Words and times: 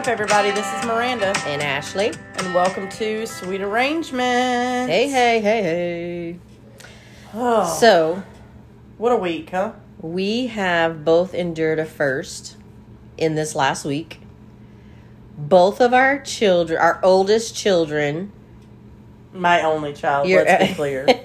up, 0.00 0.08
everybody? 0.08 0.50
This 0.50 0.66
is 0.78 0.84
Miranda, 0.86 1.32
And 1.46 1.62
Ashley. 1.62 2.12
and 2.36 2.54
welcome 2.54 2.88
to 2.90 3.26
Sweet 3.26 3.60
Arrangement. 3.60 4.90
Hey, 4.90 5.08
hey, 5.08 5.40
hey, 5.40 5.62
hey. 5.62 6.38
Oh, 7.34 7.76
So, 7.78 8.22
what 8.98 9.12
a 9.12 9.16
week, 9.16 9.50
huh? 9.50 9.72
we 10.00 10.46
have 10.48 11.04
both 11.04 11.34
endured 11.34 11.78
a 11.78 11.84
first 11.84 12.56
in 13.18 13.34
this 13.34 13.54
last 13.54 13.84
week. 13.84 14.20
Both 15.36 15.80
of 15.80 15.92
our 15.92 16.18
children, 16.20 16.80
our 16.80 16.98
oldest 17.02 17.54
children, 17.54 18.32
My 19.34 19.62
only 19.62 19.92
child. 19.92 20.28
You're- 20.28 20.44
let's 20.44 20.68
be 20.68 20.74
clear. 20.74 21.06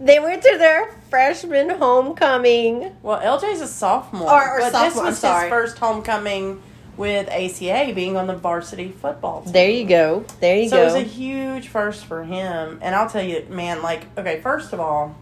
they 0.00 0.20
went 0.20 0.42
to 0.42 0.56
their 0.58 0.92
freshman 1.10 1.70
homecoming. 1.70 2.94
well, 3.02 3.18
LJ's 3.20 3.60
a 3.62 3.66
sophomore, 3.68 4.30
Or- 4.30 4.60
or 4.60 4.70
sophomore, 4.70 5.06
this 5.10 5.22
was 5.22 5.22
his 5.22 5.48
first 5.50 5.78
homecoming 5.78 6.62
with 6.98 7.28
ACA 7.28 7.92
being 7.94 8.16
on 8.16 8.26
the 8.26 8.34
varsity 8.34 8.90
football 8.90 9.42
team. 9.42 9.52
There 9.52 9.70
you 9.70 9.86
go. 9.86 10.24
There 10.40 10.56
you 10.56 10.68
so 10.68 10.76
go. 10.76 10.88
So 10.88 10.96
it 10.96 11.02
was 11.04 11.10
a 11.10 11.14
huge 11.14 11.68
first 11.68 12.04
for 12.04 12.24
him. 12.24 12.80
And 12.82 12.94
I'll 12.94 13.08
tell 13.08 13.22
you, 13.22 13.46
man, 13.48 13.82
like, 13.82 14.04
okay, 14.18 14.40
first 14.40 14.72
of 14.72 14.80
all, 14.80 15.16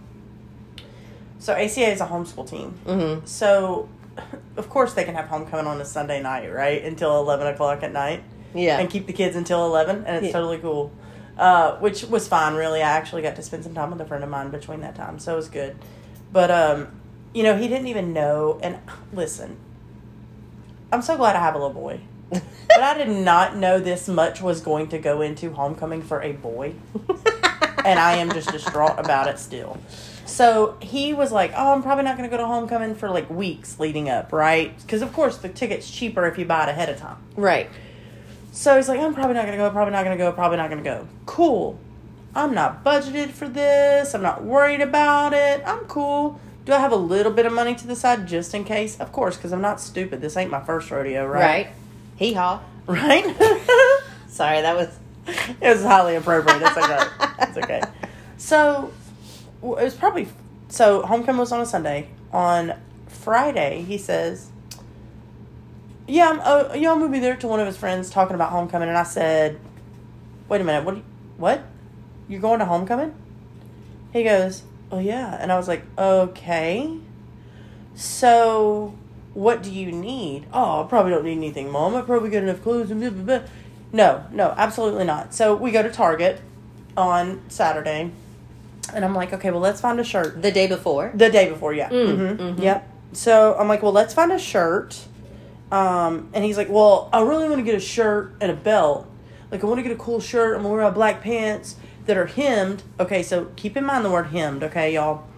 so 1.38 1.52
ACA 1.52 1.92
is 1.92 2.00
a 2.00 2.06
homeschool 2.06 2.48
team. 2.48 2.78
mm-hmm. 2.86 3.26
So, 3.26 3.88
of 4.56 4.68
course, 4.70 4.94
they 4.94 5.04
can 5.04 5.14
have 5.14 5.26
homecoming 5.26 5.66
on 5.66 5.80
a 5.80 5.84
Sunday 5.84 6.20
night, 6.22 6.52
right? 6.52 6.82
Until 6.82 7.18
11 7.20 7.46
o'clock 7.48 7.82
at 7.82 7.92
night. 7.92 8.24
Yeah. 8.54 8.78
And 8.78 8.88
keep 8.88 9.06
the 9.06 9.12
kids 9.12 9.36
until 9.36 9.66
11, 9.66 10.04
and 10.06 10.16
it's 10.16 10.26
Yeah. 10.26 10.32
totally 10.32 10.58
cool. 10.58 10.90
Uh, 11.38 11.76
which 11.76 12.04
was 12.04 12.26
fine, 12.26 12.54
really. 12.54 12.82
I 12.82 12.88
actually 12.88 13.20
got 13.20 13.36
to 13.36 13.42
spend 13.42 13.62
some 13.62 13.74
time 13.74 13.90
with 13.90 14.00
a 14.00 14.06
friend 14.06 14.24
of 14.24 14.30
mine 14.30 14.48
between 14.48 14.80
that 14.80 14.94
time, 14.94 15.18
so 15.18 15.34
it 15.34 15.36
was 15.36 15.48
good. 15.50 15.76
But, 16.32 16.50
um, 16.50 16.88
you 17.34 17.42
know, 17.42 17.54
he 17.54 17.68
didn't 17.68 17.88
even 17.88 18.14
know. 18.14 18.58
And 18.62 18.78
listen, 19.12 19.58
I'm 20.92 21.02
so 21.02 21.16
glad 21.16 21.36
I 21.36 21.40
have 21.40 21.54
a 21.54 21.58
little 21.58 21.72
boy. 21.72 22.00
but 22.30 22.82
I 22.82 22.98
did 22.98 23.08
not 23.08 23.56
know 23.56 23.78
this 23.78 24.08
much 24.08 24.42
was 24.42 24.60
going 24.60 24.88
to 24.88 24.98
go 24.98 25.20
into 25.22 25.52
homecoming 25.52 26.02
for 26.02 26.22
a 26.22 26.32
boy. 26.32 26.74
and 27.84 27.98
I 27.98 28.16
am 28.16 28.32
just 28.32 28.50
distraught 28.50 28.98
about 28.98 29.28
it 29.28 29.38
still. 29.38 29.78
So 30.26 30.76
he 30.80 31.14
was 31.14 31.30
like, 31.30 31.52
"Oh, 31.56 31.72
I'm 31.72 31.82
probably 31.82 32.04
not 32.04 32.16
going 32.18 32.28
to 32.28 32.36
go 32.36 32.40
to 32.40 32.46
homecoming 32.46 32.96
for 32.96 33.08
like 33.08 33.30
weeks 33.30 33.78
leading 33.78 34.10
up, 34.10 34.32
right? 34.32 34.76
Because 34.78 35.02
of 35.02 35.12
course 35.12 35.38
the 35.38 35.48
ticket's 35.48 35.88
cheaper 35.90 36.26
if 36.26 36.36
you 36.36 36.44
buy 36.44 36.64
it 36.64 36.68
ahead 36.68 36.88
of 36.88 36.98
time." 36.98 37.16
right. 37.36 37.70
So 38.52 38.76
he's 38.76 38.88
like, 38.88 38.98
"I'm 38.98 39.14
probably 39.14 39.34
not 39.34 39.46
going 39.46 39.56
to 39.56 39.64
go. 39.64 39.70
Probably 39.70 39.92
not 39.92 40.04
going 40.04 40.18
to 40.18 40.22
go. 40.22 40.32
Probably 40.32 40.56
not 40.56 40.68
going 40.68 40.82
to 40.82 40.90
go." 40.90 41.08
Cool. 41.26 41.78
I'm 42.34 42.54
not 42.54 42.84
budgeted 42.84 43.30
for 43.30 43.48
this. 43.48 44.14
I'm 44.14 44.22
not 44.22 44.44
worried 44.44 44.80
about 44.80 45.32
it. 45.32 45.62
I'm 45.64 45.84
cool. 45.86 46.40
Do 46.66 46.72
I 46.74 46.78
have 46.78 46.92
a 46.92 46.96
little 46.96 47.32
bit 47.32 47.46
of 47.46 47.52
money 47.52 47.74
to 47.76 47.86
the 47.86 47.96
side 47.96 48.26
just 48.26 48.52
in 48.52 48.64
case? 48.64 48.98
Of 49.00 49.12
course, 49.12 49.36
because 49.36 49.52
I'm 49.52 49.60
not 49.62 49.80
stupid. 49.80 50.20
This 50.20 50.36
ain't 50.36 50.50
my 50.50 50.60
first 50.60 50.90
rodeo, 50.90 51.24
Right. 51.26 51.40
right? 51.40 51.68
Hee 52.16 52.32
haw. 52.34 52.60
Right. 52.86 53.24
Sorry, 54.28 54.60
that 54.60 54.76
was. 54.76 54.88
it 55.26 55.68
was 55.68 55.82
highly 55.82 56.16
appropriate. 56.16 56.60
It's 56.62 56.76
okay. 56.76 57.02
it's 57.40 57.56
okay. 57.58 57.82
So 58.36 58.92
it 59.62 59.66
was 59.84 59.94
probably 59.94 60.28
so 60.68 61.02
homecoming 61.02 61.38
was 61.40 61.52
on 61.52 61.60
a 61.60 61.66
Sunday. 61.66 62.08
On 62.32 62.74
Friday, 63.08 63.82
he 63.82 63.96
says, 63.98 64.50
"Yeah, 66.06 66.28
I'm, 66.30 66.40
uh, 66.40 66.74
yeah, 66.74 66.92
I'm 66.92 66.98
gonna 67.00 67.10
be 67.12 67.18
there." 67.18 67.36
To 67.36 67.48
one 67.48 67.60
of 67.60 67.66
his 67.66 67.76
friends 67.76 68.10
talking 68.10 68.34
about 68.34 68.50
homecoming, 68.50 68.88
and 68.88 68.98
I 68.98 69.02
said, 69.04 69.58
"Wait 70.48 70.60
a 70.60 70.64
minute, 70.64 70.84
what? 70.84 70.96
you- 70.96 71.04
What? 71.36 71.62
You're 72.28 72.40
going 72.40 72.58
to 72.60 72.64
homecoming?" 72.66 73.14
He 74.12 74.22
goes, 74.24 74.62
"Oh 74.96 75.00
yeah," 75.00 75.36
and 75.40 75.52
I 75.52 75.56
was 75.56 75.68
like, 75.68 75.84
"Okay." 75.98 76.90
So, 77.94 78.94
what 79.34 79.62
do 79.62 79.70
you 79.72 79.90
need? 79.92 80.46
Oh, 80.52 80.84
I 80.84 80.86
probably 80.86 81.12
don't 81.12 81.24
need 81.24 81.32
anything, 81.32 81.70
Mom. 81.70 81.94
I 81.94 82.02
probably 82.02 82.30
got 82.30 82.42
enough 82.42 82.62
clothes 82.62 82.90
and 82.90 83.00
blah, 83.00 83.10
blah, 83.10 83.38
blah. 83.38 83.48
No, 83.92 84.24
no, 84.32 84.54
absolutely 84.56 85.04
not. 85.04 85.32
So 85.34 85.54
we 85.54 85.70
go 85.70 85.82
to 85.82 85.90
Target 85.90 86.40
on 86.96 87.40
Saturday, 87.48 88.10
and 88.92 89.04
I'm 89.04 89.14
like, 89.14 89.32
okay, 89.32 89.50
well, 89.50 89.60
let's 89.60 89.80
find 89.80 89.98
a 89.98 90.04
shirt. 90.04 90.42
The 90.42 90.50
day 90.52 90.66
before. 90.66 91.12
The 91.14 91.30
day 91.30 91.48
before, 91.48 91.72
yeah. 91.72 91.88
Mm, 91.88 92.36
hmm 92.36 92.42
mhm. 92.42 92.62
Yep. 92.62 92.90
So 93.12 93.56
I'm 93.58 93.68
like, 93.68 93.82
well, 93.82 93.92
let's 93.92 94.12
find 94.12 94.32
a 94.32 94.38
shirt. 94.38 95.06
Um, 95.72 96.28
and 96.34 96.44
he's 96.44 96.56
like, 96.56 96.68
well, 96.68 97.08
I 97.12 97.22
really 97.22 97.48
want 97.48 97.56
to 97.58 97.64
get 97.64 97.74
a 97.74 97.80
shirt 97.80 98.34
and 98.40 98.50
a 98.52 98.56
belt. 98.56 99.06
Like, 99.50 99.64
I 99.64 99.66
want 99.66 99.78
to 99.78 99.82
get 99.82 99.92
a 99.92 99.96
cool 99.96 100.20
shirt. 100.20 100.56
I'm 100.56 100.62
gonna 100.62 100.74
wear 100.74 100.82
my 100.82 100.90
black 100.90 101.22
pants 101.22 101.76
that 102.06 102.16
are 102.16 102.26
hemmed. 102.26 102.82
Okay, 102.98 103.22
so 103.22 103.46
keep 103.56 103.76
in 103.76 103.84
mind 103.84 104.04
the 104.04 104.10
word 104.10 104.26
hemmed, 104.28 104.62
okay, 104.64 104.94
y'all. 104.94 105.24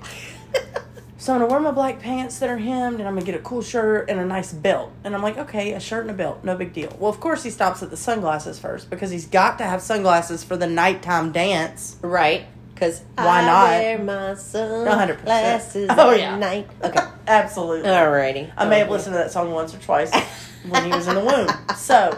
So 1.21 1.35
I'm 1.35 1.41
gonna 1.41 1.51
wear 1.51 1.61
my 1.61 1.73
black 1.73 1.99
pants 1.99 2.39
that 2.39 2.49
are 2.49 2.59
hemmed, 2.59 3.01
and 3.01 3.09
I'm 3.09 3.15
gonna 3.15 3.27
get 3.27 3.35
a 3.35 3.41
cool 3.41 3.61
shirt 3.61 4.09
and 4.09 4.21
a 4.21 4.25
nice 4.25 4.53
belt. 4.53 4.93
And 5.03 5.17
I'm 5.17 5.23
like, 5.23 5.37
okay, 5.37 5.73
a 5.73 5.81
shirt 5.81 6.03
and 6.03 6.11
a 6.13 6.15
belt, 6.15 6.45
no 6.45 6.57
big 6.57 6.73
deal. 6.73 6.97
Well, 7.01 7.11
of 7.11 7.19
course 7.19 7.43
he 7.43 7.51
stops 7.51 7.83
at 7.83 7.91
the 7.91 7.97
sunglasses 7.97 8.61
first 8.61 8.89
because 8.89 9.11
he's 9.11 9.27
got 9.27 9.59
to 9.59 9.65
have 9.65 9.83
sunglasses 9.83 10.45
for 10.45 10.57
the 10.57 10.69
nighttime 10.69 11.33
dance. 11.33 11.97
Right. 12.03 12.47
Because 12.73 13.03
Why 13.17 13.41
I 13.41 13.47
not? 13.47 13.69
wear 13.71 13.99
my 13.99 14.13
100%. 14.13 14.39
sunglasses 14.39 15.91
Oh, 15.91 16.11
at 16.13 16.21
yeah. 16.21 16.37
night. 16.39 16.69
Okay. 16.85 17.05
Absolutely. 17.27 17.89
Alrighty. 17.91 18.53
I 18.57 18.67
may 18.69 18.79
have 18.79 18.89
listened 18.89 19.15
to 19.15 19.19
that 19.19 19.33
song 19.33 19.51
once 19.51 19.75
or 19.75 19.79
twice 19.79 20.15
when 20.69 20.85
he 20.85 20.91
was 20.93 21.09
in 21.09 21.17
the 21.17 21.25
womb. 21.25 21.49
So, 21.77 22.17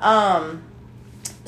um, 0.00 0.62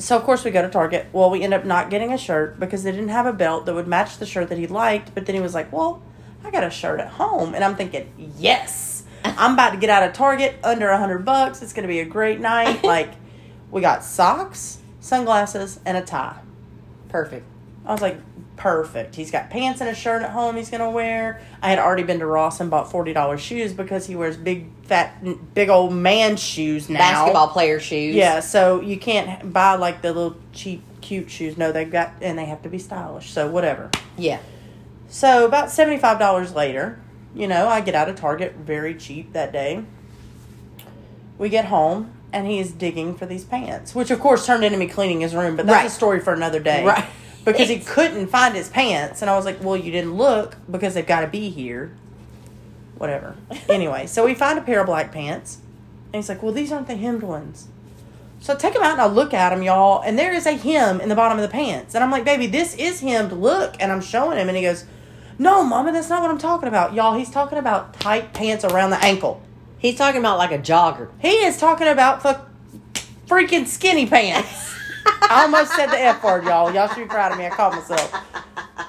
so 0.03 0.17
of 0.17 0.23
course 0.23 0.43
we 0.43 0.51
go 0.51 0.61
to 0.61 0.69
Target. 0.69 1.07
Well, 1.13 1.29
we 1.29 1.41
end 1.41 1.53
up 1.53 1.63
not 1.63 1.89
getting 1.89 2.11
a 2.11 2.17
shirt 2.17 2.59
because 2.59 2.83
they 2.83 2.91
didn't 2.91 3.07
have 3.07 3.25
a 3.25 3.31
belt 3.31 3.65
that 3.65 3.73
would 3.73 3.87
match 3.87 4.17
the 4.17 4.25
shirt 4.25 4.49
that 4.49 4.57
he 4.57 4.67
liked. 4.67 5.15
But 5.15 5.25
then 5.25 5.33
he 5.33 5.41
was 5.41 5.53
like, 5.53 5.71
"Well, 5.71 6.01
I 6.43 6.51
got 6.51 6.65
a 6.65 6.69
shirt 6.69 6.99
at 6.99 7.07
home," 7.07 7.55
and 7.55 7.63
I'm 7.63 7.77
thinking, 7.77 8.11
"Yes, 8.37 9.03
I'm 9.23 9.53
about 9.53 9.69
to 9.69 9.77
get 9.77 9.89
out 9.89 10.03
of 10.03 10.11
Target 10.11 10.55
under 10.61 10.89
a 10.89 10.97
hundred 10.97 11.23
bucks. 11.23 11.61
It's 11.61 11.71
gonna 11.71 11.87
be 11.87 12.01
a 12.01 12.05
great 12.05 12.41
night." 12.41 12.83
Like, 12.93 13.13
we 13.71 13.79
got 13.79 14.03
socks, 14.03 14.79
sunglasses, 14.99 15.79
and 15.85 15.95
a 15.97 16.01
tie. 16.01 16.39
Perfect. 17.07 17.45
I 17.85 17.91
was 17.91 18.01
like, 18.01 18.17
perfect. 18.55 19.15
He's 19.15 19.31
got 19.31 19.49
pants 19.49 19.81
and 19.81 19.89
a 19.89 19.95
shirt 19.95 20.21
at 20.21 20.29
home 20.29 20.55
he's 20.55 20.69
gonna 20.69 20.89
wear. 20.91 21.41
I 21.61 21.69
had 21.69 21.79
already 21.79 22.03
been 22.03 22.19
to 22.19 22.25
Ross 22.25 22.59
and 22.59 22.69
bought 22.69 22.89
forty 22.91 23.11
dollars 23.13 23.41
shoes 23.41 23.73
because 23.73 24.05
he 24.05 24.15
wears 24.15 24.37
big, 24.37 24.67
fat, 24.83 25.53
big 25.53 25.69
old 25.69 25.93
man 25.93 26.37
shoes 26.37 26.87
now. 26.89 26.99
Basketball 26.99 27.47
player 27.49 27.79
shoes. 27.79 28.15
Yeah, 28.15 28.39
so 28.39 28.79
you 28.81 28.97
can't 28.97 29.51
buy 29.51 29.75
like 29.75 30.01
the 30.01 30.13
little 30.13 30.37
cheap, 30.53 30.81
cute 31.01 31.29
shoes. 31.29 31.57
No, 31.57 31.71
they've 31.71 31.91
got 31.91 32.13
and 32.21 32.37
they 32.37 32.45
have 32.45 32.61
to 32.61 32.69
be 32.69 32.79
stylish. 32.79 33.31
So 33.31 33.49
whatever. 33.49 33.89
Yeah. 34.17 34.39
So 35.09 35.45
about 35.45 35.69
seventy 35.69 35.97
five 35.97 36.19
dollars 36.19 36.53
later, 36.55 37.01
you 37.35 37.47
know, 37.47 37.67
I 37.67 37.81
get 37.81 37.95
out 37.95 38.07
of 38.07 38.15
Target 38.15 38.55
very 38.55 38.95
cheap 38.95 39.33
that 39.33 39.51
day. 39.51 39.83
We 41.37 41.49
get 41.49 41.65
home 41.65 42.13
and 42.31 42.47
he 42.47 42.59
is 42.59 42.71
digging 42.71 43.15
for 43.15 43.25
these 43.25 43.43
pants, 43.43 43.93
which 43.93 44.09
of 44.11 44.19
course 44.19 44.45
turned 44.45 44.63
into 44.63 44.77
me 44.77 44.87
cleaning 44.87 45.21
his 45.21 45.35
room, 45.35 45.55
but 45.55 45.65
that's 45.65 45.75
Right. 45.75 45.85
a 45.87 45.89
story 45.89 46.19
for 46.19 46.33
another 46.33 46.59
day. 46.59 46.85
Right. 46.85 47.05
Because 47.45 47.69
he 47.69 47.79
couldn't 47.79 48.27
find 48.27 48.55
his 48.55 48.69
pants 48.69 49.21
and 49.21 49.29
I 49.29 49.35
was 49.35 49.45
like, 49.45 49.61
"Well, 49.61 49.75
you 49.75 49.91
didn't 49.91 50.15
look 50.15 50.55
because 50.69 50.93
they've 50.93 51.05
got 51.05 51.21
to 51.21 51.27
be 51.27 51.49
here." 51.49 51.95
Whatever. 52.97 53.35
anyway, 53.69 54.07
so 54.07 54.25
we 54.25 54.33
find 54.33 54.57
a 54.57 54.61
pair 54.61 54.79
of 54.81 54.85
black 54.85 55.11
pants. 55.11 55.57
And 56.07 56.15
he's 56.21 56.29
like, 56.29 56.41
"Well, 56.41 56.53
these 56.53 56.71
aren't 56.71 56.87
the 56.87 56.95
hemmed 56.95 57.23
ones." 57.23 57.67
So 58.39 58.53
I 58.53 58.57
take 58.57 58.73
them 58.73 58.83
out 58.83 58.91
and 58.91 59.01
I 59.01 59.05
look 59.05 59.33
at 59.33 59.51
them, 59.51 59.63
y'all, 59.63 60.01
and 60.01 60.19
there 60.19 60.33
is 60.33 60.45
a 60.45 60.51
hem 60.51 60.99
in 60.99 61.07
the 61.07 61.15
bottom 61.15 61.37
of 61.37 61.43
the 61.43 61.47
pants. 61.49 61.95
And 61.95 62.03
I'm 62.03 62.11
like, 62.11 62.25
baby, 62.25 62.45
this 62.45 62.75
is 62.75 62.99
hemmed. 62.99 63.31
Look. 63.31 63.77
And 63.79 63.89
I'm 63.89 64.01
showing 64.01 64.37
him, 64.37 64.49
and 64.49 64.57
he 64.57 64.63
goes, 64.63 64.83
no, 65.39 65.63
mama, 65.63 65.91
that's 65.91 66.09
not 66.09 66.21
what 66.21 66.29
I'm 66.29 66.37
talking 66.37 66.67
about. 66.67 66.93
Y'all, 66.93 67.17
he's 67.17 67.29
talking 67.29 67.57
about 67.57 67.93
tight 67.93 68.33
pants 68.33 68.65
around 68.65 68.89
the 68.89 69.03
ankle. 69.03 69.41
He's 69.79 69.97
talking 69.97 70.19
about 70.19 70.37
like 70.37 70.51
a 70.51 70.59
jogger. 70.59 71.09
He 71.19 71.29
is 71.29 71.57
talking 71.57 71.87
about 71.87 72.21
fuck, 72.21 72.49
freaking 73.27 73.65
skinny 73.65 74.05
pants. 74.05 74.75
I 75.05 75.43
almost 75.43 75.73
said 75.73 75.87
the 75.87 75.99
F 75.99 76.23
word, 76.23 76.43
y'all. 76.45 76.73
Y'all 76.73 76.87
should 76.87 76.97
be 76.97 77.05
proud 77.05 77.31
of 77.31 77.37
me. 77.37 77.45
I 77.45 77.49
caught 77.49 77.73
myself. 77.73 78.11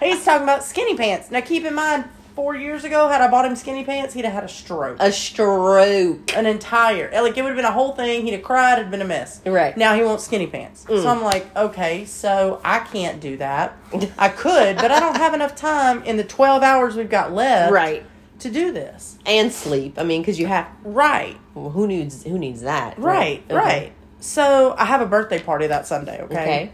He's 0.01 0.25
talking 0.25 0.43
about 0.43 0.63
skinny 0.65 0.97
pants. 0.97 1.31
Now, 1.31 1.41
keep 1.41 1.65
in 1.65 1.75
mind, 1.75 2.05
four 2.35 2.57
years 2.57 2.85
ago, 2.85 3.09
had 3.09 3.21
I 3.21 3.29
bought 3.31 3.45
him 3.47 3.55
skinny 3.57 3.85
pants, 3.85 4.13
he'd 4.15 4.25
have 4.25 4.35
had 4.35 4.45
a 4.45 4.49
stroke. 4.49 4.97
A 5.01 5.13
stroke. 5.13 6.37
An 6.37 6.47
entire, 6.47 7.11
like, 7.23 7.37
it 7.39 7.43
would 7.43 7.49
have 7.51 7.57
been 7.57 7.65
a 7.65 7.73
whole 7.73 7.93
thing. 7.93 8.25
He'd 8.27 8.33
have 8.33 8.43
cried. 8.43 8.79
It'd 8.79 8.91
been 8.91 9.03
a 9.03 9.07
mess. 9.07 9.41
Right. 9.47 9.77
Now 9.77 9.95
he 9.95 10.03
wants 10.03 10.25
skinny 10.25 10.47
pants. 10.47 10.83
So 10.83 10.95
mm. 10.95 11.07
I'm 11.07 11.23
like, 11.23 11.55
okay, 11.57 12.05
so 12.05 12.61
I 12.65 12.81
can't 12.81 13.21
do 13.21 13.37
that. 13.39 13.77
I 14.19 14.29
could, 14.29 14.77
but 14.77 14.91
I 14.91 15.01
don't 15.01 15.17
have 15.17 15.35
enough 15.35 15.55
time 15.55 16.03
in 16.03 16.17
the 16.17 16.25
12 16.25 16.63
hours 16.63 16.97
we've 16.97 17.09
got 17.11 17.33
left 17.33 17.73
Right. 17.73 18.05
to 18.41 18.51
do 18.51 18.73
this. 18.73 19.19
And 19.27 19.53
sleep. 19.53 19.99
I 19.99 20.03
mean, 20.05 20.21
because 20.23 20.39
you 20.39 20.47
have. 20.47 20.69
Right. 20.83 21.37
Well, 21.55 21.71
who 21.71 21.87
needs 21.87 22.25
who 22.25 22.37
needs 22.39 22.63
that? 22.63 22.99
Right, 22.99 23.43
Okay. 23.49 23.55
right. 23.55 23.93
So 24.25 24.75
I 24.79 24.87
have 24.87 25.03
a 25.03 25.07
birthday 25.07 25.39
party 25.39 25.67
that 25.67 25.87
Sunday, 25.87 26.23
okay? 26.23 26.41
Okay. 26.41 26.73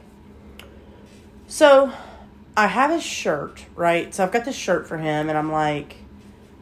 So 1.49 1.93
I 2.57 2.69
have 2.69 2.93
his 2.93 3.03
shirt, 3.03 3.65
right? 3.75 4.15
So 4.15 4.23
I've 4.23 4.31
got 4.31 4.45
this 4.45 4.55
shirt 4.55 4.87
for 4.87 4.99
him, 4.99 5.29
and 5.29 5.37
I'm 5.37 5.51
like, 5.51 5.97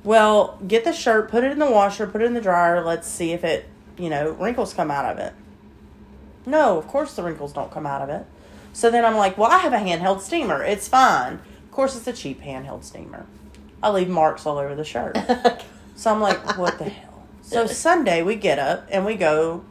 well, 0.02 0.58
get 0.66 0.84
the 0.84 0.94
shirt, 0.94 1.30
put 1.30 1.44
it 1.44 1.52
in 1.52 1.58
the 1.58 1.70
washer, 1.70 2.06
put 2.06 2.22
it 2.22 2.24
in 2.24 2.32
the 2.32 2.40
dryer, 2.40 2.82
let's 2.82 3.06
see 3.06 3.32
if 3.32 3.44
it, 3.44 3.66
you 3.98 4.08
know, 4.08 4.30
wrinkles 4.30 4.72
come 4.72 4.90
out 4.90 5.04
of 5.04 5.18
it. 5.18 5.34
No, 6.46 6.78
of 6.78 6.88
course 6.88 7.14
the 7.14 7.22
wrinkles 7.22 7.52
don't 7.52 7.70
come 7.70 7.84
out 7.84 8.00
of 8.00 8.08
it. 8.08 8.24
So 8.72 8.90
then 8.90 9.04
I'm 9.04 9.16
like, 9.18 9.36
well, 9.36 9.50
I 9.50 9.58
have 9.58 9.74
a 9.74 9.78
handheld 9.78 10.22
steamer. 10.22 10.62
It's 10.62 10.88
fine. 10.88 11.34
Of 11.34 11.70
course, 11.70 11.98
it's 11.98 12.06
a 12.06 12.14
cheap 12.14 12.40
handheld 12.40 12.82
steamer. 12.82 13.26
I 13.82 13.90
leave 13.90 14.08
marks 14.08 14.46
all 14.46 14.56
over 14.56 14.74
the 14.74 14.84
shirt. 14.84 15.18
So 15.96 16.12
I'm 16.12 16.20
like, 16.20 16.56
what 16.56 16.78
the 16.78 16.84
hell? 16.84 17.26
So 17.42 17.66
Sunday 17.66 18.22
we 18.22 18.36
get 18.36 18.60
up 18.60 18.86
and 18.88 19.04
we 19.04 19.16
go 19.16 19.64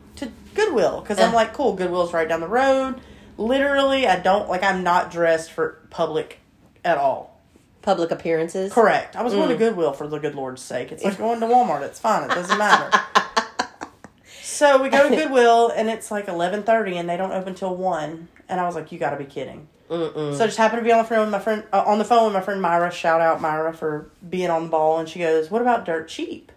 Goodwill 0.68 1.02
because 1.02 1.20
I'm 1.20 1.32
Uh. 1.32 1.36
like, 1.36 1.54
cool, 1.54 1.74
Goodwill's 1.74 2.14
right 2.14 2.28
down 2.28 2.42
the 2.42 2.48
road. 2.48 3.02
Literally, 3.38 4.08
I 4.08 4.18
don't 4.20 4.50
like. 4.50 4.64
I'm 4.64 4.84
not 4.84 5.12
dressed 5.12 5.52
for 5.52 5.80
public 5.90 6.40
at 6.84 6.98
all. 6.98 7.40
Public 7.82 8.12
appearances. 8.12 8.74
Correct. 8.74 9.16
I 9.16 9.24
was 9.24 9.34
going 9.34 9.48
to 9.50 9.56
Mm. 9.56 9.60
Goodwill 9.60 9.94
for 9.94 10.08
the 10.08 10.18
good 10.20 10.36
Lord's 10.36 10.62
sake. 10.62 10.92
It's 10.92 11.04
like 11.04 11.18
going 11.18 11.40
to 11.40 11.46
Walmart. 11.46 11.84
It's 11.84 12.00
fine. 12.00 12.24
It 12.24 12.30
doesn't 12.34 12.58
matter. 12.58 12.90
so 14.42 14.82
we 14.82 14.90
go 14.90 15.10
to 15.10 15.16
Goodwill 15.16 15.70
and 15.76 15.90
it's 15.90 16.12
like 16.12 16.28
11:30 16.28 16.96
and 16.96 17.10
they 17.10 17.18
don't 17.18 17.32
open 17.32 17.54
till 17.56 17.76
one. 17.76 18.28
And 18.50 18.60
I 18.60 18.66
was 18.66 18.76
like, 18.76 18.92
you 18.92 18.98
got 19.00 19.12
to 19.12 19.18
be 19.18 19.26
kidding. 19.26 19.68
Mm-mm. 19.90 20.36
So 20.36 20.44
I 20.44 20.48
just 20.48 20.58
happened 20.58 20.80
to 20.82 20.84
be 20.84 20.92
on 20.92 20.98
the 20.98 21.04
phone 21.06 21.20
with 21.22 21.30
my 21.30 21.40
friend 21.40 21.64
uh, 21.72 21.84
on 21.86 21.98
the 21.98 22.06
phone 22.06 22.26
with 22.26 22.34
my 22.34 22.42
friend 22.42 22.62
Myra. 22.62 22.92
Shout 22.92 23.22
out 23.22 23.40
Myra 23.40 23.74
for 23.74 24.10
being 24.28 24.50
on 24.50 24.64
the 24.64 24.70
ball. 24.70 25.00
And 25.00 25.08
she 25.08 25.20
goes, 25.20 25.50
"What 25.50 25.62
about 25.62 25.86
Dirt 25.86 26.08
Cheap?" 26.10 26.52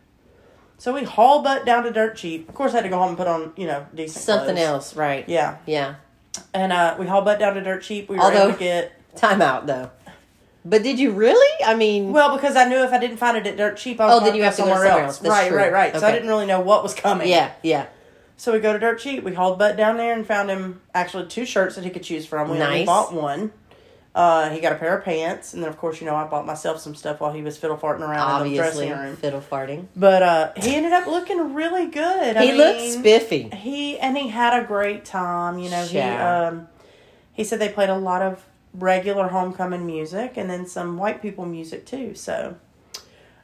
So 0.81 0.95
we 0.95 1.05
haul 1.05 1.43
butt 1.43 1.67
down 1.67 1.85
to 1.85 1.91
Dirt 1.93 2.17
Cheap. 2.17 2.49
Of 2.49 2.55
course, 2.55 2.73
I 2.73 2.77
had 2.77 2.85
to 2.85 2.89
go 2.89 2.97
home 2.99 3.11
and 3.11 3.19
put 3.19 3.27
on 3.27 3.53
you 3.57 3.67
know 3.67 3.87
decent 3.95 4.25
Something 4.25 4.57
clothes. 4.57 4.67
else, 4.67 4.97
right? 4.97 5.29
Yeah, 5.29 5.59
Yeah. 5.67 5.97
and 6.55 6.73
uh, 6.73 6.97
we 6.99 7.07
haul 7.07 7.21
butt 7.21 7.39
down 7.39 7.55
to 7.55 7.61
Dirt 7.61 7.83
Cheap. 7.83 8.09
We 8.09 8.17
were 8.17 8.23
Although- 8.23 8.45
able 8.49 8.53
to 8.55 8.59
get 8.59 8.93
Time 9.17 9.43
out 9.43 9.67
though. 9.67 9.91
But 10.65 10.83
did 10.83 10.99
you 10.99 11.11
really? 11.11 11.65
I 11.65 11.75
mean, 11.75 12.13
well 12.13 12.35
because 12.35 12.57
I 12.57 12.65
knew 12.67 12.83
if 12.83 12.93
I 12.93 12.99
didn't 12.99 13.19
find 13.19 13.37
it 13.37 13.47
at 13.47 13.57
Dirt 13.59 13.77
Cheap, 13.77 14.01
I 14.01 14.07
was 14.07 14.23
Oh, 14.23 14.25
then 14.25 14.35
you 14.35 14.43
have 14.45 14.55
to 14.57 14.63
go 14.63 14.69
somewhere 14.69 14.87
somewhere 14.87 15.05
else. 15.05 15.19
else. 15.19 15.29
Right, 15.29 15.49
true. 15.49 15.57
right, 15.59 15.73
right. 15.73 15.95
So 15.97 16.07
I 16.07 16.13
didn't 16.13 16.29
really 16.29 16.47
know 16.47 16.61
what 16.61 16.83
was 16.83 16.95
coming. 16.95 17.29
yeah, 17.29 17.53
yeah. 17.63 17.87
So 18.39 18.53
we 18.55 18.61
go 18.61 18.73
to 18.73 18.79
Dirt 18.79 19.01
Cheap. 19.01 19.23
We 19.23 19.35
hauled 19.35 19.59
butt 19.59 19.77
down 19.77 19.99
there 19.99 20.15
and 20.15 20.27
found 20.27 20.49
him 20.49 20.81
actually 20.95 21.27
two 21.27 21.45
shirts 21.45 21.75
that 21.77 21.85
he 21.85 21.91
could 21.91 22.03
choose 22.03 22.25
from. 22.25 22.49
We 22.49 22.59
only 22.63 22.87
bought 22.87 23.13
one. 23.13 23.53
Uh, 24.13 24.51
he 24.51 24.61
got 24.61 24.73
a 24.73 24.77
pair 24.77 24.99
of 24.99 25.05
pants, 25.05 25.55
and 25.55 25.63
then 25.63 25.69
of 25.71 25.79
course 25.79 26.01
you 26.01 26.07
know 26.07 26.17
I 26.17 26.25
bought 26.27 26.45
myself 26.45 26.81
some 26.81 26.97
stuff 26.97 27.21
while 27.21 27.33
he 27.33 27.43
was 27.43 27.57
fiddle 27.57 27.77
farting 27.77 28.01
around 28.01 28.45
in 28.45 28.53
the 28.53 28.59
Obviously, 28.59 28.87
dressing 28.89 28.91
room. 29.07 29.17
fiddle 29.17 29.41
farting. 29.41 29.87
But 29.95 30.23
uh, 30.23 30.53
he 30.57 30.75
ended 30.75 30.93
up 30.93 31.07
looking 31.07 31.55
really 31.55 31.87
good. 31.87 32.37
I 32.37 32.43
he 32.45 32.49
mean, 32.51 32.59
looked 32.59 32.81
spiffy. 32.99 33.51
He 33.55 33.99
and 34.01 34.17
he 34.19 34.29
had 34.29 34.61
a 34.61 34.67
great 34.67 35.05
time. 35.05 35.61
You 35.61 35.71
know, 35.71 35.85
he 35.85 36.01
um, 36.01 36.67
he 37.33 37.45
said 37.45 37.61
they 37.61 37.69
played 37.69 37.89
a 37.89 37.97
lot 37.97 38.21
of 38.23 38.45
regular 38.75 39.29
homecoming 39.29 39.87
music 39.87 40.37
and 40.37 40.51
then 40.51 40.67
some 40.67 40.97
white 40.99 41.23
people 41.23 41.47
music 41.47 41.87
too. 41.87 42.15
So 42.17 42.57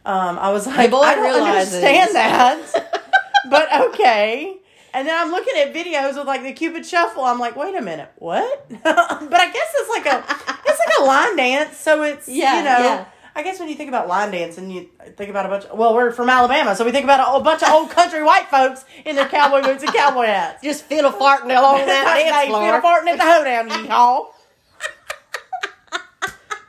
um, 0.04 0.38
I 0.38 0.50
was 0.52 0.66
like, 0.66 0.78
I 0.78 0.86
don't 0.88 1.22
realizes. 1.22 1.74
understand 1.74 2.14
that, 2.14 3.12
but 3.50 3.72
okay. 3.90 4.56
And 4.96 5.06
then 5.06 5.14
I'm 5.14 5.30
looking 5.30 5.54
at 5.58 5.74
videos 5.74 6.16
with 6.16 6.26
like 6.26 6.42
the 6.42 6.54
Cupid 6.54 6.86
Shuffle. 6.86 7.22
I'm 7.22 7.38
like, 7.38 7.54
wait 7.54 7.74
a 7.74 7.82
minute, 7.82 8.10
what? 8.16 8.66
but 8.82 8.82
I 8.82 9.50
guess 9.52 9.74
it's 9.74 9.90
like 9.90 10.06
a 10.06 10.24
it's 10.66 10.80
like 10.86 10.98
a 11.00 11.04
line 11.04 11.36
dance. 11.36 11.76
So 11.76 12.02
it's 12.02 12.26
Yeah, 12.26 12.56
you 12.56 12.64
know. 12.64 12.78
yeah. 12.78 13.04
I 13.34 13.42
guess 13.42 13.60
when 13.60 13.68
you 13.68 13.74
think 13.74 13.88
about 13.88 14.08
line 14.08 14.30
dancing, 14.30 14.70
you 14.70 14.88
think 15.18 15.28
about 15.28 15.44
a 15.44 15.48
bunch. 15.50 15.64
Of, 15.66 15.76
well, 15.78 15.94
we're 15.94 16.12
from 16.12 16.30
Alabama, 16.30 16.74
so 16.74 16.86
we 16.86 16.92
think 16.92 17.04
about 17.04 17.20
a, 17.20 17.36
a 17.36 17.42
bunch 17.42 17.62
of 17.62 17.68
old 17.68 17.90
country 17.90 18.22
white 18.22 18.46
folks 18.48 18.86
in 19.04 19.16
their 19.16 19.28
cowboy 19.28 19.60
boots 19.60 19.82
and 19.82 19.92
cowboy 19.92 20.24
hats. 20.24 20.62
Just 20.62 20.84
fiddle 20.84 21.12
farting 21.12 21.54
along 21.54 21.84
that 21.84 22.16
dance 22.16 22.48
floor. 22.48 22.80
farting 22.80 23.08
at 23.08 23.18
the 23.18 23.24
hoedown, 23.24 23.68
yeehaw. 23.68 24.28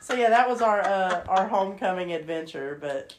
so 0.02 0.12
yeah, 0.12 0.28
that 0.28 0.46
was 0.46 0.60
our 0.60 0.82
uh, 0.82 1.24
our 1.28 1.48
homecoming 1.48 2.12
adventure. 2.12 2.76
But 2.78 3.14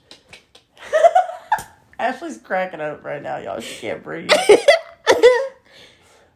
Ashley's 1.98 2.38
cracking 2.38 2.82
up 2.82 3.04
right 3.04 3.24
now, 3.24 3.38
y'all. 3.38 3.60
She 3.60 3.82
can't 3.82 4.04
breathe. 4.04 4.30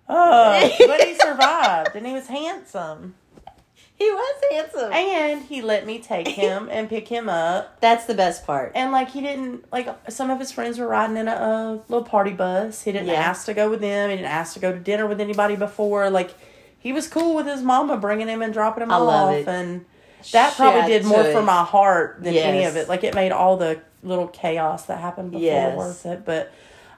Uh, 0.07 0.69
but 0.79 1.01
he 1.01 1.15
survived, 1.15 1.95
and 1.95 2.05
he 2.05 2.13
was 2.13 2.27
handsome. 2.27 3.15
He 3.95 4.09
was 4.09 4.35
handsome. 4.51 4.91
And 4.91 5.43
he 5.43 5.61
let 5.61 5.85
me 5.85 5.99
take 5.99 6.27
him 6.43 6.67
and 6.71 6.89
pick 6.89 7.07
him 7.07 7.29
up. 7.29 7.79
That's 7.79 8.05
the 8.05 8.13
best 8.15 8.45
part. 8.45 8.71
And 8.75 8.91
like 8.91 9.09
he 9.11 9.21
didn't 9.21 9.71
like 9.71 9.87
some 10.09 10.29
of 10.29 10.39
his 10.39 10.51
friends 10.51 10.79
were 10.79 10.87
riding 10.87 11.15
in 11.15 11.27
a, 11.27 11.31
a 11.31 11.81
little 11.87 12.03
party 12.03 12.31
bus. 12.33 12.81
He 12.83 12.91
didn't 12.91 13.07
Yeah. 13.07 13.13
ask 13.13 13.45
to 13.45 13.53
go 13.53 13.69
with 13.69 13.81
them. 13.81 14.09
He 14.09 14.15
didn't 14.17 14.31
ask 14.31 14.55
to 14.55 14.59
go 14.59 14.71
to 14.73 14.79
dinner 14.79 15.05
with 15.07 15.21
anybody 15.21 15.55
before. 15.55 16.09
Like 16.09 16.33
he 16.79 16.91
was 16.91 17.07
cool 17.07 17.35
with 17.35 17.45
his 17.45 17.61
mama 17.61 17.95
bringing 17.97 18.27
him 18.27 18.41
and 18.41 18.51
dropping 18.51 18.83
him 18.83 18.91
I 18.91 18.95
off. 18.95 19.01
love 19.07 19.33
it. 19.35 19.47
And 19.47 19.85
that 20.31 20.55
probably 20.55 20.81
did 20.89 21.05
more 21.05 21.23
to 21.23 21.31
for 21.31 21.43
my 21.43 21.63
heart 21.63 22.17
than 22.23 22.33
any 22.33 22.65
of 22.65 22.75
it. 22.75 22.89
Like 22.89 23.03
it 23.03 23.13
made 23.13 23.31
all 23.31 23.57
the 23.57 23.79
little 24.01 24.27
chaos 24.27 24.85
that 24.87 24.99
happened 24.99 25.31
before 25.31 25.45
Yes. 25.45 25.77
worth 25.77 26.05
it. 26.07 26.25
But 26.25 26.51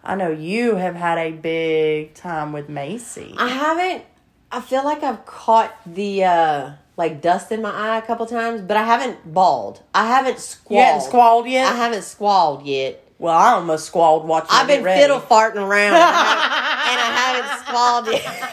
I 0.05 0.15
know 0.15 0.29
you 0.29 0.75
have 0.75 0.95
had 0.95 1.17
a 1.17 1.31
big 1.31 2.13
time 2.13 2.53
with 2.53 2.69
Macy. 2.69 3.33
I 3.37 3.47
haven't. 3.47 4.03
I 4.51 4.61
feel 4.61 4.83
like 4.83 5.01
I've 5.03 5.25
caught 5.25 5.73
the 5.85 6.23
uh 6.23 6.71
like 6.97 7.21
dust 7.21 7.51
in 7.51 7.61
my 7.61 7.71
eye 7.71 7.97
a 7.97 8.01
couple 8.03 8.25
times, 8.25 8.61
but 8.61 8.77
I 8.77 8.83
haven't 8.83 9.33
bawled. 9.33 9.81
I 9.93 10.05
haven't 10.07 10.35
you 10.35 10.39
squalled. 10.39 10.83
hadn't 10.85 11.01
squalled 11.01 11.47
yet. 11.47 11.67
I 11.73 11.75
haven't 11.75 12.03
squalled 12.03 12.65
yet. 12.65 13.03
well, 13.17 13.35
I 13.37 13.53
almost 13.53 13.87
squalled 13.87 14.27
watching. 14.27 14.49
I've 14.51 14.67
been 14.67 14.83
fiddle 14.83 15.19
farting 15.19 15.55
around, 15.57 15.93
and 15.95 16.03
I 16.03 16.13
haven't, 16.21 16.91
and 16.91 17.01
I 17.01 17.11
haven't 17.17 17.65
squalled 17.65 18.07
yet. 18.07 18.51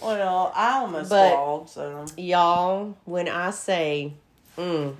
Well, 0.00 0.52
I 0.54 0.78
almost 0.80 1.10
But- 1.10 1.30
squalled. 1.30 1.70
So 1.70 2.04
Y'all, 2.16 2.96
when 3.04 3.28
I 3.28 3.50
say, 3.50 4.12
mm, 4.58 4.94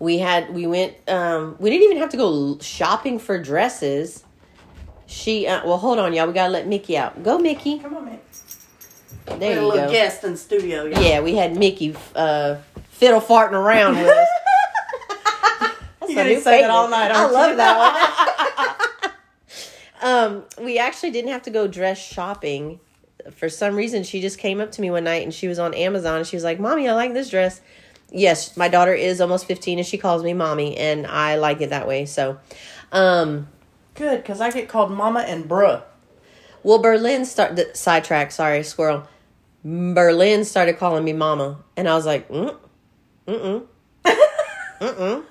we 0.00 0.18
had 0.18 0.52
we 0.52 0.66
went. 0.66 0.94
Um, 1.08 1.54
we 1.60 1.70
didn't 1.70 1.84
even 1.84 1.98
have 1.98 2.10
to 2.10 2.16
go 2.16 2.58
shopping 2.60 3.18
for 3.20 3.40
dresses. 3.40 4.24
She 5.06 5.46
uh, 5.46 5.64
well, 5.64 5.78
hold 5.78 5.98
on, 6.00 6.12
y'all. 6.12 6.26
We 6.26 6.32
gotta 6.32 6.52
let 6.52 6.66
Mickey 6.66 6.96
out. 6.98 7.22
Go, 7.22 7.38
Mickey. 7.38 7.78
come 7.78 7.96
on, 7.96 8.04
man. 8.06 8.18
There 9.26 9.38
We 9.38 9.46
had 9.46 9.58
a 9.58 9.66
little 9.66 9.86
go. 9.86 9.90
guest 9.92 10.24
in 10.24 10.36
studio. 10.36 10.84
y'all. 10.86 11.00
Yeah, 11.02 11.20
we 11.20 11.34
had 11.36 11.56
Mickey 11.56 11.94
uh, 12.16 12.56
fiddle 12.88 13.20
farting 13.20 13.52
around 13.52 13.96
with 13.96 14.06
us. 14.08 14.28
That's 16.00 16.12
You 16.12 16.24
new 16.24 16.40
say 16.40 16.62
that 16.62 16.70
all 16.70 16.88
night, 16.88 17.10
I 17.12 17.30
love 17.30 17.50
you? 17.50 17.56
that 17.58 19.12
one. 20.00 20.02
um, 20.02 20.44
we 20.64 20.78
actually 20.78 21.10
didn't 21.10 21.30
have 21.30 21.42
to 21.42 21.50
go 21.50 21.66
dress 21.68 21.98
shopping. 21.98 22.80
For 23.32 23.48
some 23.48 23.76
reason, 23.76 24.02
she 24.02 24.20
just 24.20 24.38
came 24.38 24.60
up 24.60 24.72
to 24.72 24.80
me 24.80 24.90
one 24.90 25.04
night 25.04 25.22
and 25.22 25.32
she 25.34 25.46
was 25.46 25.58
on 25.58 25.74
Amazon 25.74 26.16
and 26.18 26.26
she 26.26 26.34
was 26.36 26.42
like, 26.44 26.58
"Mommy, 26.58 26.88
I 26.88 26.94
like 26.94 27.12
this 27.12 27.28
dress." 27.30 27.60
Yes, 28.12 28.56
my 28.56 28.68
daughter 28.68 28.94
is 28.94 29.20
almost 29.20 29.46
fifteen 29.46 29.78
and 29.78 29.86
she 29.86 29.98
calls 29.98 30.22
me 30.22 30.32
mommy, 30.34 30.76
and 30.76 31.06
I 31.06 31.36
like 31.36 31.60
it 31.60 31.70
that 31.70 31.86
way. 31.86 32.06
So, 32.06 32.38
um, 32.92 33.48
Good, 33.94 34.18
because 34.22 34.40
I 34.40 34.50
get 34.50 34.68
called 34.68 34.90
mama 34.90 35.20
and 35.20 35.48
bruh. 35.48 35.82
well, 36.62 36.78
Berlin 36.80 37.24
start 37.24 37.56
the 37.56 37.70
sidetrack. 37.74 38.32
Sorry, 38.32 38.62
squirrel. 38.62 39.06
Berlin 39.64 40.44
started 40.44 40.78
calling 40.78 41.04
me 41.04 41.12
mama, 41.12 41.58
and 41.76 41.86
I 41.88 41.94
was 41.94 42.06
like, 42.06 42.28
mm, 42.30 42.56
mm, 43.28 43.66
mm, 44.04 44.16
mm. 44.80 45.24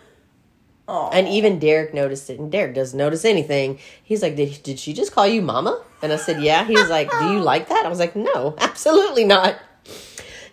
Oh, 0.91 1.09
And 1.13 1.27
even 1.27 1.59
Derek 1.59 1.93
noticed 1.93 2.29
it, 2.31 2.39
and 2.39 2.51
Derek 2.51 2.73
doesn't 2.73 2.97
notice 2.97 3.23
anything. 3.25 3.77
He's 4.03 4.23
like, 4.23 4.35
did, 4.35 4.61
did 4.63 4.79
she 4.79 4.93
just 4.93 5.11
call 5.11 5.27
you 5.27 5.41
mama? 5.41 5.83
And 6.01 6.11
I 6.11 6.15
said, 6.15 6.41
yeah. 6.41 6.65
He 6.65 6.73
was 6.73 6.89
like, 6.89 7.11
do 7.11 7.31
you 7.31 7.39
like 7.39 7.69
that? 7.69 7.85
I 7.85 7.89
was 7.89 7.99
like, 7.99 8.15
no, 8.15 8.55
absolutely 8.59 9.23
not. 9.25 9.59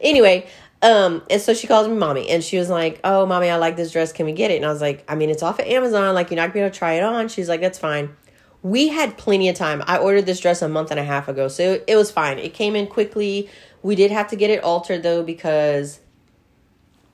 Anyway, 0.01 0.47
um, 0.87 1.23
and 1.29 1.43
so 1.43 1.53
she 1.53 1.67
calls 1.67 1.89
me 1.89 1.95
mommy, 1.95 2.29
and 2.29 2.45
she 2.45 2.59
was 2.59 2.71
like, 2.71 3.01
oh, 3.03 3.27
mommy, 3.27 3.49
I 3.49 3.57
like 3.57 3.75
this 3.75 3.91
dress. 3.91 4.13
Can 4.13 4.25
we 4.25 4.33
get 4.33 4.53
it? 4.53 4.57
And 4.57 4.65
I 4.65 4.69
was 4.69 4.81
like, 4.81 5.05
I 5.09 5.17
mean, 5.17 5.31
it's 5.31 5.43
off 5.43 5.59
of 5.59 5.67
Amazon. 5.67 6.15
Like, 6.15 6.31
you're 6.31 6.37
not 6.37 6.47
to 6.47 6.53
be 6.53 6.61
able 6.61 6.71
to 6.71 6.79
try 6.79 6.93
it 6.93 7.03
on. 7.03 7.27
She's 7.29 7.49
like, 7.49 7.61
that's 7.61 7.79
fine. 7.79 8.15
We 8.63 8.87
had 8.89 9.19
plenty 9.19 9.49
of 9.49 9.57
time. 9.57 9.83
I 9.89 9.99
ordered 9.99 10.27
this 10.27 10.39
dress 10.39 10.63
a 10.63 10.69
month 10.69 10.93
and 10.93 11.01
a 11.01 11.05
half 11.05 11.27
ago, 11.27 11.49
so 11.49 11.75
it, 11.75 11.85
it 11.89 11.97
was 11.97 12.13
fine. 12.13 12.39
It 12.39 12.55
came 12.55 12.77
in 12.77 12.87
quickly. 12.87 13.51
We 13.83 13.97
did 13.97 14.13
have 14.13 14.29
to 14.29 14.37
get 14.37 14.51
it 14.51 14.63
altered 14.63 15.03
though 15.03 15.25
because 15.25 15.99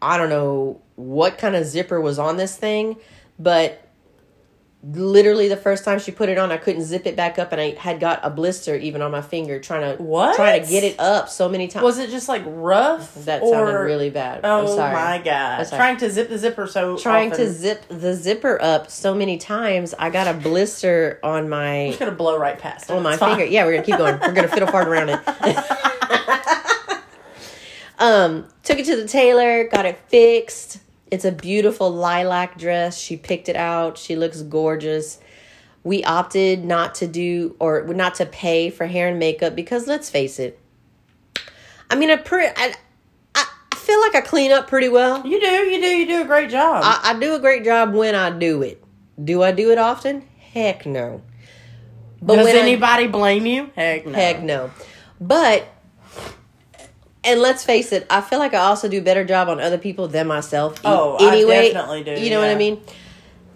I 0.02 0.18
don't 0.18 0.28
know 0.28 0.80
what 0.96 1.38
kind 1.38 1.56
of 1.56 1.64
zipper 1.64 2.00
was 2.00 2.18
on 2.18 2.36
this 2.36 2.56
thing, 2.56 2.96
but 3.38 3.81
literally 4.84 5.46
the 5.48 5.56
first 5.56 5.84
time 5.84 6.00
she 6.00 6.10
put 6.10 6.28
it 6.28 6.38
on, 6.38 6.50
I 6.50 6.56
couldn't 6.56 6.82
zip 6.82 7.06
it 7.06 7.14
back 7.14 7.38
up, 7.38 7.52
and 7.52 7.60
I 7.60 7.70
had 7.74 8.00
got 8.00 8.18
a 8.24 8.30
blister 8.30 8.74
even 8.74 9.00
on 9.00 9.12
my 9.12 9.22
finger 9.22 9.60
trying 9.60 9.96
to 9.96 10.02
What? 10.02 10.34
trying 10.34 10.60
to 10.60 10.68
get 10.68 10.82
it 10.82 10.98
up 10.98 11.28
so 11.28 11.48
many 11.48 11.68
times. 11.68 11.84
was 11.84 11.98
it 11.98 12.10
just 12.10 12.28
like 12.28 12.42
rough? 12.46 13.14
that 13.26 13.42
or, 13.42 13.52
sounded 13.52 13.78
really 13.78 14.10
bad. 14.10 14.40
Oh 14.42 14.62
I'm 14.62 14.66
sorry. 14.76 14.92
my 14.94 15.18
god! 15.24 15.60
I'm. 15.60 15.66
Trying 15.78 15.96
to 15.98 16.10
zip 16.10 16.28
the 16.28 16.38
zipper 16.38 16.66
so 16.66 16.96
Trying 16.98 17.30
to 17.32 17.48
zip 17.52 17.84
the 17.88 18.14
zipper 18.14 18.60
up 18.60 18.90
so 18.90 19.14
many 19.14 19.38
times, 19.38 19.94
I 19.98 20.10
got 20.10 20.26
a 20.26 20.34
blister 20.36 21.20
on 21.22 21.44
I'm 21.44 21.48
my 21.50 21.86
just 21.88 22.00
gonna 22.00 22.10
blow 22.12 22.36
right 22.38 22.58
past 22.58 22.90
it. 22.90 22.94
on 22.94 23.02
my 23.04 23.10
It's 23.12 23.20
fine. 23.20 23.36
finger. 23.36 23.52
Yeah, 23.52 23.64
we're 23.66 23.72
gonna 23.74 23.84
keep 23.86 23.98
going. 23.98 24.18
We're 24.20 24.32
gonna 24.32 24.48
fiddle 24.48 24.68
fart 24.68 24.88
around 24.88 25.10
it. 25.10 25.20
um, 27.98 28.46
took 28.64 28.78
it 28.78 28.86
to 28.86 28.96
the 28.96 29.06
tailor, 29.06 29.68
got 29.68 29.86
it 29.86 29.98
fixed. 30.08 30.78
It's 31.12 31.26
a 31.26 31.31
beautiful 31.31 31.90
lilac 31.90 32.57
dress. 32.57 32.99
She 32.99 33.19
picked 33.19 33.50
it 33.50 33.54
out. 33.54 33.99
She 33.99 34.16
looks 34.16 34.40
gorgeous. 34.40 35.19
We 35.85 36.02
opted 36.04 36.64
not 36.64 36.95
to 36.97 37.07
do 37.07 37.54
or 37.59 37.83
not 37.85 38.14
to 38.14 38.25
pay 38.26 38.71
for 38.71 38.87
hair 38.87 39.09
and 39.09 39.19
makeup 39.19 39.54
because 39.54 39.87
let's 39.87 40.09
face 40.09 40.38
it. 40.38 40.59
I 41.90 41.97
mean, 41.97 42.11
I 42.11 42.16
pretty. 42.16 42.50
I, 42.57 42.75
I 43.35 43.45
feel 43.76 44.00
like 44.00 44.14
I 44.14 44.23
clean 44.23 44.52
up 44.52 44.69
pretty 44.69 44.88
well. 44.88 45.26
You 45.26 45.38
do, 45.38 45.47
you 45.47 45.81
do, 45.83 45.87
you 45.87 46.07
do 46.07 46.23
a 46.23 46.25
great 46.25 46.49
job. 46.49 46.83
I, 46.83 47.11
I 47.14 47.21
do 47.21 47.35
a 47.35 47.38
great 47.38 47.62
job 47.62 47.92
when 47.92 48.14
I 48.14 48.31
do 48.31 48.62
it. 48.62 48.83
Do 49.23 49.42
I 49.42 49.52
do 49.52 49.71
it 49.71 49.76
often? 49.76 50.23
Heck 50.38 50.87
no. 50.87 51.21
But 52.23 52.37
Does 52.37 52.47
when 52.47 52.57
I- 52.57 52.61
anybody 52.61 53.07
blame 53.07 53.45
you? 53.45 53.71
Heck 53.76 54.07
no. 54.07 54.12
Heck 54.14 54.40
no. 54.42 54.71
But 55.21 55.69
and 57.24 57.40
let's 57.40 57.64
face 57.64 57.92
it, 57.92 58.06
I 58.10 58.20
feel 58.20 58.38
like 58.38 58.54
I 58.54 58.58
also 58.58 58.88
do 58.88 58.98
a 58.98 59.02
better 59.02 59.24
job 59.24 59.48
on 59.48 59.60
other 59.60 59.78
people 59.78 60.08
than 60.08 60.26
myself. 60.26 60.80
Oh, 60.84 61.16
I 61.18 61.44
definitely 61.44 62.04
do, 62.04 62.20
You 62.20 62.30
know 62.30 62.40
what 62.40 62.50
I 62.50 62.56
mean? 62.56 62.80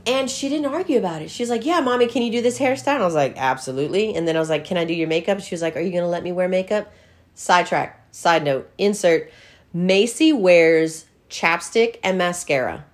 And 0.07 0.31
she 0.31 0.49
didn't 0.49 0.67
argue 0.67 0.99
about 0.99 1.23
it. 1.23 1.31
She 1.31 1.43
was 1.43 1.51
like, 1.51 1.67
Yeah, 1.67 1.81
mommy, 1.81 2.07
can 2.07 2.23
you 2.23 2.31
do 2.31 2.41
this 2.41 2.59
hairstyle? 2.59 2.95
And 2.95 3.03
I 3.03 3.07
was 3.07 3.15
like, 3.15 3.37
Absolutely. 3.37 4.15
And 4.15 4.27
then 4.27 4.37
I 4.37 4.39
was 4.39 4.49
like, 4.49 4.65
Can 4.65 4.77
I 4.77 4.85
do 4.85 4.95
your 4.95 5.09
makeup? 5.09 5.41
She 5.41 5.55
was 5.55 5.63
like, 5.63 5.77
Are 5.77 5.81
you 5.81 5.91
going 5.91 6.05
to 6.05 6.09
let 6.09 6.23
me 6.23 6.31
wear 6.33 6.49
makeup? 6.49 6.93
Sidetrack, 7.35 8.07
side 8.13 8.45
note, 8.45 8.71
insert. 8.79 9.31
Macy 9.73 10.33
wears 10.33 11.07
chapstick 11.29 11.99
and 12.05 12.17
mascara. 12.17 12.85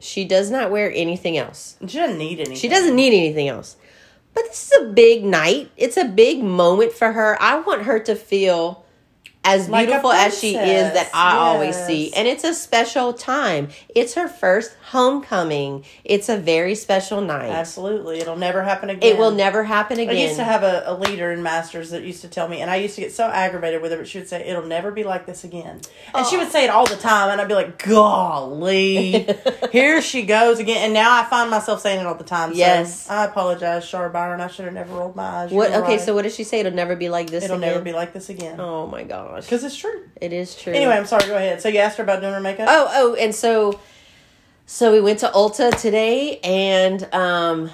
She 0.00 0.24
does 0.24 0.50
not 0.50 0.70
wear 0.70 0.92
anything 0.92 1.38
else. 1.38 1.76
She 1.86 1.96
doesn't 1.96 2.18
need 2.18 2.40
anything. 2.40 2.56
She 2.56 2.68
doesn't 2.68 2.94
need 2.94 3.14
anything 3.14 3.48
else. 3.48 3.76
But 4.34 4.44
this 4.48 4.70
is 4.70 4.82
a 4.82 4.92
big 4.92 5.24
night. 5.24 5.70
It's 5.76 5.96
a 5.96 6.04
big 6.04 6.42
moment 6.42 6.92
for 6.92 7.12
her. 7.12 7.40
I 7.40 7.60
want 7.60 7.82
her 7.82 8.00
to 8.00 8.16
feel 8.16 8.83
as 9.44 9.68
Like 9.68 9.86
beautiful 9.86 10.10
as 10.12 10.38
she 10.38 10.56
is 10.56 10.92
that. 10.94 11.10
I 11.14 11.36
always 11.36 11.76
see. 11.76 12.12
And 12.14 12.26
it's 12.26 12.44
a 12.44 12.54
special 12.54 13.12
time. 13.12 13.68
It's 13.94 14.14
her 14.14 14.26
first 14.26 14.74
homecoming. 14.90 15.84
It's 16.04 16.28
a 16.28 16.36
very 16.36 16.74
special 16.74 17.20
night. 17.20 17.50
Absolutely. 17.50 18.20
It'll 18.20 18.36
never 18.36 18.62
happen 18.62 18.90
again. 18.90 19.12
It 19.14 19.18
will 19.18 19.30
never 19.32 19.62
happen 19.64 19.98
again. 19.98 20.16
I 20.16 20.20
used 20.20 20.36
to 20.36 20.44
have 20.44 20.62
a, 20.62 20.82
a 20.86 20.94
leader 20.94 21.30
in 21.30 21.42
Masters 21.42 21.90
that 21.90 22.02
used 22.02 22.22
to 22.22 22.28
tell 22.28 22.48
me, 22.48 22.60
and 22.60 22.70
I 22.70 22.76
used 22.76 22.94
to 22.94 23.02
get 23.02 23.12
so 23.12 23.26
aggravated 23.28 23.82
with 23.82 23.92
her, 23.92 23.98
but 23.98 24.08
she 24.08 24.18
would 24.18 24.28
say, 24.28 24.46
It'll 24.46 24.64
never 24.66 24.90
be 24.90 25.04
like 25.04 25.26
this 25.26 25.44
again. 25.44 25.80
And 26.14 26.26
she 26.26 26.36
would 26.36 26.50
say 26.50 26.64
it 26.64 26.70
all 26.70 26.86
the 26.86 26.96
time, 26.96 27.30
and 27.30 27.40
I'd 27.40 27.48
be 27.48 27.54
like, 27.54 27.82
Golly, 27.86 29.26
here 29.72 30.00
she 30.00 30.22
goes 30.22 30.58
again. 30.58 30.78
And 30.78 30.94
now 30.94 31.20
I 31.20 31.24
find 31.24 31.50
myself 31.50 31.80
saying 31.80 32.00
it 32.00 32.06
all 32.06 32.14
the 32.14 32.24
time. 32.24 32.50
So 32.52 32.56
Yes. 32.58 33.08
I 33.10 33.24
apologize, 33.24 33.84
Shar 33.84 34.08
Byron. 34.08 34.40
I 34.40 34.46
should 34.48 34.64
have 34.64 34.74
never 34.74 34.94
rolled 34.94 35.16
my 35.16 35.24
eyes. 35.24 35.50
what? 35.50 35.70
Okay, 35.70 35.96
right. 35.96 36.00
so 36.00 36.14
what 36.14 36.22
does 36.22 36.34
she 36.34 36.44
say? 36.44 36.60
It'll 36.60 36.72
never 36.72 36.96
be 36.96 37.08
like 37.08 37.30
this 37.30 37.44
It'll 37.44 37.56
again. 37.58 37.68
never 37.72 37.82
be 37.84 37.92
like 37.92 38.12
this 38.12 38.28
again. 38.28 38.60
Oh 38.60 38.86
my 38.86 39.02
gosh, 39.34 39.44
Because 39.44 39.64
it's 39.64 39.76
true. 39.76 40.08
it 40.20 40.32
is 40.32 40.54
true. 40.56 40.72
Anyway, 40.72 40.92
I'm 40.94 41.06
sorry. 41.06 41.26
Go 41.26 41.36
ahead. 41.36 41.60
So 41.60 41.68
you 41.68 41.78
asked 41.78 41.96
her 41.98 42.02
about 42.04 42.20
doing 42.20 42.32
her 42.32 42.40
makeup? 42.40 42.66
Oh, 42.70 42.88
oh, 42.92 43.14
and 43.14 43.34
so 43.34 43.78
so 44.66 44.92
we 44.92 45.00
went 45.00 45.18
to 45.20 45.28
Ulta 45.28 45.78
today 45.78 46.38
and 46.42 47.06
um 47.14 47.70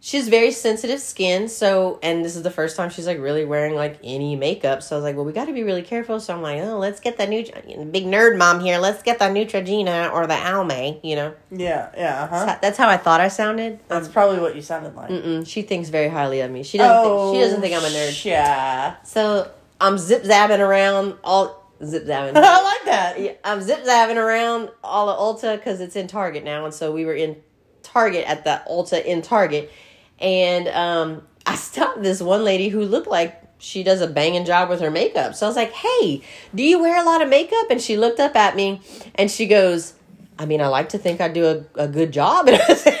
she's 0.00 0.28
very 0.28 0.52
sensitive 0.52 1.00
skin, 1.00 1.48
so 1.48 1.98
and 2.02 2.24
this 2.24 2.36
is 2.36 2.42
the 2.42 2.50
first 2.50 2.76
time 2.76 2.90
she's 2.90 3.06
like 3.06 3.18
really 3.18 3.44
wearing 3.44 3.74
like 3.74 3.98
any 4.04 4.36
makeup. 4.36 4.82
So 4.82 4.94
I 4.94 4.98
was 4.98 5.02
like, 5.04 5.16
well, 5.16 5.24
we 5.24 5.32
got 5.32 5.46
to 5.46 5.52
be 5.52 5.64
really 5.64 5.82
careful. 5.82 6.20
So 6.20 6.34
I'm 6.34 6.42
like, 6.42 6.62
oh, 6.62 6.78
let's 6.78 7.00
get 7.00 7.16
the 7.16 7.26
new 7.26 7.42
big 7.90 8.04
nerd 8.04 8.36
mom 8.38 8.60
here. 8.60 8.78
Let's 8.78 9.02
get 9.02 9.18
the 9.18 9.24
Neutrogena 9.24 10.12
or 10.12 10.26
the 10.26 10.34
Almay, 10.34 11.00
you 11.02 11.16
know. 11.16 11.34
Yeah, 11.50 11.90
yeah, 11.96 12.22
uh-huh. 12.24 12.58
That's 12.62 12.78
how 12.78 12.88
I 12.88 12.98
thought 12.98 13.20
I 13.20 13.28
sounded. 13.28 13.80
That's 13.88 14.06
probably 14.08 14.38
what 14.38 14.54
you 14.54 14.62
sounded 14.62 14.94
like. 14.94 15.10
Mm-mm, 15.10 15.46
she 15.46 15.62
thinks 15.62 15.88
very 15.88 16.08
highly 16.08 16.40
of 16.40 16.50
me. 16.50 16.62
She 16.62 16.78
doesn't. 16.78 17.10
think, 17.10 17.34
she 17.34 17.40
doesn't 17.40 17.60
think 17.62 17.74
I'm 17.74 17.84
a 17.84 17.88
nerd. 17.88 18.24
Yeah. 18.24 19.02
So 19.02 19.50
I'm 19.80 19.98
zip 19.98 20.22
zapping 20.22 20.58
around 20.58 21.16
all 21.22 21.70
zip 21.84 22.04
zapping. 22.06 22.32
I 22.36 22.62
like 22.62 22.84
that. 22.86 23.20
Yeah, 23.20 23.32
I'm 23.44 23.60
zip 23.60 23.84
zapping 23.84 24.16
around 24.16 24.70
all 24.82 25.08
of 25.08 25.40
Ulta 25.40 25.56
because 25.56 25.80
it's 25.80 25.96
in 25.96 26.06
Target 26.06 26.44
now, 26.44 26.64
and 26.64 26.74
so 26.74 26.92
we 26.92 27.04
were 27.04 27.14
in 27.14 27.36
Target 27.82 28.26
at 28.26 28.44
the 28.44 28.62
Ulta 28.68 29.04
in 29.04 29.22
Target, 29.22 29.70
and 30.18 30.68
um, 30.68 31.22
I 31.44 31.54
stopped 31.54 32.02
this 32.02 32.20
one 32.20 32.44
lady 32.44 32.68
who 32.68 32.82
looked 32.82 33.08
like 33.08 33.42
she 33.58 33.82
does 33.82 34.00
a 34.00 34.06
banging 34.06 34.44
job 34.44 34.68
with 34.68 34.80
her 34.80 34.90
makeup. 34.90 35.34
So 35.34 35.46
I 35.46 35.48
was 35.48 35.56
like, 35.56 35.72
"Hey, 35.72 36.22
do 36.54 36.62
you 36.62 36.78
wear 36.80 37.00
a 37.00 37.04
lot 37.04 37.22
of 37.22 37.28
makeup?" 37.28 37.70
And 37.70 37.80
she 37.80 37.96
looked 37.96 38.20
up 38.20 38.36
at 38.36 38.56
me, 38.56 38.80
and 39.14 39.30
she 39.30 39.46
goes, 39.46 39.94
"I 40.38 40.46
mean, 40.46 40.60
I 40.60 40.68
like 40.68 40.90
to 40.90 40.98
think 40.98 41.20
I 41.20 41.28
do 41.28 41.46
a, 41.76 41.82
a 41.84 41.88
good 41.88 42.12
job." 42.12 42.48
And 42.56 42.60
I 42.60 42.74
said, 42.74 43.00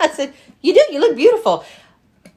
"I 0.00 0.08
said 0.08 0.34
you 0.62 0.74
do. 0.74 0.84
You 0.90 1.00
look 1.00 1.16
beautiful." 1.16 1.64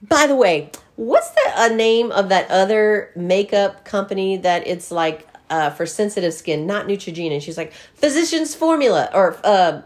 By 0.07 0.25
the 0.25 0.35
way, 0.35 0.71
what's 1.01 1.31
the 1.31 1.51
uh, 1.55 1.67
name 1.69 2.11
of 2.11 2.29
that 2.29 2.49
other 2.51 3.11
makeup 3.15 3.83
company 3.83 4.37
that 4.37 4.67
it's 4.67 4.91
like 4.91 5.27
uh, 5.49 5.71
for 5.71 5.87
sensitive 5.87 6.31
skin, 6.31 6.67
not 6.67 6.85
Neutrogena? 6.85 7.33
And 7.33 7.43
she's 7.43 7.57
like 7.57 7.73
Physicians 7.95 8.53
Formula 8.53 9.09
or 9.11 9.35
uh, 9.43 9.81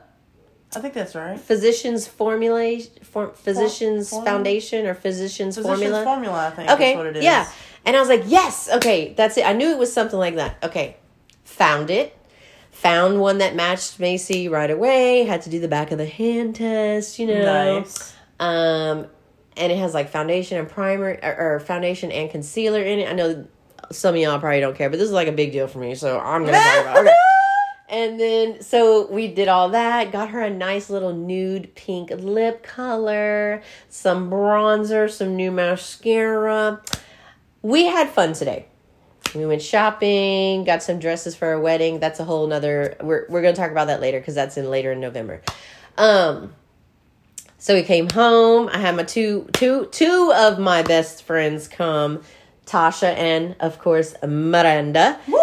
I 0.75 0.79
think 0.81 0.93
that's 0.93 1.15
right. 1.15 1.39
Physicians 1.39 2.05
Formula, 2.05 2.81
for, 3.01 3.29
Physicians? 3.29 4.09
Foundation 4.09 4.85
or 4.85 4.93
Physicians, 4.93 5.55
Physician's 5.55 5.79
Formula. 5.79 6.03
formula, 6.03 6.47
I 6.47 6.49
think. 6.49 6.69
okay, 6.71 6.91
is 6.91 6.97
what 6.97 7.05
it 7.05 7.15
is. 7.17 7.23
yeah. 7.23 7.49
And 7.85 7.95
I 7.95 7.99
was 7.99 8.09
like, 8.09 8.23
yes, 8.25 8.67
okay, 8.73 9.13
that's 9.13 9.37
it. 9.37 9.45
I 9.45 9.53
knew 9.53 9.69
it 9.69 9.77
was 9.77 9.93
something 9.93 10.19
like 10.19 10.35
that. 10.35 10.57
Okay, 10.63 10.97
found 11.45 11.89
it. 11.89 12.17
Found 12.71 13.21
one 13.21 13.37
that 13.37 13.55
matched 13.55 14.01
Macy 14.01 14.49
right 14.49 14.69
away. 14.69 15.23
Had 15.23 15.43
to 15.43 15.49
do 15.49 15.61
the 15.61 15.69
back 15.69 15.91
of 15.91 15.97
the 15.97 16.05
hand 16.05 16.55
test, 16.55 17.19
you 17.19 17.27
know. 17.27 17.79
Nice. 17.79 18.13
Um, 18.37 19.07
and 19.57 19.71
it 19.71 19.77
has 19.77 19.93
like 19.93 20.09
foundation 20.09 20.57
and 20.57 20.69
primer 20.69 21.19
or, 21.21 21.55
or 21.55 21.59
foundation 21.59 22.11
and 22.11 22.29
concealer 22.29 22.81
in 22.81 22.99
it. 22.99 23.09
I 23.09 23.13
know 23.13 23.47
some 23.91 24.15
of 24.15 24.21
y'all 24.21 24.39
probably 24.39 24.59
don't 24.59 24.75
care, 24.75 24.89
but 24.89 24.97
this 24.97 25.07
is 25.07 25.13
like 25.13 25.27
a 25.27 25.33
big 25.33 25.51
deal 25.51 25.67
for 25.67 25.79
me, 25.79 25.95
so 25.95 26.19
I'm 26.19 26.45
gonna 26.45 26.57
talk 26.57 26.81
about. 26.81 26.97
It. 26.97 26.99
Okay. 27.01 27.15
And 27.87 28.19
then 28.19 28.63
so 28.63 29.05
we 29.11 29.27
did 29.27 29.47
all 29.47 29.69
that. 29.69 30.11
Got 30.11 30.29
her 30.29 30.41
a 30.41 30.49
nice 30.49 30.89
little 30.89 31.13
nude 31.13 31.75
pink 31.75 32.09
lip 32.09 32.63
color, 32.63 33.61
some 33.89 34.29
bronzer, 34.31 35.09
some 35.09 35.35
new 35.35 35.51
mascara. 35.51 36.81
We 37.61 37.85
had 37.85 38.09
fun 38.09 38.33
today. 38.33 38.65
We 39.35 39.45
went 39.45 39.61
shopping, 39.61 40.63
got 40.63 40.81
some 40.81 40.99
dresses 40.99 41.35
for 41.35 41.47
our 41.49 41.59
wedding. 41.59 41.99
That's 41.99 42.19
a 42.19 42.23
whole 42.23 42.47
nother. 42.47 42.95
We're 43.01 43.27
we're 43.29 43.43
gonna 43.43 43.55
talk 43.55 43.69
about 43.69 43.85
that 43.87 44.01
later 44.01 44.19
because 44.19 44.33
that's 44.33 44.57
in 44.57 44.69
later 44.69 44.91
in 44.91 44.99
November. 44.99 45.43
Um. 45.95 46.53
So 47.65 47.73
we 47.73 47.81
came 47.81 48.07
home. 48.11 48.69
I 48.71 48.77
had 48.77 48.95
my 48.95 49.01
two 49.01 49.49
two 49.53 49.87
two 49.91 50.31
of 50.35 50.59
my 50.59 50.83
best 50.83 51.23
friends 51.23 51.67
come, 51.67 52.21
Tasha 52.67 53.15
and 53.17 53.55
of 53.59 53.79
course 53.79 54.13
Miranda, 54.21 55.19
Woo 55.27 55.33
woo. 55.33 55.41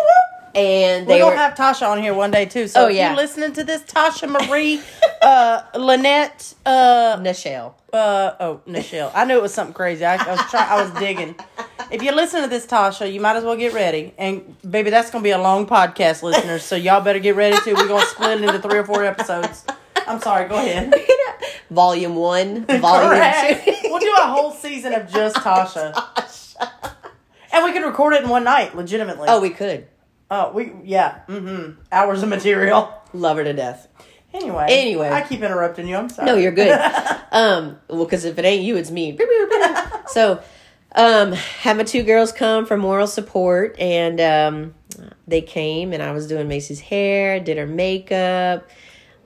and 0.54 1.04
We're 1.04 1.14
they 1.14 1.18
gonna 1.18 1.32
were 1.32 1.36
have 1.36 1.54
Tasha 1.54 1.88
on 1.88 2.00
here 2.00 2.14
one 2.14 2.30
day 2.30 2.44
too. 2.46 2.68
So 2.68 2.84
Oh, 2.84 2.86
if 2.88 2.94
yeah. 2.94 3.08
you're 3.08 3.16
listening 3.16 3.52
to 3.54 3.64
this, 3.64 3.82
Tasha 3.82 4.28
Marie, 4.30 4.80
uh, 5.22 5.62
Lynette, 5.74 6.54
uh, 6.64 7.16
Nichelle. 7.18 7.74
uh, 7.92 8.34
oh, 8.38 8.60
Nichelle. 8.68 9.10
I 9.16 9.24
knew 9.24 9.34
it 9.36 9.42
was 9.42 9.52
something 9.52 9.74
crazy. 9.74 10.04
I, 10.04 10.14
I 10.14 10.30
was 10.30 10.40
trying. 10.48 10.68
I 10.70 10.80
was 10.80 10.92
digging. 11.00 11.34
If 11.90 12.04
you 12.04 12.12
listen 12.12 12.42
to 12.42 12.48
this, 12.48 12.66
Tasha, 12.66 13.12
you 13.12 13.20
might 13.20 13.34
as 13.34 13.42
well 13.42 13.56
get 13.56 13.72
ready. 13.72 14.14
And 14.16 14.54
baby, 14.70 14.90
that's 14.90 15.10
gonna 15.10 15.24
be 15.24 15.30
a 15.30 15.38
long 15.42 15.66
podcast, 15.66 16.22
listeners. 16.22 16.62
So 16.62 16.76
y'all 16.76 17.00
better 17.00 17.18
get 17.18 17.34
ready 17.34 17.56
too. 17.64 17.74
We're 17.74 17.88
gonna 17.88 18.06
split 18.06 18.40
it 18.40 18.44
into 18.44 18.60
three 18.60 18.78
or 18.78 18.84
four 18.84 19.04
episodes. 19.04 19.64
I'm 20.06 20.20
sorry. 20.20 20.48
Go 20.48 20.54
ahead. 20.54 20.94
Volume 21.72 22.16
one, 22.16 22.64
volume 22.80 23.10
Correct. 23.10 23.64
two. 23.64 23.74
we'll 23.84 24.00
do 24.00 24.12
a 24.20 24.26
whole 24.26 24.52
season 24.52 24.92
of 24.94 25.10
just 25.10 25.36
Tasha, 25.44 25.92
and 27.52 27.64
we 27.64 27.72
can 27.72 27.82
record 27.82 28.14
it 28.14 28.22
in 28.22 28.28
one 28.28 28.44
night, 28.44 28.76
legitimately. 28.76 29.26
oh, 29.28 29.40
we 29.40 29.50
could 29.50 29.86
Oh, 30.30 30.50
we 30.52 30.72
yeah. 30.84 31.20
Mm-hmm. 31.28 31.80
Hours 31.92 32.22
of 32.22 32.28
material. 32.30 32.92
love 33.12 33.36
her 33.36 33.44
to 33.44 33.52
death. 33.52 33.86
Anyway. 34.32 34.66
Anyway. 34.70 35.10
I 35.10 35.20
keep 35.20 35.42
interrupting 35.42 35.86
you. 35.86 35.94
I'm 35.96 36.08
sorry. 36.08 36.24
No, 36.24 36.36
you're 36.36 36.52
good. 36.52 36.72
um, 37.32 37.78
well, 37.88 38.04
because 38.04 38.24
if 38.24 38.38
it 38.38 38.44
ain't 38.46 38.62
you, 38.64 38.76
it's 38.78 38.90
me. 38.90 39.18
so, 40.06 40.42
um, 40.94 41.32
had 41.32 41.76
my 41.76 41.82
two 41.84 42.02
girls 42.02 42.32
come 42.32 42.64
for 42.64 42.78
moral 42.78 43.06
support, 43.06 43.76
and 43.78 44.18
um, 44.22 44.74
they 45.26 45.42
came, 45.42 45.92
and 45.92 46.02
I 46.02 46.12
was 46.12 46.26
doing 46.26 46.48
Macy's 46.48 46.80
hair, 46.80 47.40
did 47.40 47.58
her 47.58 47.66
makeup. 47.66 48.66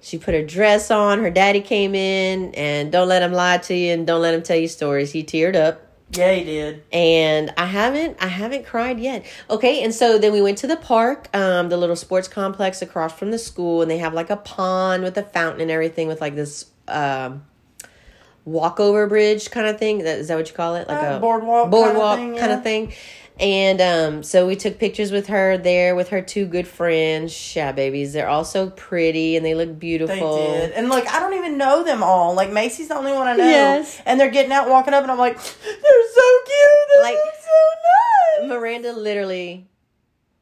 She 0.07 0.19
put 0.19 0.35
her 0.35 0.43
dress 0.45 0.93
on. 0.93 1.19
Her 1.19 1.33
daddy 1.33 1.61
came 1.61 1.93
in, 1.97 2.55
and 2.55 2.93
don't 2.93 3.09
let 3.09 3.23
him 3.23 3.33
lie 3.33 3.59
to 3.59 3.75
you, 3.75 3.93
and 3.93 4.07
don't 4.07 4.23
let 4.23 4.35
him 4.35 4.43
tell 4.45 4.57
you 4.57 4.69
stories. 4.69 5.11
He 5.11 5.25
teared 5.25 5.57
up 5.57 5.83
yeah, 6.13 6.33
he 6.33 6.45
did. 6.45 6.85
and 6.93 7.53
I 7.57 7.67
haven't 7.67 8.17
I 8.21 8.29
haven't 8.29 8.65
cried 8.67 9.01
yet. 9.01 9.27
Okay, 9.51 9.83
and 9.83 9.93
so 9.93 10.17
then 10.17 10.33
we 10.33 10.41
went 10.41 10.59
to 10.59 10.69
the 10.69 10.77
park, 10.77 11.29
um, 11.37 11.71
the 11.71 11.77
little 11.77 11.97
sports 11.97 12.29
complex 12.29 12.81
across 12.83 13.19
from 13.19 13.33
the 13.33 13.39
school, 13.39 13.83
and 13.83 13.91
they 13.91 13.99
have 13.99 14.15
like 14.15 14.31
a 14.31 14.37
pond 14.37 15.03
with 15.03 15.19
a 15.19 15.25
fountain 15.25 15.61
and 15.63 15.73
everything 15.73 16.07
with 16.07 16.21
like 16.21 16.37
this 16.37 16.67
um 16.87 17.45
walkover 18.45 19.09
bridge 19.09 19.51
kind 19.51 19.67
of 19.67 19.77
thing. 19.77 19.99
That 20.05 20.19
is 20.21 20.29
that 20.29 20.37
what 20.37 20.49
you 20.49 20.55
call 20.55 20.77
it? 20.77 20.87
Like 20.87 21.03
Uh, 21.03 21.17
a 21.17 21.19
boardwalk 21.21 21.69
boardwalk 21.69 22.19
kinda 22.19 22.33
thing, 22.35 22.41
kind 22.41 22.53
yeah. 22.53 22.59
of 22.59 22.63
thing. 22.63 22.93
And 23.39 23.81
um, 23.83 24.23
so 24.23 24.47
we 24.47 24.57
took 24.57 24.79
pictures 24.79 25.13
with 25.13 25.27
her 25.27 25.59
there 25.59 25.95
with 25.95 26.09
her 26.09 26.23
two 26.23 26.47
good 26.47 26.67
friends, 26.67 27.55
yeah, 27.55 27.71
babies. 27.73 28.15
They're 28.15 28.29
all 28.29 28.45
so 28.47 28.71
pretty 28.71 29.37
and 29.37 29.45
they 29.45 29.55
look 29.55 29.69
They 29.69 29.75
beautiful. 29.75 30.37
did. 30.39 30.73
And 30.73 30.89
like 30.89 31.07
I 31.09 31.21
don't 31.21 31.35
even 31.35 31.59
know 31.59 31.85
them 31.85 32.03
all. 32.03 32.35
Like 32.35 32.51
Macy's 32.51 32.89
the 32.89 32.97
only 32.97 33.13
one 33.13 33.27
I 33.29 33.37
know. 33.37 33.45
Yes. 33.45 34.01
And 34.07 34.19
they're 34.19 34.31
getting 34.31 34.53
out, 34.53 34.71
walking 34.71 34.95
up, 34.95 35.03
and 35.03 35.13
I'm 35.13 35.19
like, 35.19 35.37
they're 35.37 36.09
so 36.15 36.39
cute. 36.47 36.69
They 36.97 37.03
Like- 37.03 37.19
so 37.43 38.41
nice. 38.43 38.49
Miranda 38.49 38.93
literally 38.95 39.67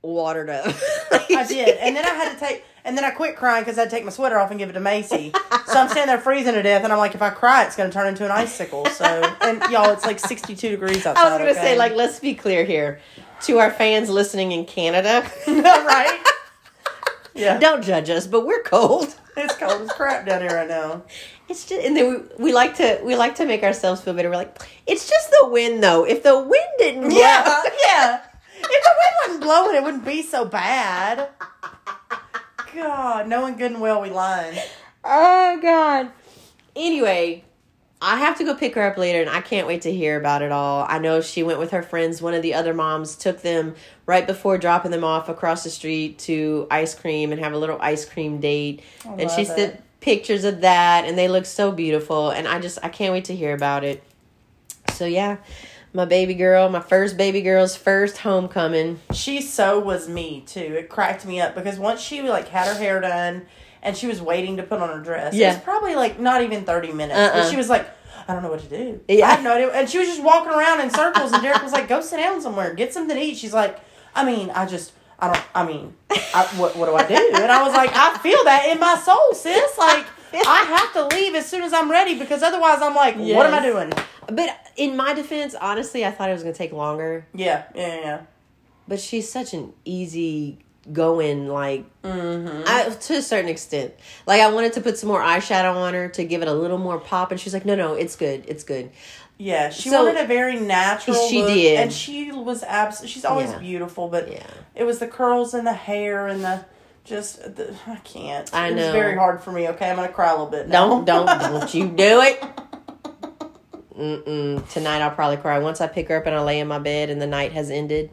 watered 0.03 0.51
up. 0.51 0.67
I 1.13 1.45
did. 1.49 1.77
And 1.79 1.97
then 1.97 2.05
I 2.05 2.11
had 2.11 2.35
to 2.35 2.39
take, 2.39 2.65
and 2.85 2.97
then 2.97 3.05
I 3.05 3.11
quit 3.11 3.37
crying 3.37 3.65
because 3.65 3.79
I'd 3.79 3.91
take 3.91 4.05
my 4.05 4.11
sweater 4.11 4.39
off 4.39 4.51
and 4.51 4.59
give 4.59 4.69
it 4.69 4.75
to 4.75 4.81
Macy. 4.81 5.33
so 5.67 5.79
I'm 5.79 5.89
standing 5.89 6.07
there 6.07 6.19
freezing 6.19 6.55
to 6.55 6.63
death, 6.63 6.85
and 6.85 6.93
I'm 6.93 6.99
like, 6.99 7.15
if 7.15 7.23
I 7.23 7.31
cry, 7.31 7.65
it's 7.65 7.77
going 7.77 7.91
to 7.91 7.95
turn 7.95 8.07
into 8.07 8.25
an 8.25 8.31
icicle. 8.31 8.85
So, 8.87 9.05
and 9.41 9.63
y'all, 9.71 9.91
it's 9.91 10.05
like 10.05 10.19
62 10.19 10.71
degrees 10.71 11.07
outside. 11.07 11.19
I 11.19 11.31
was 11.31 11.39
gonna 11.39 11.51
okay? 11.53 11.61
say, 11.61 11.79
like, 11.79 11.95
let's 11.95 12.21
be 12.21 12.35
clear 12.35 12.65
here 12.65 13.01
to 13.43 13.59
our 13.59 13.71
fans 13.71 14.11
listening 14.11 14.53
in 14.53 14.67
Canada. 14.67 15.29
right? 15.47 16.23
Yeah. 17.35 17.59
Don't 17.59 17.83
judge 17.83 18.11
us, 18.11 18.27
but 18.27 18.47
we're 18.47 18.63
cold. 18.63 19.15
It's 19.37 19.57
cold 19.57 19.83
as 19.83 19.91
crap 19.91 20.27
down 20.27 20.43
here 20.43 20.55
right 20.55 20.69
now. 20.69 21.03
It's 21.49 21.67
just, 21.67 21.85
and 21.85 21.97
then 21.97 22.29
we, 22.39 22.45
we 22.45 22.53
like 22.53 22.77
to 22.77 23.01
we 23.03 23.17
like 23.17 23.35
to 23.37 23.45
make 23.45 23.65
ourselves 23.65 24.01
feel 24.01 24.15
better. 24.15 24.31
We're 24.31 24.37
like, 24.37 24.63
it's 24.87 25.09
just 25.09 25.31
the 25.31 25.49
wind, 25.49 25.83
though. 25.83 26.07
If 26.07 26.23
the 26.23 26.39
wind 26.39 26.69
didn't 26.79 27.09
blow, 27.09 27.19
Yeah, 27.19 27.63
yeah. 27.87 28.21
If 28.57 28.85
the 28.85 28.91
wind 28.97 29.15
wasn't 29.27 29.43
blowing, 29.43 29.77
it 29.77 29.83
wouldn't 29.83 30.05
be 30.05 30.23
so 30.23 30.45
bad. 30.45 31.29
God, 32.75 33.29
knowing 33.29 33.57
good 33.57 33.73
and 33.73 33.81
well 33.81 34.01
we 34.01 34.11
lying. 34.11 34.59
oh 35.05 35.59
god. 35.63 36.11
anyway, 36.75 37.45
I 38.03 38.19
have 38.19 38.37
to 38.39 38.45
go 38.45 38.55
pick 38.55 38.75
her 38.75 38.83
up 38.83 38.99
later, 38.99 39.21
and 39.21 39.31
I 39.31 39.41
can't 39.41 39.67
wait 39.67 39.83
to 39.83 39.93
hear 39.93 40.19
about 40.19 40.43
it 40.43 40.53
all. 40.53 40.85
I 40.89 40.99
know 40.99 41.21
she 41.21 41.43
went 41.43 41.59
with 41.59 41.71
her 41.71 41.83
friends. 41.83 42.21
One 42.21 42.35
of 42.35 42.43
the 42.43 42.55
other 42.55 42.75
moms 42.75 43.17
took 43.17 43.41
them 43.41 43.75
right 44.07 44.27
before 44.27 44.59
dropping 44.59 44.91
them 44.91 45.05
off 45.05 45.29
across 45.29 45.65
the 45.65 45.71
street 45.71 46.19
to 46.21 46.67
ice 46.71 46.95
cream 46.95 47.33
and 47.33 47.41
have 47.41 47.53
a 47.53 47.59
little 47.59 47.79
ice 47.81 48.05
cream 48.05 48.41
date. 48.41 48.83
and 49.07 49.31
she 49.31 49.45
sent 49.45 49.81
pictures 50.01 50.45
of 50.45 50.61
that, 50.61 51.07
and 51.07 51.17
they 51.17 51.29
look 51.29 51.47
so 51.47 51.73
beautiful. 51.73 52.31
And 52.31 52.47
I 52.47 52.59
just 52.61 52.79
I 52.83 52.89
can't 52.91 53.13
wait 53.13 53.27
to 53.27 53.35
hear 53.37 53.55
about 53.55 53.85
it. 53.85 54.03
So 54.93 55.07
yeah, 55.07 55.39
my 55.95 56.05
baby 56.05 56.35
girl, 56.35 56.69
my 56.69 56.81
first 56.81 57.17
baby 57.17 57.41
girl's 57.41 57.77
first 57.77 58.19
homecoming. 58.19 59.01
She 59.13 59.41
so 59.41 59.79
was 59.79 60.09
me 60.09 60.43
too. 60.47 60.61
It 60.61 60.89
cracked 60.89 61.25
me 61.25 61.41
up 61.41 61.55
because 61.55 61.79
once 61.79 62.01
she 62.01 62.21
like 62.23 62.49
had 62.49 62.67
her 62.67 62.75
hair 62.75 63.01
done 63.01 63.47
and 63.83 63.97
she 63.97 64.07
was 64.09 64.21
waiting 64.21 64.57
to 64.57 64.65
put 64.65 64.81
on 64.81 64.89
her 64.89 65.03
dress. 65.03 65.35
It 65.35 65.39
Yeah. 65.39 65.55
was 65.55 65.63
probably 65.63 65.95
like 65.95 66.19
not 66.19 66.43
even 66.43 66.65
thirty 66.65 66.93
minutes. 66.93 67.19
Uh-uh. 67.19 67.43
But 67.43 67.51
she 67.51 67.57
was 67.57 67.69
like, 67.71 67.89
I 68.27 68.33
don't 68.33 68.43
know 68.43 68.51
what 68.51 68.61
to 68.61 68.69
do. 68.69 69.01
Yeah. 69.09 69.27
I 69.29 69.31
have 69.31 69.45
no 69.45 69.55
idea. 69.55 69.71
And 69.73 69.89
she 69.89 69.99
was 69.99 70.09
just 70.09 70.23
walking 70.23 70.51
around 70.53 70.81
in 70.81 70.91
circles 70.91 71.33
and 71.33 71.41
Derek 71.43 71.63
was 71.63 71.73
like, 71.73 71.87
Go 71.89 72.01
sit 72.01 72.17
down 72.17 72.41
somewhere, 72.41 72.75
get 72.75 72.93
something 72.93 73.17
to 73.17 73.23
eat. 73.23 73.37
She's 73.37 73.55
like, 73.55 73.79
I 74.17 74.25
mean, 74.25 74.51
I 74.51 74.67
just 74.67 74.93
I 75.21 75.33
don't 75.33 75.45
I 75.55 75.65
mean, 75.65 75.95
I, 76.11 76.45
what 76.57 76.75
what 76.77 76.87
do 76.87 76.97
I 76.97 77.07
do? 77.07 77.31
And 77.37 77.53
I 77.53 77.63
was 77.63 77.73
like, 77.73 77.91
I 77.95 78.19
feel 78.19 78.43
that 78.45 78.67
in 78.69 78.81
my 78.81 78.97
soul, 78.97 79.33
sis. 79.33 79.79
Like 79.79 80.07
I 80.35 80.65
have 80.65 80.93
to 80.95 81.17
leave 81.17 81.37
as 81.37 81.47
soon 81.49 81.63
as 81.63 81.73
I'm 81.73 81.89
ready 81.89 82.19
because 82.19 82.43
otherwise 82.43 82.83
I'm 82.83 82.97
like, 82.97 83.15
what 83.17 83.47
am 83.47 83.55
I 83.55 83.63
doing? 83.63 83.93
But 84.27 84.59
in 84.77 84.97
my 84.97 85.15
defense, 85.15 85.55
honestly, 85.61 86.05
I 86.05 86.11
thought 86.11 86.31
it 86.31 86.33
was 86.33 86.43
gonna 86.43 86.55
take 86.55 86.73
longer. 86.73 87.27
Yeah, 87.35 87.65
yeah, 87.75 88.01
yeah. 88.01 88.21
But 88.87 89.01
she's 89.01 89.31
such 89.31 89.55
an 89.55 89.73
easy 89.85 90.59
going, 90.93 91.49
like 91.49 91.85
mm-hmm. 92.03 92.65
I, 92.67 92.95
to 92.95 93.15
a 93.15 93.23
certain 93.23 93.49
extent. 93.49 93.95
Like 94.27 94.41
I 94.41 94.51
wanted 94.51 94.75
to 94.75 94.81
put 94.81 94.99
some 94.99 95.09
more 95.09 95.21
eyeshadow 95.21 95.75
on 95.75 95.95
her 95.95 96.09
to 96.11 96.25
give 96.25 96.43
it 96.43 96.49
a 96.49 96.53
little 96.53 96.79
more 96.79 96.99
pop, 96.99 97.31
and 97.31 97.41
she's 97.41 97.55
like, 97.55 97.65
"No, 97.65 97.75
no, 97.75 97.95
it's 97.95 98.17
good, 98.17 98.45
it's 98.47 98.65
good." 98.65 98.91
Yeah, 99.37 99.71
she 99.71 99.89
So- 99.89 100.05
wanted 100.05 100.21
a 100.23 100.27
very 100.27 100.61
natural. 100.61 101.29
She 101.29 101.43
look, 101.43 101.53
did. 101.55 101.81
and 101.81 101.93
she 101.93 102.31
was 102.31 102.63
abs. 102.63 103.09
She's 103.09 103.25
always 103.25 103.51
Yeah. 103.51 103.59
beautiful, 103.59 104.09
but 104.09 104.31
Yeah. 104.31 104.47
it 104.75 104.85
was 104.85 104.99
the 105.01 105.09
curls 105.09 105.55
and 105.55 105.67
the 105.67 105.73
hair 105.73 106.29
and 106.29 106.45
the 106.45 106.65
just. 107.05 107.57
The, 107.57 107.75
I 107.87 107.97
can't. 107.97 108.55
I 108.55 108.71
know. 108.71 108.77
was 108.77 108.93
very 108.93 109.17
hard 109.17 109.43
for 109.43 109.51
me. 109.51 109.69
Okay, 109.69 109.91
I'm 109.91 109.97
gonna 109.97 110.09
cry 110.09 110.29
a 110.29 110.33
little 110.33 110.47
bit. 110.47 110.69
Now. 110.69 111.01
Don't, 111.01 111.05
don't, 111.05 111.27
don't 111.27 111.75
you 111.75 111.89
do 111.89 112.21
it. 112.21 112.43
Mm-mm. 113.99 114.69
Tonight 114.71 115.03
I'll 115.03 115.11
probably 115.15 115.37
cry 115.37 115.59
once 115.59 115.81
I 115.81 115.87
pick 115.87 116.09
her 116.09 116.17
up 116.17 116.27
and 116.27 116.35
I 116.35 116.41
lay 116.43 116.59
in 116.61 116.67
my 116.69 116.79
bed 116.79 117.11
and 117.11 117.21
the 117.23 117.27
night 117.27 117.53
has 117.53 117.71
ended. 117.71 118.11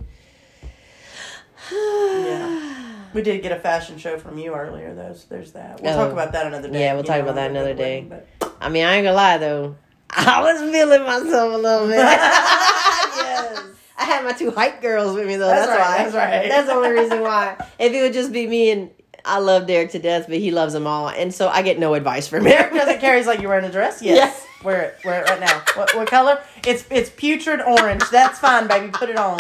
yeah, 1.72 3.04
we 3.14 3.22
did 3.22 3.42
get 3.42 3.52
a 3.52 3.60
fashion 3.60 3.98
show 3.98 4.18
from 4.18 4.38
you 4.38 4.54
earlier, 4.54 4.94
though. 4.94 5.14
So 5.14 5.26
there's 5.30 5.52
that. 5.54 5.82
We'll 5.82 5.94
Oh. 5.94 5.98
talk 6.04 6.12
about 6.12 6.32
that 6.34 6.46
another 6.48 6.70
day. 6.70 6.82
Yeah, 6.82 6.94
we'll 6.94 7.04
you 7.04 7.08
talk 7.08 7.18
know, 7.18 7.24
about 7.24 7.36
that 7.36 7.52
another 7.52 7.74
day. 7.74 8.06
but- 8.08 8.28
I 8.62 8.70
mean, 8.70 8.86
I 8.86 8.96
ain't 8.96 9.06
gonna 9.06 9.16
lie 9.16 9.38
though. 9.38 9.76
I 10.12 10.42
was 10.42 10.60
feeling 10.72 11.02
myself 11.04 11.54
a 11.54 11.58
little 11.58 11.88
bit. 11.88 11.96
yes. 11.98 13.64
I 13.98 14.04
had 14.04 14.24
my 14.26 14.34
two 14.34 14.52
hype 14.52 14.82
girls 14.82 15.16
with 15.16 15.26
me 15.26 15.36
though. 15.38 15.48
That's 15.48 15.68
That's, 15.68 15.80
right, 15.80 15.98
why. 15.98 16.04
that's 16.04 16.16
right. 16.16 16.50
That's 16.50 16.68
the 16.68 16.74
only 16.74 16.90
reason 16.92 17.22
why. 17.22 17.56
If 17.80 17.94
it 17.94 18.02
would 18.02 18.14
just 18.14 18.32
be 18.32 18.46
me 18.48 18.72
and 18.72 18.92
I 19.24 19.40
love 19.40 19.68
Derek 19.68 19.92
to 19.92 20.00
death, 20.00 20.26
but 20.28 20.38
he 20.38 20.52
loves 20.52 20.74
them 20.74 20.86
all, 20.88 21.08
and 21.08 21.34
so 21.34 21.48
I 21.48 21.62
get 21.62 21.78
no 21.80 21.94
advice 21.94 22.28
from 22.28 22.46
him. 22.46 22.74
Doesn't 22.76 23.00
care. 23.00 23.24
Like, 23.24 23.40
"You're 23.40 23.50
wearing 23.50 23.66
a 23.66 23.72
dress? 23.72 24.02
Yes. 24.04 24.41
Wear 24.64 24.82
it. 24.84 25.06
Wear 25.06 25.22
it 25.24 25.30
right 25.30 25.40
now. 25.40 25.64
What, 25.76 25.96
what 25.96 26.08
color? 26.08 26.40
It's 26.66 26.86
it's 26.92 27.10
putrid 27.10 27.62
orange. 27.62 28.04
That's 28.12 28.40
fine, 28.40 28.68
baby. 28.68 28.92
Put 28.92 29.10
it 29.10 29.18
on. 29.18 29.40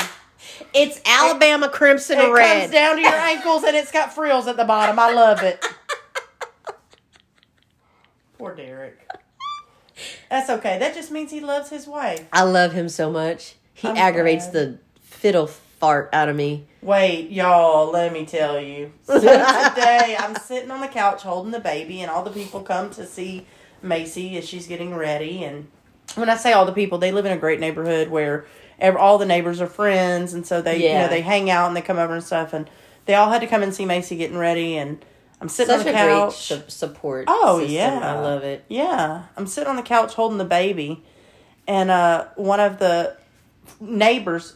It's 0.73 0.99
Alabama 1.05 1.69
crimson 1.69 2.19
It 2.19 2.31
red. 2.31 2.61
comes 2.61 2.71
down 2.73 2.95
to 2.95 3.01
your 3.01 3.11
ankles 3.13 3.63
and 3.63 3.75
it's 3.75 3.91
got 3.91 4.13
frills 4.13 4.47
at 4.47 4.57
the 4.57 4.63
bottom. 4.65 4.97
I 4.97 5.11
love 5.11 5.43
it. 5.43 5.63
Poor 8.38 8.55
Derek. 8.55 8.97
That's 10.29 10.49
okay. 10.49 10.79
That 10.79 10.95
just 10.95 11.12
means 11.12 11.29
he 11.31 11.41
loves 11.41 11.69
his 11.69 11.88
wife. 11.88 12.27
I 12.34 12.43
love 12.43 12.71
him 12.71 12.89
so 12.89 13.12
much. 13.12 13.55
He 13.73 13.88
I'm 13.88 13.97
aggravates 13.97 14.49
glad. 14.49 14.53
the 14.53 14.79
fiddle 15.01 15.47
fart 15.47 16.10
out 16.13 16.29
of 16.29 16.36
me. 16.36 16.65
Wait, 16.81 17.29
y'all, 17.29 17.91
let 17.91 18.12
me 18.12 18.25
tell 18.25 18.60
you. 18.60 18.91
So 19.03 19.15
today 19.19 20.15
I'm 20.17 20.36
sitting 20.36 20.71
on 20.71 20.81
the 20.81 20.88
couch 20.88 21.21
holding 21.21 21.51
the 21.51 21.60
baby, 21.60 22.01
and 22.01 22.10
all 22.10 22.23
the 22.23 22.31
people 22.31 22.62
come 22.62 22.89
to 22.91 23.05
see 23.05 23.45
Macy 23.82 24.38
as 24.38 24.48
she's 24.48 24.67
getting 24.67 24.94
ready. 24.96 25.44
And 25.44 25.67
when 26.15 26.30
I 26.30 26.36
say 26.36 26.54
all 26.54 26.65
the 26.65 26.72
people, 26.74 26.98
they 26.98 27.12
live 27.12 27.26
in 27.26 27.32
a 27.32 27.38
great 27.38 27.60
neighborhood 27.60 28.10
where 28.10 28.46
all 28.98 29.17
the 29.17 29.26
neighbors 29.26 29.62
are 29.62 29.67
friends, 29.67 30.34
and 30.34 30.46
so 30.46 30.62
they 30.62 30.78
you 30.88 30.94
know 30.96 31.08
they 31.08 31.22
hang 31.22 31.50
out 31.50 31.67
and 31.67 31.76
they 31.76 31.82
come 31.82 31.98
over 32.00 32.13
and 32.15 32.24
stuff. 32.24 32.54
And 32.54 32.70
they 33.06 33.13
all 33.15 33.30
had 33.30 33.41
to 33.41 33.48
come 33.48 33.63
and 33.63 33.74
see 33.74 33.86
Macy 33.86 34.15
getting 34.17 34.38
ready, 34.38 34.76
and 34.78 35.04
I'm 35.39 35.50
sitting 35.50 35.76
Such 35.78 35.80
on 35.80 35.86
the 35.86 35.91
couch. 35.91 36.36
su- 36.36 36.62
support. 36.67 37.26
Oh, 37.28 37.60
system. 37.60 37.76
yeah. 37.76 38.00
I 38.15 38.20
love 38.20 38.44
it. 38.44 38.63
Yeah, 38.67 39.24
I'm 39.38 39.48
sitting 39.48 39.70
on 39.70 39.76
the 39.76 39.82
couch 39.84 40.13
holding 40.13 40.38
the 40.38 40.46
baby, 40.46 41.04
and 41.67 41.89
uh, 41.91 42.26
one 42.36 42.60
of 42.60 42.80
the 42.80 43.17
neighbors' 43.80 44.56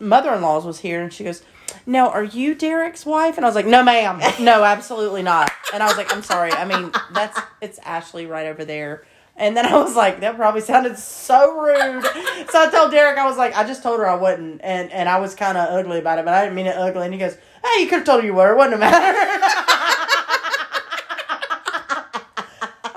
mother-in-laws 0.00 0.64
was 0.64 0.80
here, 0.80 1.02
and 1.02 1.12
she 1.12 1.24
goes, 1.24 1.42
"Now, 1.86 2.08
are 2.10 2.24
you 2.24 2.54
Derek's 2.54 3.04
wife?" 3.06 3.36
And 3.36 3.44
I 3.44 3.48
was 3.48 3.54
like, 3.54 3.66
"No, 3.66 3.82
ma'am, 3.82 4.20
no, 4.40 4.64
absolutely 4.64 5.22
not." 5.22 5.50
And 5.72 5.82
I 5.82 5.86
was 5.86 5.96
like, 5.96 6.14
"I'm 6.14 6.22
sorry. 6.22 6.52
I 6.52 6.64
mean, 6.64 6.92
that's 7.12 7.38
it's 7.60 7.78
Ashley 7.80 8.26
right 8.26 8.46
over 8.46 8.64
there." 8.64 9.04
And 9.36 9.56
then 9.56 9.66
I 9.66 9.76
was 9.76 9.96
like, 9.96 10.20
"That 10.20 10.36
probably 10.36 10.60
sounded 10.60 10.98
so 10.98 11.58
rude." 11.60 12.04
So 12.50 12.60
I 12.60 12.70
told 12.70 12.90
Derek, 12.90 13.18
I 13.18 13.26
was 13.26 13.36
like, 13.36 13.56
"I 13.56 13.64
just 13.64 13.82
told 13.82 13.98
her 14.00 14.08
I 14.08 14.14
wouldn't," 14.14 14.60
and 14.62 14.90
and 14.92 15.08
I 15.08 15.18
was 15.20 15.34
kind 15.34 15.56
of 15.56 15.68
ugly 15.70 15.98
about 15.98 16.18
it, 16.18 16.24
but 16.24 16.34
I 16.34 16.42
didn't 16.44 16.56
mean 16.56 16.66
it 16.66 16.76
ugly. 16.76 17.04
And 17.04 17.14
he 17.14 17.18
goes, 17.20 17.36
"Hey, 17.64 17.82
you 17.82 17.88
could 17.88 17.98
have 17.98 18.06
told 18.06 18.20
her 18.20 18.26
you 18.26 18.34
were. 18.34 18.52
It 18.52 18.56
wouldn't 18.56 18.80
have 18.80 18.92
mattered." 18.92 19.48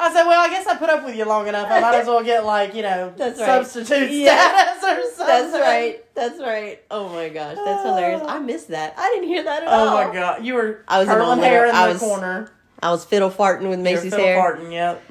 I 0.05 0.13
said, 0.13 0.25
well, 0.27 0.47
I 0.75 0.77
put 0.77 0.89
up 0.89 1.05
with 1.05 1.15
you 1.15 1.25
long 1.25 1.47
enough. 1.47 1.69
I 1.71 1.79
might 1.79 1.95
as 1.95 2.07
well 2.07 2.23
get 2.23 2.45
like 2.45 2.73
you 2.75 2.81
know 2.81 3.13
That's 3.17 3.39
right. 3.39 3.65
substitute 3.65 4.11
Yeah. 4.11 4.77
status 4.77 4.83
or 4.83 5.15
something. 5.15 5.27
That's 5.27 5.53
right. 5.53 6.15
That's 6.15 6.39
right. 6.39 6.83
Oh 6.91 7.09
my 7.09 7.29
gosh, 7.29 7.57
that's 7.63 7.83
hilarious. 7.85 8.21
I 8.25 8.39
missed 8.39 8.69
that. 8.69 8.93
I 8.97 9.09
didn't 9.13 9.27
hear 9.29 9.43
that 9.43 9.63
at 9.63 9.67
all. 9.69 9.87
Oh 9.89 10.07
my 10.07 10.13
god, 10.13 10.45
you 10.45 10.53
were 10.53 10.83
I 10.87 10.99
was 10.99 11.07
in 11.07 11.15
curling 11.15 11.39
the 11.39 11.47
hair 11.47 11.67
in 11.67 11.75
I 11.75 11.87
the 11.87 11.93
was 11.93 12.01
corner. 12.01 12.51
I 12.83 12.91
was 12.91 13.05
fiddle 13.05 13.29
farting 13.31 13.69
with 13.69 13.79
Macy's 13.79 14.11
fiddle 14.13 14.25
hair. 14.25 14.37
farting, 14.57 14.71
Yep. 14.71 15.03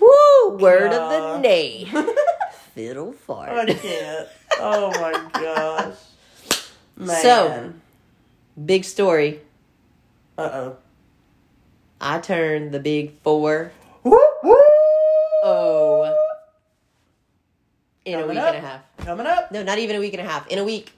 Woo! 0.00 0.56
Word 0.58 0.92
of 0.92 1.10
the 1.36 1.42
day. 1.42 1.88
fiddle 2.74 3.12
fart. 3.12 3.50
I 3.50 3.72
can't. 3.74 4.28
Oh 4.60 4.90
my 5.00 5.30
gosh. 5.32 5.94
Man. 6.96 7.22
So- 7.22 7.72
Big 8.64 8.84
story. 8.84 9.40
Uh 10.38 10.50
oh. 10.52 10.76
I 12.00 12.18
turned 12.20 12.72
the 12.72 12.78
big 12.80 13.18
four 13.22 13.72
Woo 14.04 14.18
woo. 14.42 14.56
In 18.06 18.20
a 18.20 18.26
week 18.26 18.38
up. 18.38 18.54
and 18.54 18.64
a 18.64 18.68
half. 18.68 18.80
Coming 18.98 19.26
up. 19.26 19.52
No, 19.52 19.62
not 19.62 19.78
even 19.78 19.96
a 19.96 20.00
week 20.00 20.14
and 20.14 20.22
a 20.26 20.30
half. 20.30 20.46
In 20.48 20.58
a 20.58 20.64
week. 20.64 20.92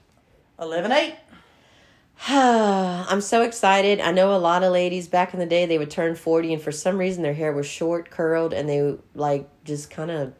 11 0.61 0.91
8. 0.91 1.15
I'm 2.27 3.21
so 3.21 3.41
excited. 3.41 3.99
I 3.99 4.11
know 4.11 4.35
a 4.35 4.37
lot 4.37 4.63
of 4.63 4.71
ladies 4.71 5.07
back 5.07 5.33
in 5.33 5.39
the 5.39 5.45
day 5.45 5.65
they 5.65 5.77
would 5.77 5.89
turn 5.89 6.15
40 6.15 6.53
and 6.53 6.61
for 6.61 6.71
some 6.71 6.97
reason 6.97 7.23
their 7.23 7.33
hair 7.33 7.51
was 7.53 7.65
short, 7.65 8.09
curled 8.11 8.53
and 8.53 8.67
they 8.69 8.97
like 9.15 9.47
just 9.63 9.89
kind 9.89 10.11
of 10.11 10.33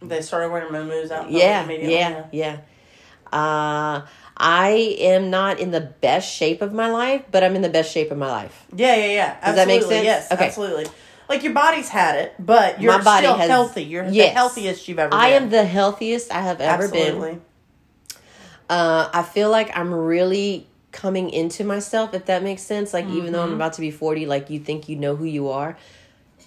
They 0.00 0.22
started 0.22 0.50
wearing 0.50 0.72
moo-moos 0.72 1.10
out 1.10 1.30
yeah, 1.30 1.68
yeah, 1.68 2.26
yeah. 2.32 2.60
Uh 3.32 4.06
I 4.36 4.96
am 5.00 5.28
not 5.30 5.58
in 5.60 5.70
the 5.70 5.80
best 5.80 6.32
shape 6.32 6.62
of 6.62 6.72
my 6.72 6.90
life, 6.90 7.24
but 7.30 7.44
I'm 7.44 7.54
in 7.56 7.62
the 7.62 7.68
best 7.68 7.92
shape 7.92 8.10
of 8.10 8.16
my 8.16 8.28
life. 8.30 8.66
Yeah, 8.74 8.96
yeah, 8.96 9.06
yeah. 9.06 9.36
Absolutely. 9.42 9.44
Does 9.44 9.56
that 9.56 9.66
make 9.66 9.82
sense? 9.82 10.04
Yes, 10.04 10.32
Okay. 10.32 10.46
absolutely. 10.46 10.86
Like 11.30 11.42
your 11.44 11.52
body's 11.54 11.88
had 11.88 12.16
it, 12.16 12.34
but 12.38 12.82
you're 12.82 12.92
My 12.98 13.02
body 13.02 13.24
still 13.26 13.36
has- 13.38 13.48
healthy. 13.48 13.84
You're 13.84 14.10
the 14.10 14.26
healthiest 14.26 14.86
you've 14.88 14.98
ever 14.98 15.10
Been. 15.10 15.18
I 15.18 15.28
am 15.28 15.48
the 15.48 15.64
healthiest 15.64 16.30
I 16.32 16.42
have 16.42 16.60
ever 16.60 16.84
Absolutely. 16.84 17.30
been. 17.30 17.40
Uh, 18.68 19.08
I 19.12 19.22
feel 19.22 19.50
like 19.50 19.70
I'm 19.76 19.92
really 19.94 20.66
coming 20.92 21.30
into 21.30 21.64
myself, 21.64 22.14
if 22.14 22.26
that 22.26 22.42
makes 22.42 22.62
sense. 22.62 22.92
Like, 22.92 23.06
even 23.06 23.24
Mm-hmm. 23.24 23.32
though 23.32 23.42
I'm 23.44 23.52
about 23.54 23.72
to 23.74 23.80
be 23.80 23.90
40, 23.90 24.26
like, 24.26 24.50
you 24.50 24.58
think 24.60 24.88
you 24.88 24.96
know 24.96 25.16
who 25.16 25.24
you 25.24 25.48
are. 25.48 25.76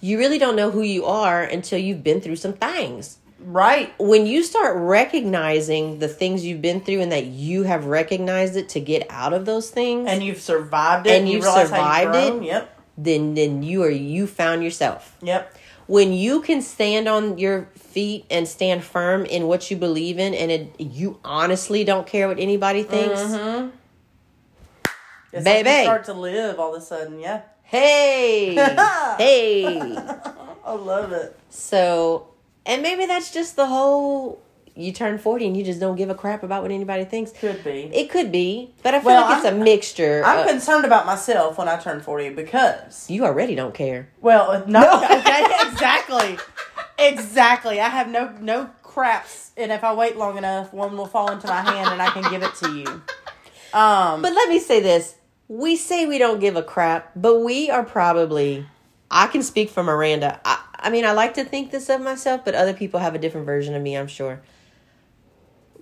You 0.00 0.18
really 0.18 0.38
don't 0.38 0.54
know 0.56 0.70
who 0.70 0.82
you 0.82 1.06
are 1.06 1.42
until 1.42 1.78
you've 1.78 2.04
been 2.04 2.20
through 2.20 2.36
some 2.36 2.52
things. 2.52 3.16
Right. 3.40 3.92
When 3.98 4.26
you 4.26 4.42
start 4.42 4.76
recognizing 4.76 5.98
the 5.98 6.08
things 6.08 6.44
you've 6.44 6.62
been 6.62 6.80
through 6.80 7.00
and 7.00 7.12
that 7.12 7.26
you 7.26 7.62
have 7.64 7.86
recognized 7.86 8.56
it 8.56 8.68
to 8.70 8.80
get 8.80 9.06
out 9.10 9.32
of 9.32 9.44
those 9.46 9.70
things, 9.70 10.08
And 10.10 10.22
you've 10.22 10.40
survived 10.40 11.06
it. 11.06 11.18
And 11.18 11.28
you 11.28 11.36
you've 11.36 11.44
realize 11.44 11.68
survived 11.68 12.14
how 12.14 12.20
you've 12.20 12.30
grown. 12.32 12.42
it. 12.42 12.46
Yep. 12.46 12.73
Then 12.96 13.34
then 13.34 13.62
you 13.62 13.82
are 13.82 13.90
you 13.90 14.26
found 14.26 14.62
yourself. 14.62 15.16
Yep. 15.22 15.56
when 15.86 16.12
you 16.12 16.40
can 16.40 16.62
stand 16.62 17.08
on 17.08 17.36
your 17.38 17.68
feet 17.76 18.24
and 18.30 18.48
stand 18.48 18.82
firm 18.82 19.24
in 19.26 19.46
what 19.46 19.70
you 19.70 19.76
believe 19.76 20.18
in 20.18 20.32
and 20.34 20.50
it, 20.50 20.80
you 20.80 21.18
honestly 21.24 21.84
don't 21.84 22.06
care 22.06 22.26
what 22.28 22.38
anybody 22.38 22.82
thinks 22.82 23.20
Mm-hmm. 23.20 23.68
It's 25.32 25.44
like 25.44 25.64
Baby. 25.64 25.70
you 25.78 25.84
start 25.84 26.04
to 26.04 26.12
live 26.14 26.60
all 26.60 26.74
of 26.74 26.80
a 26.80 26.84
sudden. 26.84 27.18
Yeah. 27.18 27.42
hey 27.64 28.54
hey 29.18 29.96
I 30.64 30.72
love 30.72 31.12
it. 31.12 31.36
so 31.50 32.28
and 32.64 32.80
maybe 32.82 33.04
that's 33.06 33.30
just 33.32 33.56
the 33.56 33.66
whole 33.66 34.40
you 34.76 34.92
turn 34.92 35.18
40 35.18 35.46
and 35.46 35.56
you 35.56 35.62
just 35.64 35.78
don't 35.80 35.96
give 35.96 36.10
a 36.10 36.14
crap 36.14 36.42
about 36.42 36.62
what 36.62 36.70
anybody 36.72 37.04
thinks 37.04 37.30
Could 37.30 37.62
be. 37.62 37.90
it 37.94 38.10
could 38.10 38.32
be 38.32 38.72
but 38.82 38.92
i 38.94 38.98
feel 38.98 39.06
Well, 39.06 39.22
like 39.28 39.36
it's 39.38 39.46
I'm- 39.46 39.60
a 39.60 39.64
mixture 39.64 40.22
I'm 40.24 40.40
of- 40.40 40.46
concerned 40.48 40.84
about 40.84 41.06
myself 41.06 41.58
when 41.58 41.68
I 41.68 41.76
turn 41.76 42.00
40 42.00 42.30
because, 42.30 43.08
you 43.08 43.24
already 43.24 43.54
don't 43.54 43.74
care 43.74 44.08
well, 44.20 44.64
no, 44.66 44.82
okay, 45.04 45.44
exactly. 45.68 46.38
exactly. 46.98 47.80
I 47.80 47.88
have 47.88 48.08
no 48.08 48.32
no 48.40 48.70
craps, 48.82 49.50
and 49.56 49.72
if 49.72 49.82
I 49.84 49.92
wait 49.94 50.16
long 50.16 50.38
enough, 50.38 50.72
one 50.72 50.96
will 50.96 51.06
fall 51.06 51.30
into 51.32 51.46
my 51.48 51.62
hand, 51.62 51.88
and 51.90 52.00
I 52.00 52.10
can 52.10 52.22
give 52.30 52.42
it 52.42 52.54
to 52.62 52.70
you. 52.72 53.02
Um, 53.74 54.22
But 54.22 54.32
let 54.34 54.48
me 54.48 54.60
say 54.60 54.78
this. 54.78 55.16
We 55.48 55.74
say 55.74 56.06
we 56.06 56.18
don't 56.18 56.38
give 56.38 56.54
a 56.54 56.62
crap, 56.62 57.10
but 57.16 57.40
we 57.40 57.70
are 57.70 57.82
probably 57.82 58.64
I 59.10 59.26
can 59.26 59.42
speak 59.42 59.68
for 59.68 59.82
Miranda. 59.82 60.40
I, 60.44 60.62
I 60.78 60.90
mean, 60.90 61.04
I 61.04 61.10
like 61.10 61.34
to 61.34 61.44
think 61.44 61.72
this 61.72 61.88
of 61.88 62.00
myself, 62.00 62.44
but 62.44 62.54
other 62.54 62.72
people 62.72 63.00
have 63.00 63.16
a 63.16 63.18
different 63.18 63.46
version 63.46 63.74
of 63.74 63.82
me, 63.82 63.96
I'm 63.96 64.06
sure. 64.06 64.40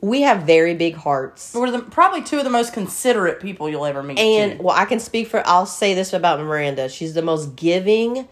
We 0.02 0.22
have 0.22 0.42
very 0.42 0.74
big 0.74 0.96
hearts. 0.96 1.54
we're 1.54 1.70
the, 1.70 1.78
probably 1.78 2.22
two 2.22 2.36
of 2.38 2.44
the 2.44 2.50
most 2.50 2.72
considerate 2.74 3.40
people 3.40 3.68
you'll 3.70 3.86
ever 3.86 4.02
meet. 4.02 4.18
And 4.18 4.58
too. 4.58 4.64
well, 4.64 4.76
I 4.76 4.84
can 4.84 4.98
speak 4.98 5.28
for 5.28 5.42
I'll 5.46 5.64
say 5.64 5.94
this 5.94 6.12
about 6.12 6.40
Miranda. 6.40 6.88
She's 6.88 7.14
the 7.14 7.22
most 7.22 7.54
giving, 7.56 8.26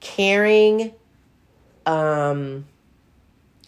caring, 0.00 0.94
um 1.86 2.66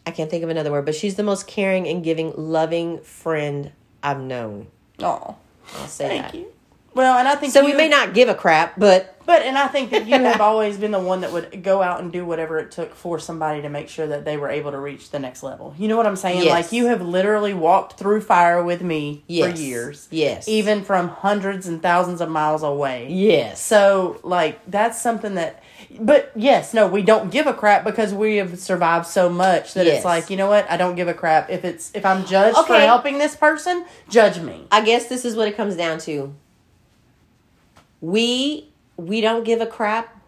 I 0.07 0.11
can't 0.11 0.31
think 0.31 0.45
of 0.45 0.51
another 0.51 0.71
word, 0.71 0.85
but 0.85 0.95
she's 0.95 1.17
the 1.17 1.23
most 1.23 1.47
caring 1.47 1.89
and 1.89 2.05
giving, 2.05 2.33
loving 2.37 3.01
friend 3.01 3.73
I've 4.03 4.21
known. 4.21 4.69
oh, 5.01 5.37
I'll 5.77 5.87
say 5.89 6.09
thank 6.09 6.23
that. 6.27 6.35
you. 6.35 6.47
Well, 6.95 7.19
and 7.19 7.27
I 7.27 7.35
think 7.37 7.53
So 7.53 7.61
you, 7.61 7.67
we 7.67 7.73
may 7.75 7.89
not 7.89 8.15
give 8.15 8.29
a 8.29 8.35
crap, 8.35 8.79
but 8.79 9.14
But 9.27 9.43
and 9.43 9.57
I 9.57 9.69
think 9.69 9.91
that 9.91 10.07
you 10.07 10.15
have 10.15 10.41
always 10.43 10.77
been 10.77 10.91
the 10.91 11.01
one 11.01 11.21
that 11.23 11.33
would 11.33 11.63
go 11.63 11.83
out 11.83 12.01
and 12.01 12.13
do 12.13 12.25
whatever 12.25 12.59
it 12.59 12.71
took 12.71 12.95
for 12.95 13.19
somebody 13.19 13.63
to 13.63 13.69
make 13.69 13.89
sure 13.89 14.07
that 14.07 14.25
they 14.25 14.37
were 14.37 14.49
able 14.49 14.71
to 14.71 14.79
reach 14.79 15.11
the 15.11 15.19
next 15.19 15.43
level. 15.43 15.75
You 15.79 15.89
know 15.89 15.97
what 15.97 16.07
I'm 16.07 16.17
saying? 16.17 16.43
Yes. 16.43 16.51
Like 16.51 16.73
you 16.73 16.87
have 16.87 17.03
literally 17.03 17.55
walked 17.55 17.99
through 17.99 18.21
fire 18.21 18.63
with 18.63 18.83
me 18.83 19.25
yes. 19.27 19.53
for 19.53 19.61
years. 19.61 20.09
Yes. 20.11 20.49
Even 20.49 20.85
from 20.85 21.09
hundreds 21.09 21.67
and 21.67 21.81
thousands 21.83 22.21
of 22.21 22.29
miles 22.29 22.63
away. 22.63 23.09
yes. 23.11 23.63
So 23.63 24.21
like 24.23 24.61
that's 24.71 25.01
something 25.01 25.35
that 25.35 25.63
but 26.01 26.33
yes, 26.35 26.75
no, 26.75 26.87
we 26.89 27.03
don't 27.03 27.31
give 27.31 27.47
a 27.47 27.55
crap 27.55 27.85
because 27.85 28.13
we 28.13 28.37
have 28.37 28.59
survived 28.59 29.07
so 29.07 29.29
much 29.29 29.75
that 29.75 29.87
Yes. 29.87 29.97
it's 29.97 30.05
like, 30.05 30.31
you 30.31 30.37
know 30.37 30.49
what? 30.49 30.69
I 30.71 30.77
don't 30.77 30.97
give 30.97 31.09
a 31.09 31.15
crap. 31.15 31.51
If 31.51 31.65
it's 31.65 31.91
if 31.95 32.05
I'm 32.05 32.25
judged 32.25 32.59
for 32.67 32.75
helping 32.75 33.19
this 33.19 33.37
person, 33.37 33.85
judge 34.09 34.41
me. 34.41 34.67
I 34.73 34.85
guess 34.85 35.09
this 35.09 35.25
is 35.25 35.37
what 35.37 35.49
it 35.49 35.57
comes 35.57 35.77
down 35.77 35.99
to. 36.01 36.35
We 38.01 38.71
we 38.97 39.21
don't 39.21 39.45
give 39.45 39.61
a 39.61 39.67
crap. 39.67 40.21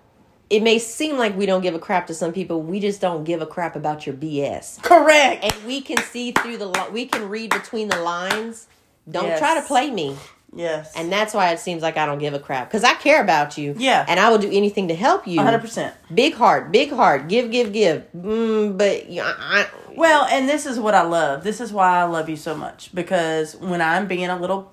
It 0.49 0.63
may 0.63 0.79
seem 0.79 1.19
like 1.19 1.37
we 1.37 1.45
don't 1.45 1.61
give 1.63 1.75
a 1.75 1.79
crap 1.79 2.07
to 2.07 2.15
some 2.15 2.33
people. 2.33 2.63
We 2.63 2.79
just 2.79 3.01
don't 3.01 3.25
give 3.25 3.43
a 3.43 3.47
crap 3.47 3.75
about 3.75 4.07
your 4.07 4.15
BS. 4.15 4.81
Correct. 4.83 5.43
And 5.45 5.67
we 5.67 5.81
can 5.81 5.97
see 6.05 6.31
through 6.33 6.59
the 6.59 6.67
li- 6.67 6.91
we 6.93 7.07
can 7.07 7.29
read 7.29 7.51
between 7.51 7.89
the 7.89 7.97
lines. 8.01 8.67
Don't 9.11 9.27
Yes. 9.27 9.39
try 9.41 9.55
to 9.57 9.63
play 9.63 9.91
me. 9.91 10.17
yes. 10.55 10.93
And 10.97 11.11
that's 11.13 11.35
why 11.35 11.51
it 11.51 11.59
seems 11.59 11.83
like 11.83 11.97
I 11.97 12.07
don't 12.07 12.19
give 12.19 12.33
a 12.33 12.39
crap 12.39 12.71
cuz 12.71 12.85
I 12.85 12.95
care 12.95 13.21
about 13.21 13.59
you. 13.59 13.75
Yeah. 13.77 14.05
And 14.09 14.21
I 14.21 14.31
will 14.31 14.39
do 14.39 14.49
anything 14.51 14.87
to 14.89 14.95
help 14.95 15.27
you. 15.27 15.39
100%. 15.41 15.93
Big 16.15 16.35
heart, 16.35 16.71
big 16.71 16.93
heart. 16.93 17.29
Give 17.29 17.51
give 17.51 17.73
give. 17.73 18.05
Mm, 18.17 18.79
but 18.79 19.09
you 19.11 19.23
know, 19.23 19.35
I, 19.37 19.67
Well, 19.97 20.25
and 20.31 20.49
this 20.49 20.65
is 20.67 20.79
what 20.79 20.95
I 20.95 21.03
love. 21.03 21.43
This 21.43 21.61
is 21.61 21.73
why 21.73 21.99
I 21.99 22.05
love 22.05 22.29
you 22.29 22.37
so 22.37 22.55
much 22.55 22.91
because 22.95 23.57
when 23.57 23.81
I'm 23.83 24.07
being 24.07 24.29
a 24.29 24.39
little 24.39 24.71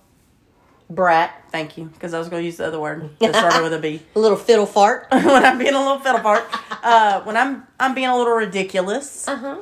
brat, 0.95 1.33
thank 1.51 1.77
you 1.77 1.85
because 1.85 2.13
I 2.13 2.19
was 2.19 2.29
going 2.29 2.41
to 2.41 2.45
use 2.45 2.57
the 2.57 2.67
other 2.67 2.79
word 2.79 3.09
that 3.19 3.35
started 3.35 3.63
with 3.63 3.73
a 3.73 3.79
B. 3.79 4.01
a 4.15 4.19
little 4.19 4.37
fiddle 4.37 4.65
fart. 4.65 5.07
when 5.11 5.43
I'm 5.45 5.57
being 5.57 5.73
a 5.73 5.79
little 5.79 5.99
fiddle 5.99 6.21
fart, 6.21 6.45
uh, 6.83 7.21
when 7.23 7.37
I'm 7.37 7.65
I'm 7.79 7.93
being 7.95 8.07
a 8.07 8.17
little 8.17 8.33
ridiculous, 8.33 9.27
Uh-huh. 9.27 9.57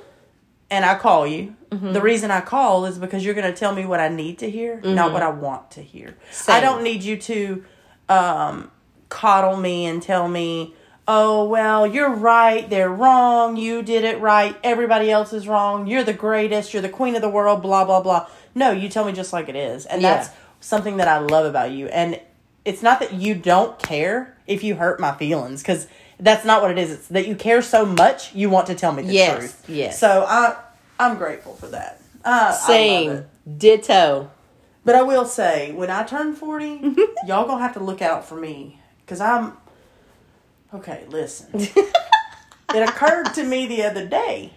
and 0.69 0.85
I 0.85 0.95
call 0.97 1.25
you. 1.27 1.55
Mm-hmm. 1.69 1.93
The 1.93 2.01
reason 2.01 2.31
I 2.31 2.41
call 2.41 2.85
is 2.85 2.97
because 2.99 3.23
you're 3.23 3.33
going 3.33 3.51
to 3.51 3.57
tell 3.57 3.73
me 3.73 3.85
what 3.85 3.99
I 4.01 4.09
need 4.09 4.39
to 4.39 4.49
hear, 4.49 4.81
not 4.81 5.13
what 5.13 5.21
I 5.23 5.29
want 5.29 5.71
to 5.71 5.81
hear. 5.81 6.07
Mm-hmm. 6.09 6.31
Same. 6.33 6.55
I 6.55 6.59
don't 6.59 6.83
need 6.83 7.01
you 7.03 7.15
to 7.17 7.63
um, 8.09 8.71
coddle 9.09 9.55
me 9.55 9.85
and 9.85 10.01
tell 10.03 10.27
me, 10.27 10.75
"Oh, 11.07 11.45
well, 11.45 11.87
you're 11.87 12.09
right. 12.13 12.69
They're 12.69 12.89
wrong. 12.89 13.55
You 13.55 13.83
did 13.83 14.03
it 14.03 14.19
right. 14.19 14.55
Everybody 14.63 15.09
else 15.09 15.31
is 15.33 15.47
wrong. 15.47 15.87
You're 15.87 16.03
the 16.03 16.13
greatest. 16.13 16.73
You're 16.73 16.81
the 16.81 16.89
queen 16.89 17.15
of 17.15 17.21
the 17.21 17.29
world." 17.29 17.61
Blah 17.61 17.85
blah 17.85 18.01
blah. 18.01 18.27
No, 18.53 18.71
you 18.71 18.89
tell 18.89 19.05
me 19.05 19.13
just 19.13 19.31
like 19.31 19.47
it 19.47 19.55
is, 19.55 19.85
and 19.85 20.01
Yeah. 20.01 20.15
that's 20.15 20.29
something 20.61 20.97
that 20.97 21.07
I 21.09 21.17
love 21.19 21.45
about 21.45 21.71
you. 21.71 21.87
And 21.87 22.19
it's 22.63 22.81
not 22.81 22.99
that 23.01 23.13
you 23.13 23.35
don't 23.35 23.77
care 23.79 24.37
if 24.47 24.63
you 24.63 24.75
hurt 24.75 24.99
my 24.99 25.11
feelings, 25.13 25.61
because 25.61 25.87
that's 26.19 26.45
not 26.45 26.61
what 26.61 26.71
it 26.71 26.77
is. 26.77 26.91
It's 26.91 27.07
that 27.09 27.27
you 27.27 27.35
care 27.35 27.61
so 27.61 27.85
much 27.85 28.33
you 28.33 28.49
want 28.49 28.67
to 28.67 28.75
tell 28.75 28.93
me 28.93 29.03
the 29.03 29.11
Yes, 29.13 29.37
truth. 29.37 29.65
yes. 29.69 29.99
So 29.99 30.23
I 30.27 30.55
I'm 30.99 31.17
grateful 31.17 31.55
for 31.55 31.67
that. 31.67 31.99
Uh, 32.23 32.51
Same. 32.53 33.11
it. 33.11 33.27
Ditto. 33.57 34.29
But 34.85 34.95
I 34.95 35.01
will 35.03 35.25
say, 35.25 35.71
when 35.71 35.89
I 35.91 36.03
turn 36.03 36.33
40, 36.35 36.65
y'all 37.27 37.47
gonna 37.47 37.61
have 37.61 37.73
to 37.73 37.79
look 37.83 38.01
out 38.01 38.25
for 38.27 38.35
me. 38.35 38.79
Because 39.03 39.19
I'm. 39.19 39.57
Okay, 40.73 41.03
listen. 41.09 41.49
it 42.73 42.89
occurred 42.89 43.33
to 43.33 43.43
me 43.43 43.65
the 43.67 43.83
other 43.83 44.05
day. 44.07 44.53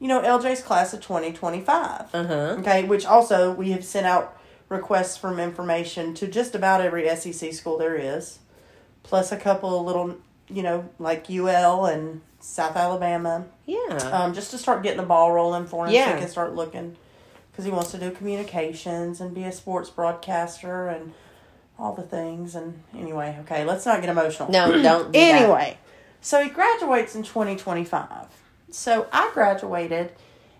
You 0.00 0.08
know, 0.08 0.20
LJ's 0.22 0.60
class 0.62 0.92
of 0.92 1.00
2025. 1.00 2.14
Uh-huh. 2.14 2.34
Okay, 2.58 2.84
which 2.84 3.06
also 3.06 3.52
we 3.52 3.70
have 3.70 3.84
sent 3.84 4.06
out 4.06 4.36
requests 4.68 5.16
from 5.16 5.38
information 5.38 6.14
to 6.14 6.26
just 6.26 6.54
about 6.54 6.80
every 6.80 7.08
SEC 7.16 7.52
school 7.52 7.78
there 7.78 7.96
is, 7.96 8.38
plus 9.02 9.30
a 9.32 9.36
couple 9.36 9.78
of 9.78 9.86
little, 9.86 10.16
you 10.48 10.62
know, 10.62 10.88
like 10.98 11.30
UL 11.30 11.86
and 11.86 12.20
South 12.40 12.76
Alabama 12.76 13.46
Yeah. 13.66 13.96
um, 14.12 14.34
just 14.34 14.50
to 14.50 14.58
start 14.58 14.82
getting 14.82 14.98
the 15.00 15.06
ball 15.06 15.32
rolling 15.32 15.66
for 15.66 15.86
him 15.86 15.92
so 15.92 15.94
Yeah. 15.96 16.14
he 16.14 16.20
can 16.20 16.28
start 16.28 16.54
looking 16.54 16.96
because 17.50 17.64
he 17.64 17.70
wants 17.70 17.90
to 17.92 17.98
do 17.98 18.10
communications 18.10 19.20
and 19.20 19.32
be 19.34 19.44
a 19.44 19.52
sports 19.52 19.88
broadcaster 19.88 20.88
and 20.88 21.14
all 21.78 21.94
the 21.94 22.02
things 22.02 22.54
and 22.54 22.82
anyway 22.94 23.36
okay 23.40 23.64
let's 23.64 23.86
not 23.86 24.00
get 24.02 24.10
emotional 24.10 24.50
no, 24.50 24.70
don't. 24.82 25.06
do 25.06 25.18
that. 25.18 25.42
anyway 25.42 25.78
so 26.20 26.42
he 26.42 26.50
graduates 26.50 27.14
in 27.14 27.22
2025 27.22 28.26
so 28.70 29.06
i 29.12 29.30
graduated 29.32 30.12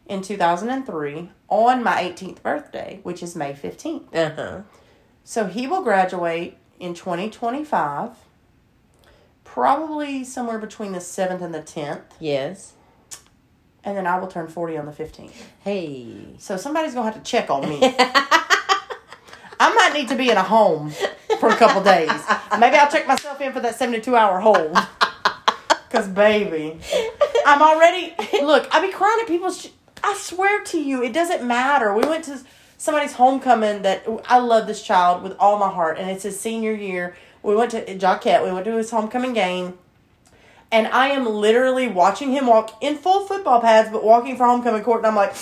in 0.07 0.21
2003 0.23 1.31
on 1.49 1.83
my 1.83 2.03
18th 2.03 2.43
birthday 2.43 3.01
which 3.03 3.23
is 3.23 3.35
may 3.35 3.53
15th 3.53 4.15
Uh-huh. 4.15 4.61
so 5.25 5.47
he 5.47 5.67
will 5.67 5.83
graduate 5.83 6.57
in 6.79 6.93
2025 6.95 8.11
probably 9.45 10.25
somewhere 10.25 10.59
between 10.59 10.93
the 10.93 10.99
7th 10.99 11.41
and 11.43 11.55
the 11.55 11.61
10th 11.63 12.03
Yes. 12.21 12.73
and 13.85 13.97
then 13.97 14.07
I 14.07 14.19
will 14.19 14.27
turn 14.29 14.49
40 14.49 14.77
on 14.79 14.87
the 14.87 14.93
15th. 14.93 15.31
Hey. 15.63 16.35
So 16.39 16.57
somebody's 16.57 16.95
going 16.95 17.07
to 17.07 17.13
have 17.15 17.23
to 17.23 17.31
check 17.31 17.51
on 17.51 17.69
me. 17.69 17.79
I 19.61 19.73
might 19.75 19.93
need 19.95 20.09
to 20.09 20.17
be 20.17 20.31
in 20.31 20.37
a 20.37 20.43
home 20.43 20.91
for 21.39 21.49
a 21.51 21.57
couple 21.57 21.83
days. 21.83 22.11
Maybe 22.59 22.77
I'll 22.77 22.91
check 22.91 23.07
myself 23.07 23.41
in 23.41 23.53
for 23.53 23.61
that 23.61 23.77
72 23.77 24.15
hour 24.17 24.41
hold. 24.41 24.77
Because, 25.89 26.09
baby, 26.09 26.81
I'm 27.47 27.63
already. 27.63 28.15
Look, 28.43 28.67
I 28.75 28.85
be 28.85 28.91
crying 28.91 29.17
at 29.23 29.29
people's. 29.29 29.61
sh- 29.61 29.69
I 30.05 30.15
swear 30.19 30.63
to 30.65 30.79
you, 30.79 31.03
it 31.03 31.15
doesn't 31.15 31.43
matter. 31.43 31.95
We 31.95 32.07
went 32.07 32.25
to 32.25 32.41
somebody's 32.77 33.15
homecoming 33.15 33.83
that 33.83 34.07
I 34.27 34.39
love 34.39 34.67
this 34.67 34.83
child 34.83 35.23
with 35.23 35.35
all 35.39 35.59
my 35.59 35.71
heart, 35.71 35.99
and 35.99 36.11
it's 36.11 36.25
his 36.25 36.39
senior 36.39 36.75
year. 36.75 37.17
We 37.43 37.57
went 37.57 37.71
to 37.71 37.83
Jaquette, 37.85 38.45
we 38.45 38.53
went 38.53 38.67
to 38.67 38.77
his 38.77 38.91
homecoming 38.91 39.33
game. 39.33 39.79
And 40.71 40.89
I 40.89 41.09
am 41.09 41.25
literally 41.25 41.89
watching 41.89 42.33
him 42.33 42.47
walk 42.47 42.83
in 42.83 42.97
full 42.97 43.27
football 43.27 43.61
pads, 43.61 43.91
but 43.91 44.05
walking 44.05 44.37
for 44.37 44.45
homecoming 44.45 44.83
court, 44.83 44.99
and 44.99 45.07
I'm 45.07 45.15
like, 45.15 45.35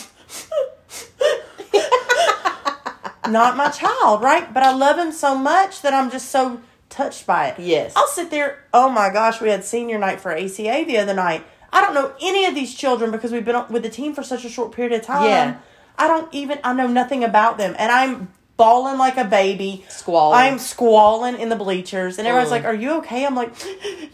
not 3.28 3.56
my 3.56 3.70
child, 3.70 4.22
right? 4.22 4.52
But 4.52 4.62
I 4.62 4.72
love 4.72 4.98
him 4.98 5.10
so 5.10 5.34
much 5.34 5.82
that 5.82 5.92
I'm 5.94 6.10
just 6.10 6.30
so 6.30 6.60
touched 6.88 7.26
by 7.26 7.48
it. 7.48 7.58
Yes. 7.58 7.94
I'll 7.96 8.06
sit 8.06 8.30
there. 8.30 8.64
Oh 8.72 8.90
my 8.90 9.10
gosh, 9.10 9.40
we 9.40 9.48
had 9.48 9.64
senior 9.64 9.98
night 9.98 10.20
for 10.20 10.30
ACA 10.32 10.84
the 10.86 10.98
other 10.98 11.14
night. 11.14 11.44
I 11.72 11.80
don't 11.80 11.94
know 11.94 12.12
any 12.20 12.44
of 12.46 12.54
these 12.54 12.74
children 12.74 13.10
because 13.10 13.32
we've 13.32 13.44
been 13.44 13.64
with 13.70 13.82
the 13.82 13.88
team 13.88 14.14
for 14.14 14.22
such 14.22 14.44
a 14.44 14.48
short 14.48 14.72
period 14.72 14.92
of 14.92 15.02
time. 15.06 15.24
Yeah. 15.24 15.56
I 15.98 16.06
don't 16.08 16.32
even, 16.34 16.58
I 16.64 16.72
know 16.74 16.86
nothing 16.86 17.24
about 17.24 17.58
them. 17.58 17.74
And 17.78 17.90
I'm 17.90 18.32
bawling 18.56 18.98
like 18.98 19.16
a 19.16 19.24
baby. 19.24 19.84
Squalling. 19.88 20.38
I'm 20.38 20.58
squalling 20.58 21.38
in 21.38 21.48
the 21.48 21.56
bleachers. 21.56 22.18
And 22.18 22.26
everyone's 22.28 22.48
Mm. 22.50 22.52
like, 22.52 22.64
Are 22.64 22.74
you 22.74 22.92
okay? 22.98 23.24
I'm 23.24 23.34
like, 23.34 23.52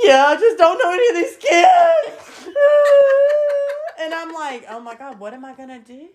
Yeah, 0.00 0.26
I 0.26 0.36
just 0.38 0.56
don't 0.58 0.78
know 0.78 0.90
any 0.92 1.08
of 1.08 1.14
these 1.16 1.36
kids. 1.36 2.46
and 4.00 4.14
I'm 4.14 4.32
like, 4.32 4.64
Oh 4.70 4.80
my 4.80 4.94
God, 4.94 5.18
what 5.18 5.34
am 5.34 5.44
I 5.44 5.54
going 5.54 5.68
to 5.70 5.78
do? 5.80 6.08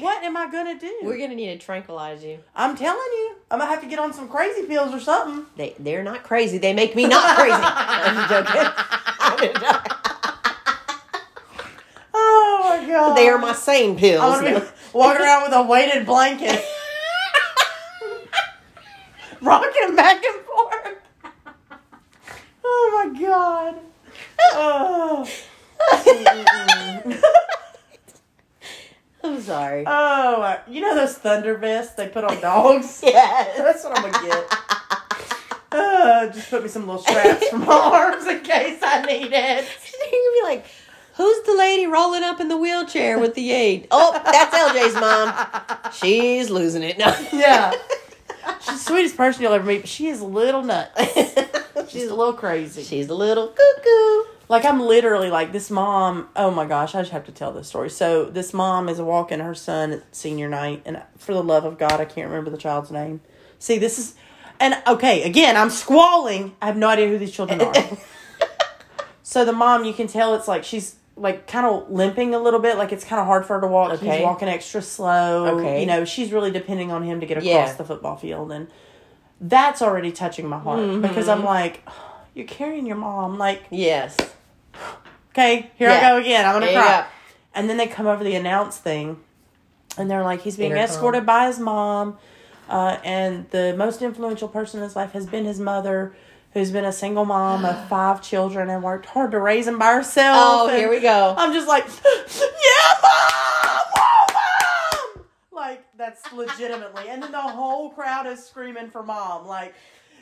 What 0.00 0.22
am 0.22 0.36
I 0.36 0.48
going 0.50 0.78
to 0.78 0.86
do? 0.86 0.98
We're 1.02 1.18
gonna 1.18 1.34
need 1.34 1.58
to 1.58 1.58
tranquilize 1.58 2.22
you. 2.22 2.38
I'm 2.54 2.76
telling 2.76 2.96
you, 3.00 3.34
I'm 3.50 3.58
going 3.58 3.68
to 3.68 3.74
have 3.74 3.82
to 3.82 3.88
get 3.88 3.98
on 3.98 4.12
some 4.12 4.28
crazy 4.28 4.66
pills 4.66 4.94
or 4.94 5.00
something. 5.00 5.46
They 5.56 5.74
they're 5.80 6.04
not 6.04 6.22
crazy. 6.22 6.58
They 6.58 6.72
make 6.74 6.94
me 6.94 7.06
not 7.08 7.36
crazy. 7.36 7.56
I'm 7.60 8.28
joking. 8.28 9.90
I'm 13.16 13.22
just 13.22 13.22
joking. 13.22 13.22
Oh 13.22 13.22
my 13.22 13.22
God. 13.22 13.22
They 13.22 13.28
are 13.28 13.38
my 13.38 13.52
sane 13.54 13.96
pills. 13.98 14.40
Be 14.40 14.54
walking 14.98 15.22
around 15.22 15.42
with 15.44 15.52
a 15.52 15.62
weighted 15.62 16.06
blanket, 16.06 16.64
rocking 19.40 19.96
back 19.96 20.22
and 20.24 20.40
forth. 20.44 20.98
Oh 22.64 23.10
my 23.12 23.20
god. 23.20 23.80
Oh. 24.52 25.28
I'm 29.24 29.40
sorry. 29.40 29.84
oh, 29.86 30.60
you 30.68 30.80
know 30.82 30.94
those 30.94 31.16
thunder 31.16 31.56
vests 31.56 31.94
they 31.94 32.08
put 32.08 32.24
on 32.24 32.40
dogs? 32.40 33.00
yes. 33.02 33.56
That's 33.58 33.84
what 33.84 33.96
I'm 33.98 34.10
gonna 34.10 34.26
get. 34.28 34.52
Uh, 35.72 36.26
just 36.28 36.50
put 36.50 36.62
me 36.62 36.68
some 36.68 36.86
little 36.86 37.02
straps 37.02 37.48
for 37.48 37.58
my 37.58 37.66
arms 37.66 38.26
in 38.26 38.40
case 38.42 38.78
I 38.82 39.02
need 39.06 39.32
it. 39.32 39.32
You're 39.32 40.10
gonna 40.10 40.32
be 40.34 40.42
like, 40.44 40.66
Who's 41.16 41.42
the 41.46 41.54
lady 41.54 41.86
rolling 41.86 42.24
up 42.24 42.40
in 42.40 42.48
the 42.48 42.56
wheelchair 42.56 43.18
with 43.20 43.34
the 43.34 43.52
aid? 43.52 43.86
Oh, 43.92 44.20
that's 44.24 44.54
LJ's 44.54 44.94
mom. 44.94 45.92
She's 45.92 46.50
losing 46.50 46.82
it. 46.82 46.98
No. 46.98 47.14
Yeah. 47.32 47.72
She's 48.60 48.74
the 48.74 48.78
sweetest 48.78 49.16
person 49.16 49.42
you'll 49.42 49.52
ever 49.52 49.64
meet, 49.64 49.82
but 49.82 49.88
she 49.88 50.08
is 50.08 50.20
a 50.20 50.26
little 50.26 50.62
nuts. 50.62 51.00
She's 51.88 52.08
a 52.08 52.14
little 52.14 52.32
crazy. 52.32 52.82
She's 52.82 53.08
a 53.08 53.14
little 53.14 53.48
cuckoo. 53.48 54.30
Like 54.48 54.64
I'm 54.64 54.80
literally 54.80 55.30
like 55.30 55.52
this 55.52 55.70
mom. 55.70 56.28
Oh 56.36 56.50
my 56.50 56.66
gosh, 56.66 56.94
I 56.94 57.00
just 57.00 57.12
have 57.12 57.24
to 57.26 57.32
tell 57.32 57.52
this 57.52 57.68
story. 57.68 57.90
So 57.90 58.24
this 58.24 58.52
mom 58.52 58.88
is 58.88 59.00
walking 59.00 59.40
her 59.40 59.54
son 59.54 59.92
at 59.92 60.14
senior 60.14 60.48
night, 60.48 60.82
and 60.84 61.00
for 61.16 61.32
the 61.32 61.42
love 61.42 61.64
of 61.64 61.78
God, 61.78 62.00
I 62.00 62.04
can't 62.04 62.28
remember 62.28 62.50
the 62.50 62.58
child's 62.58 62.90
name. 62.90 63.20
See, 63.58 63.78
this 63.78 63.98
is, 63.98 64.14
and 64.60 64.76
okay, 64.86 65.22
again, 65.22 65.56
I'm 65.56 65.70
squalling. 65.70 66.54
I 66.60 66.66
have 66.66 66.76
no 66.76 66.88
idea 66.88 67.08
who 67.08 67.18
these 67.18 67.32
children 67.32 67.60
are. 67.62 67.74
so 69.22 69.44
the 69.44 69.52
mom, 69.52 69.84
you 69.84 69.94
can 69.94 70.08
tell 70.08 70.34
it's 70.34 70.48
like 70.48 70.64
she's 70.64 70.96
like 71.16 71.46
kind 71.46 71.64
of 71.66 71.90
limping 71.90 72.34
a 72.34 72.38
little 72.38 72.60
bit. 72.60 72.76
Like 72.76 72.92
it's 72.92 73.04
kind 73.04 73.20
of 73.20 73.26
hard 73.26 73.46
for 73.46 73.54
her 73.54 73.60
to 73.60 73.66
walk. 73.66 73.92
Okay. 73.92 74.16
He's 74.18 74.22
walking 74.24 74.48
extra 74.48 74.82
slow. 74.82 75.58
Okay. 75.58 75.80
you 75.80 75.86
know, 75.86 76.04
she's 76.04 76.32
really 76.32 76.50
depending 76.50 76.90
on 76.90 77.02
him 77.02 77.20
to 77.20 77.26
get 77.26 77.36
across 77.38 77.46
Yeah. 77.46 77.72
the 77.74 77.84
football 77.84 78.16
field, 78.16 78.50
and 78.52 78.68
that's 79.40 79.80
already 79.82 80.10
touching 80.12 80.48
my 80.48 80.58
heart 80.58 80.80
Mm-hmm. 80.80 81.02
because 81.02 81.28
I'm 81.28 81.44
like, 81.44 81.86
you're 82.34 82.46
carrying 82.46 82.86
your 82.86 82.96
mom, 82.96 83.38
like 83.38 83.62
Yes. 83.70 84.16
okay, 85.30 85.70
here 85.76 85.90
I 85.90 86.00
go 86.00 86.16
again. 86.18 86.44
I'm 86.46 86.54
gonna 86.60 86.72
cry. 86.72 87.00
go. 87.02 87.06
And 87.54 87.70
then 87.70 87.76
they 87.76 87.86
come 87.86 88.06
over 88.06 88.24
the 88.24 88.34
announce 88.34 88.78
thing, 88.78 89.18
and 89.96 90.10
they're 90.10 90.24
like, 90.24 90.40
he's 90.42 90.56
being 90.56 90.72
Intercom. 90.72 90.90
escorted 90.90 91.26
by 91.26 91.46
his 91.46 91.58
mom, 91.60 92.18
uh, 92.68 92.98
and 93.04 93.48
the 93.50 93.74
most 93.76 94.02
influential 94.02 94.48
person 94.48 94.80
in 94.80 94.84
his 94.84 94.96
life 94.96 95.12
has 95.12 95.26
been 95.26 95.44
his 95.44 95.60
mother, 95.60 96.16
who's 96.54 96.70
been 96.70 96.84
a 96.84 96.92
single 96.92 97.24
mom 97.24 97.64
of 97.64 97.88
five 97.88 98.22
children 98.22 98.70
and 98.70 98.82
worked 98.82 99.06
hard 99.06 99.32
to 99.32 99.40
raise 99.40 99.66
them 99.66 99.78
by 99.78 99.92
herself. 99.92 100.36
Oh, 100.40 100.68
and 100.68 100.78
here 100.78 100.88
we 100.88 101.00
go. 101.00 101.34
I'm 101.36 101.52
just 101.52 101.68
like, 101.68 101.84
yeah, 102.04 102.94
mom, 103.02 103.82
whoa, 103.94 104.34
mom. 104.34 105.24
Like 105.52 105.84
that's 105.98 106.32
legitimately, 106.32 107.08
and 107.08 107.22
then 107.22 107.32
the 107.32 107.40
whole 107.40 107.90
crowd 107.90 108.26
is 108.26 108.42
screaming 108.42 108.90
for 108.90 109.02
mom, 109.02 109.46
like. 109.46 109.74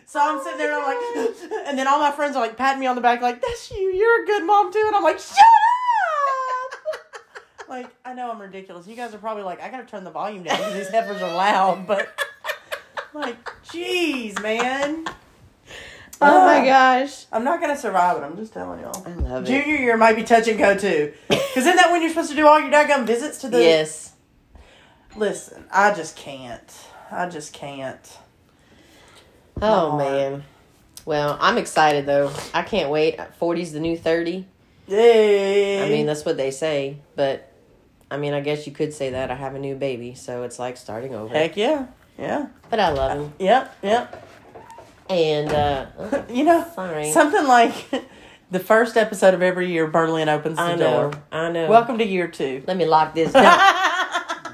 So 0.05 0.21
I'm 0.21 0.43
sitting 0.43 0.59
there 0.59 0.73
and 0.73 0.83
I'm 0.83 0.87
like, 0.87 0.97
oh, 0.99 1.65
and 1.69 1.79
then 1.79 1.87
all 1.87 1.99
my 1.99 2.11
friends 2.11 2.37
are 2.37 2.43
like 2.43 2.57
patting 2.57 2.81
me 2.81 2.87
on 2.87 2.97
the 2.97 3.01
back, 3.01 3.23
like, 3.23 3.41
that's 3.41 3.71
you, 3.71 3.93
you're 3.93 4.25
a 4.25 4.27
good 4.27 4.45
mom 4.45 4.71
too. 4.71 4.83
And 4.87 4.97
I'm 4.97 5.03
like, 5.03 5.19
shut 5.19 5.39
up! 5.39 6.81
like, 7.69 7.89
I 8.05 8.13
know 8.13 8.31
I'm 8.31 8.43
ridiculous. 8.43 8.87
You 8.87 8.97
guys 8.97 9.15
are 9.15 9.19
probably 9.19 9.45
like, 9.45 9.63
I 9.63 9.71
gotta 9.71 9.85
turn 9.87 10.05
the 10.05 10.11
volume 10.11 10.43
down 10.43 10.59
because 10.59 10.75
these 10.75 10.89
heifers 10.89 11.23
are 11.23 11.33
loud, 11.33 11.87
but 11.87 12.09
like, 13.15 13.43
jeez, 13.65 14.43
man. 14.43 15.07
Oh 16.23 16.45
my 16.47 16.61
Ah. 16.61 16.65
gosh. 17.01 17.27
I'm 17.33 17.45
not 17.45 17.61
gonna 17.61 17.77
survive 17.77 18.17
it, 18.17 18.21
I'm 18.25 18.37
just 18.37 18.53
telling 18.53 18.81
y'all. 18.81 19.03
I 19.07 19.11
love 19.15 19.45
it. 19.45 19.47
Junior 19.47 19.77
year 19.77 19.97
might 19.97 20.17
be 20.17 20.23
touch 20.25 20.49
and 20.49 20.59
go 20.59 20.77
too. 20.77 21.13
Because 21.29 21.57
isn't 21.59 21.77
that 21.77 21.91
when 21.91 22.01
you're 22.03 22.11
supposed 22.11 22.31
to 22.31 22.37
do 22.37 22.47
all 22.47 22.61
your 22.61 22.71
daggum 22.71 23.07
visits 23.07 23.39
to 23.39 23.49
the. 23.49 23.61
Yes. 23.61 24.13
Listen, 25.17 25.65
I 25.73 25.93
just 25.95 26.17
can't. 26.17 26.73
I 27.11 27.29
just 27.29 27.53
can't. 27.53 28.19
Oh 29.57 29.61
Come 29.61 29.91
on. 29.93 29.99
man. 29.99 30.45
Well, 31.05 31.37
I'm 31.41 31.59
excited 31.59 32.07
though. 32.07 32.33
I 32.55 32.63
can't 32.63 32.91
wait. 32.91 33.19
40's 33.41 33.73
the 33.73 33.81
new 33.81 33.97
30. 33.97 34.47
Yay. 34.89 35.83
I 35.85 35.89
mean, 35.89 36.07
that's 36.07 36.25
what 36.25 36.37
they 36.37 36.51
say, 36.51 36.97
but 37.17 37.53
I 38.11 38.17
mean, 38.17 38.35
I 38.35 38.41
guess 38.41 38.67
you 38.67 38.73
could 38.73 38.93
say 38.93 39.11
that 39.11 39.31
I 39.31 39.35
have 39.35 39.55
a 39.55 39.59
new 39.59 39.75
baby, 39.75 40.15
so 40.15 40.43
it's 40.43 40.59
like 40.59 40.77
starting 40.77 41.15
over. 41.15 41.33
heck 41.35 41.57
yeah. 41.57 41.87
Yeah. 42.19 42.49
But 42.69 42.79
I 42.81 42.91
love 42.91 43.19
him. 43.19 43.33
Yep. 43.39 43.77
Yep. 43.83 44.29
And 45.13 45.53
uh 45.53 45.87
You 46.31 46.45
know, 46.45 46.67
Sorry. 46.75 47.11
something 47.13 47.47
like 47.47 47.75
the 48.51 48.59
first 48.61 48.97
episode 48.97 49.35
of 49.35 49.43
every 49.43 49.71
year, 49.71 49.87
Berlin 49.87 50.29
opens 50.29 50.57
the 50.57 50.63
I 50.63 50.75
know. 50.75 51.11
door. 51.11 51.23
I 51.31 51.51
know. 51.51 51.69
Welcome 51.69 51.99
to 51.99 52.05
year 52.05 52.29
two. 52.29 52.63
Let 52.67 52.77
me 52.79 52.87
lock 52.87 53.15
this 53.15 53.33
down. 53.33 53.45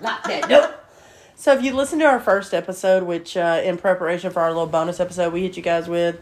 Lock 0.03 0.25
that. 0.27 0.47
Nope. 0.49 0.75
So 1.37 1.53
if 1.57 1.63
you 1.63 1.73
listen 1.75 2.01
to 2.01 2.05
our 2.07 2.19
first 2.19 2.53
episode, 2.53 3.05
which 3.05 3.37
uh, 3.37 3.61
in 3.65 3.79
preparation 3.79 4.33
for 4.33 4.41
our 4.41 4.49
little 4.49 4.67
bonus 4.67 4.99
episode 4.99 5.33
we 5.33 5.43
hit 5.43 5.57
you 5.57 5.63
guys 5.63 5.87
with, 5.89 6.19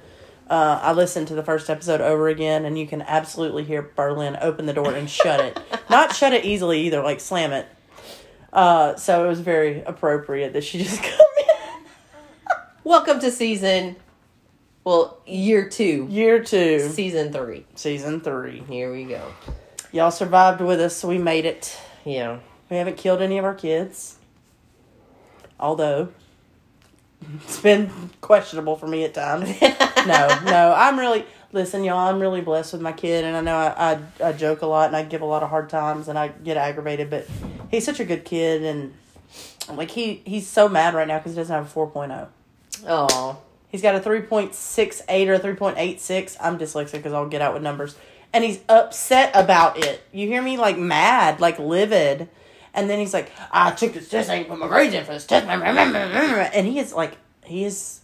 uh, 0.51 0.79
I 0.83 0.93
listened 0.93 1.29
to 1.29 1.35
the 1.35 1.43
first 1.43 1.71
episode 1.71 2.03
over 2.03 2.29
again, 2.29 2.67
and 2.67 2.79
you 2.79 2.87
can 2.87 3.01
absolutely 3.01 3.65
hear 3.65 3.91
Berlin 3.97 4.37
open 4.43 4.67
the 4.67 4.75
door 4.75 4.93
and 4.93 5.09
shut 5.09 5.41
it. 5.41 5.59
Not 5.89 6.15
shut 6.15 6.35
it 6.35 6.45
easily 6.45 6.83
either, 6.83 7.01
like 7.03 7.21
slam 7.21 7.53
it. 7.53 7.67
Uh, 8.53 8.97
so 8.97 9.25
it 9.25 9.29
was 9.29 9.41
very 9.41 9.83
appropriate 9.85 10.53
that 10.53 10.65
she 10.65 10.83
just 10.85 11.03
come 11.03 11.27
in. 11.41 12.57
Welcome 12.85 13.19
to 13.21 13.31
season 13.31 13.97
well, 14.87 15.19
year 15.27 15.69
2. 15.69 16.07
Year 16.09 16.45
two, 16.45 16.79
Season 16.91 17.33
3. 17.33 17.67
season 17.75 18.21
three. 18.21 18.63
Here 18.69 18.93
we 18.93 19.03
go. 19.03 19.21
Y'all 19.91 20.13
survived 20.13 20.61
with 20.61 20.81
us, 20.81 20.95
so 20.95 21.09
we 21.09 21.19
made 21.19 21.45
it. 21.45 21.77
Yeah. 22.05 22.39
We 22.71 22.77
haven't 22.77 22.97
killed 22.97 23.21
any 23.21 23.37
of 23.37 23.45
our 23.45 23.55
kids. 23.55 24.17
Although 25.59 26.11
it's 27.43 27.59
been 27.59 27.91
questionable 28.21 28.77
for 28.77 28.87
me 28.87 29.03
at 29.03 29.13
times. 29.13 29.61
no, 29.61 30.41
no, 30.45 30.75
I'm 30.77 30.97
really 30.97 31.27
listen, 31.51 31.83
y'all. 31.83 31.99
I'm 32.09 32.21
really 32.21 32.41
blessed 32.41 32.75
with 32.75 32.83
my 32.83 32.93
kid, 32.93 33.25
and 33.25 33.37
I 33.37 33.41
know 33.41 33.57
I, 33.57 33.93
I 34.21 34.29
I 34.29 34.33
joke 34.35 34.63
a 34.63 34.67
lot 34.67 34.87
and 34.87 34.97
I 34.97 35.03
give 35.03 35.21
a 35.21 35.25
lot 35.27 35.43
of 35.43 35.51
hard 35.51 35.69
times 35.69 36.07
and 36.07 36.17
I 36.17 36.29
get 36.29 36.57
aggravated, 36.57 37.11
but 37.11 37.27
he's 37.73 37.85
such 37.85 37.99
a 37.99 38.05
good 38.05 38.25
kid 38.25 38.63
and 38.63 38.95
like 39.69 39.91
he 39.91 40.23
he's 40.25 40.47
so 40.47 40.69
mad 40.69 40.95
right 40.95 41.09
now 41.09 41.19
because 41.19 41.33
he 41.33 41.37
doesn't 41.37 41.53
have 41.53 41.77
a 41.77 41.81
4.0. 41.81 42.29
Oh. 42.87 43.41
He's 43.77 43.83
got 43.83 43.95
a 43.95 44.01
3.68 44.01 45.29
or 45.29 45.39
3.86. 45.39 46.37
I'm 46.41 46.59
dyslexic 46.59 46.93
because 46.93 47.13
I'll 47.13 47.29
get 47.29 47.43
out 47.43 47.53
with 47.53 47.63
numbers. 47.63 47.95
And 48.33 48.43
he's 48.43 48.59
upset 48.71 49.33
about 49.35 49.77
it. 49.85 50.03
You 50.13 50.27
hear 50.29 50.41
me? 50.41 50.57
Like 50.57 50.79
mad, 50.79 51.41
like 51.41 51.59
livid. 51.59 52.31
And 52.73 52.89
then 52.89 52.99
he's 52.99 53.13
like, 53.13 53.31
I 53.53 53.73
took 53.73 53.93
this 53.93 54.09
test, 54.09 54.31
I 54.31 54.37
ain't 54.37 54.49
put 54.49 54.59
my 54.59 54.67
grades 54.67 54.95
in 54.95 55.05
for 55.05 55.13
this 55.13 55.27
test. 55.27 55.47
And 55.47 56.67
he 56.67 56.79
is 56.79 56.95
like, 56.95 57.19
he 57.45 57.65
is 57.65 58.01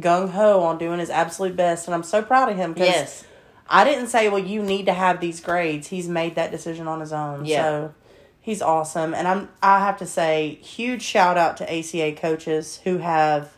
gung 0.00 0.30
ho 0.30 0.62
on 0.62 0.78
doing 0.78 0.98
his 0.98 1.10
absolute 1.10 1.54
best. 1.54 1.86
And 1.86 1.94
I'm 1.94 2.02
so 2.02 2.22
proud 2.22 2.48
of 2.48 2.56
him 2.56 2.72
because 2.72 2.88
Yes. 2.88 3.24
I 3.70 3.84
didn't 3.84 4.08
say, 4.08 4.28
well, 4.28 4.42
you 4.42 4.62
need 4.62 4.86
to 4.86 4.92
have 4.92 5.20
these 5.20 5.40
grades. 5.40 5.86
He's 5.86 6.08
made 6.08 6.34
that 6.34 6.50
decision 6.50 6.88
on 6.88 6.98
his 6.98 7.12
own. 7.12 7.44
Yeah. 7.44 7.62
So 7.62 7.94
he's 8.40 8.60
awesome. 8.60 9.14
And 9.14 9.28
I'm, 9.28 9.48
I 9.62 9.78
have 9.78 9.96
to 9.98 10.06
say, 10.06 10.58
huge 10.60 11.02
shout 11.02 11.38
out 11.38 11.56
to 11.58 11.72
ACA 11.72 12.12
coaches 12.12 12.80
who 12.82 12.98
have 12.98 13.53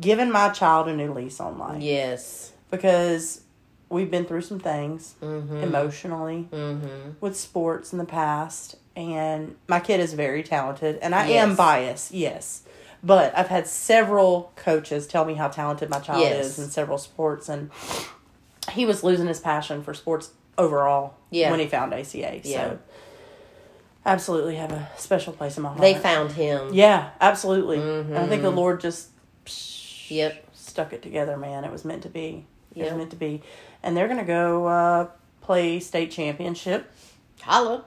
given 0.00 0.30
my 0.30 0.48
child 0.50 0.88
a 0.88 0.94
new 0.94 1.12
lease 1.12 1.40
on 1.40 1.58
life 1.58 1.82
Yes. 1.82 2.52
because 2.70 3.40
we've 3.88 4.10
been 4.10 4.24
through 4.26 4.42
some 4.42 4.58
things 4.60 5.14
Mhm. 5.22 5.62
emotionally 5.62 6.48
Mhm. 6.52 7.14
with 7.20 7.36
sports 7.36 7.92
in 7.92 7.98
the 7.98 8.04
past 8.04 8.76
and 8.96 9.54
my 9.68 9.78
kid 9.80 10.00
is 10.00 10.12
very 10.14 10.42
talented 10.42 10.98
and 11.02 11.14
I 11.14 11.28
Yes. 11.28 11.42
am 11.48 11.54
biased 11.56 12.12
yes 12.12 12.62
but 13.02 13.32
I've 13.38 13.48
had 13.48 13.66
several 13.68 14.50
coaches 14.56 15.06
tell 15.06 15.24
me 15.24 15.34
how 15.34 15.48
talented 15.48 15.88
my 15.90 16.00
child 16.00 16.20
Yes. 16.22 16.46
is 16.46 16.58
in 16.58 16.70
several 16.70 16.98
sports 16.98 17.48
and 17.48 17.70
he 18.72 18.84
was 18.84 19.04
losing 19.04 19.28
his 19.28 19.38
passion 19.38 19.82
for 19.82 19.94
sports 19.94 20.30
overall 20.58 21.14
Yeah. 21.30 21.50
when 21.50 21.60
he 21.60 21.66
found 21.68 21.94
ACA 21.94 22.40
Yeah. 22.42 22.70
so 22.70 22.78
absolutely 24.04 24.56
have 24.56 24.72
a 24.72 24.88
special 24.96 25.32
place 25.32 25.56
in 25.56 25.62
my 25.62 25.68
heart 25.70 25.80
They 25.80 25.94
found 25.94 26.32
him. 26.32 26.70
yeah 26.72 27.10
absolutely 27.20 27.78
and 27.78 28.18
I 28.18 28.26
think 28.26 28.42
the 28.42 28.50
Mhm. 28.52 28.56
Lord 28.56 28.80
just 28.80 29.08
Yep. 30.08 30.46
stuck 30.54 30.92
it 30.92 31.02
together, 31.02 31.36
man. 31.36 31.64
It 31.64 31.72
was 31.72 31.84
meant 31.84 32.02
to 32.02 32.08
be. 32.08 32.46
It 32.74 32.78
Yeah. 32.78 32.84
was 32.86 32.94
meant 32.94 33.10
to 33.10 33.16
be. 33.16 33.42
And 33.82 33.96
they're 33.96 34.08
gonna 34.08 34.24
go 34.24 34.66
uh, 34.66 35.06
play 35.40 35.80
state 35.80 36.10
championship. 36.10 36.90
Holla. 37.42 37.84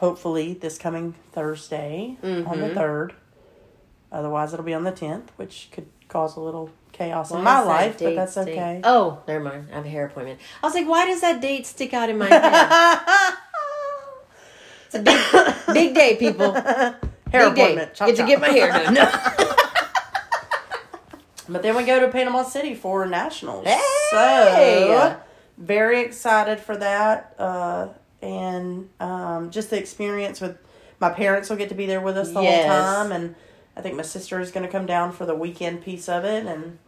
Hopefully 0.00 0.54
this 0.54 0.76
coming 0.78 1.14
Thursday 1.32 2.16
on 2.22 2.60
the 2.60 2.68
Mhm. 2.68 2.74
third. 2.74 3.14
Otherwise, 4.12 4.52
it'll 4.52 4.64
be 4.64 4.74
on 4.74 4.84
the 4.84 4.90
tenth, 4.92 5.30
which 5.36 5.68
could 5.72 5.86
cause 6.08 6.36
a 6.36 6.40
little 6.40 6.70
chaos 6.92 7.30
Why 7.30 7.38
in 7.38 7.44
my 7.44 7.60
life, 7.62 7.98
but 7.98 8.14
that's 8.14 8.32
stick- 8.32 8.48
okay. 8.48 8.80
Oh, 8.84 9.18
never 9.26 9.42
mind. 9.42 9.68
I 9.72 9.76
have 9.76 9.86
a 9.86 9.88
hair 9.88 10.06
appointment. 10.06 10.38
I 10.62 10.66
was 10.66 10.74
like, 10.74 10.86
why 10.88 11.06
does 11.06 11.20
that 11.22 11.40
date 11.40 11.66
stick 11.66 11.92
out 11.94 12.08
in 12.10 12.18
my 12.18 12.26
head? 12.26 13.00
it's 14.86 14.94
a 14.94 15.00
big, 15.00 15.74
big 15.74 15.94
day, 15.94 16.16
people. 16.16 16.52
Hair 16.52 16.94
big 17.32 17.32
day. 17.32 17.62
appointment. 17.62 17.94
Chop, 17.94 18.06
Get 18.08 18.16
to 18.16 18.22
get 18.26 18.40
my 18.40 18.48
hair 18.48 18.68
done. 18.68 18.94
No. 18.94 19.10
But 21.48 21.62
then 21.62 21.76
we 21.76 21.84
go 21.84 22.00
to 22.00 22.08
Panama 22.08 22.42
City 22.42 22.74
for 22.74 23.06
nationals. 23.06 23.66
Hey! 23.66 23.78
So 24.10 25.16
very 25.58 26.00
excited 26.02 26.60
for 26.60 26.76
that. 26.76 27.34
Uh, 27.38 27.88
and 28.22 28.88
um, 29.00 29.50
just 29.50 29.70
the 29.70 29.78
experience 29.78 30.40
with 30.40 30.56
my 31.00 31.10
parents 31.10 31.50
will 31.50 31.56
get 31.56 31.68
to 31.68 31.74
be 31.74 31.86
there 31.86 32.00
with 32.00 32.16
us 32.16 32.32
the 32.32 32.40
Yes. 32.40 32.66
whole 32.66 33.04
time. 33.04 33.12
And 33.12 33.34
I 33.76 33.82
think 33.82 33.96
my 33.96 34.02
sister 34.02 34.40
is 34.40 34.50
going 34.50 34.64
to 34.64 34.72
come 34.72 34.86
down 34.86 35.12
for 35.12 35.26
the 35.26 35.34
weekend 35.34 35.82
piece 35.82 36.08
of 36.08 36.24
it. 36.24 36.46
And 36.46 36.78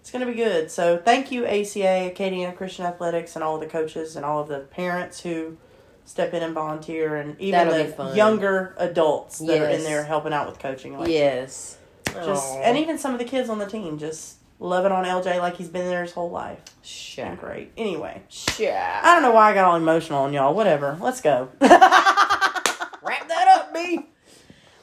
it's 0.00 0.10
going 0.10 0.24
to 0.24 0.30
be 0.30 0.36
good. 0.36 0.70
So 0.70 0.98
thank 0.98 1.32
you, 1.32 1.44
ACA, 1.46 2.12
Acadiana 2.14 2.54
Christian 2.56 2.84
Athletics, 2.86 3.34
and 3.34 3.42
all 3.42 3.58
the 3.58 3.66
coaches 3.66 4.16
and 4.16 4.24
all 4.24 4.40
of 4.40 4.48
the 4.48 4.60
parents 4.60 5.20
who 5.20 5.56
step 6.04 6.34
in 6.34 6.42
and 6.42 6.52
volunteer, 6.54 7.16
and 7.16 7.40
even 7.40 7.66
That'll 7.68 8.10
the 8.10 8.14
younger 8.14 8.74
adults 8.76 9.38
that 9.38 9.58
are 9.62 9.68
in 9.70 9.82
there 9.84 10.04
helping 10.04 10.34
out 10.34 10.46
with 10.46 10.58
coaching. 10.58 10.98
Like, 10.98 11.08
yes. 11.08 11.78
Just 12.14 12.54
Aw. 12.54 12.60
and 12.62 12.78
even 12.78 12.98
some 12.98 13.12
of 13.12 13.18
the 13.18 13.24
kids 13.24 13.48
on 13.48 13.58
the 13.58 13.66
team 13.66 13.98
just 13.98 14.36
loving 14.60 14.92
on 14.92 15.04
LJ 15.04 15.38
like 15.40 15.56
he's 15.56 15.68
been 15.68 15.86
there 15.86 16.02
his 16.02 16.12
whole 16.12 16.30
life. 16.30 16.58
Sure. 16.82 17.26
Been 17.26 17.36
great. 17.36 17.72
Anyway, 17.76 18.22
Sure. 18.28 18.72
I 18.76 19.12
don't 19.14 19.22
know 19.22 19.32
why 19.32 19.50
I 19.50 19.54
got 19.54 19.64
all 19.64 19.76
emotional 19.76 20.22
on 20.22 20.32
y'all. 20.32 20.54
Whatever. 20.54 20.96
Let's 21.00 21.20
go. 21.20 21.48
Wrap 21.60 23.28
that 23.28 23.48
up, 23.58 23.72
me. 23.72 24.06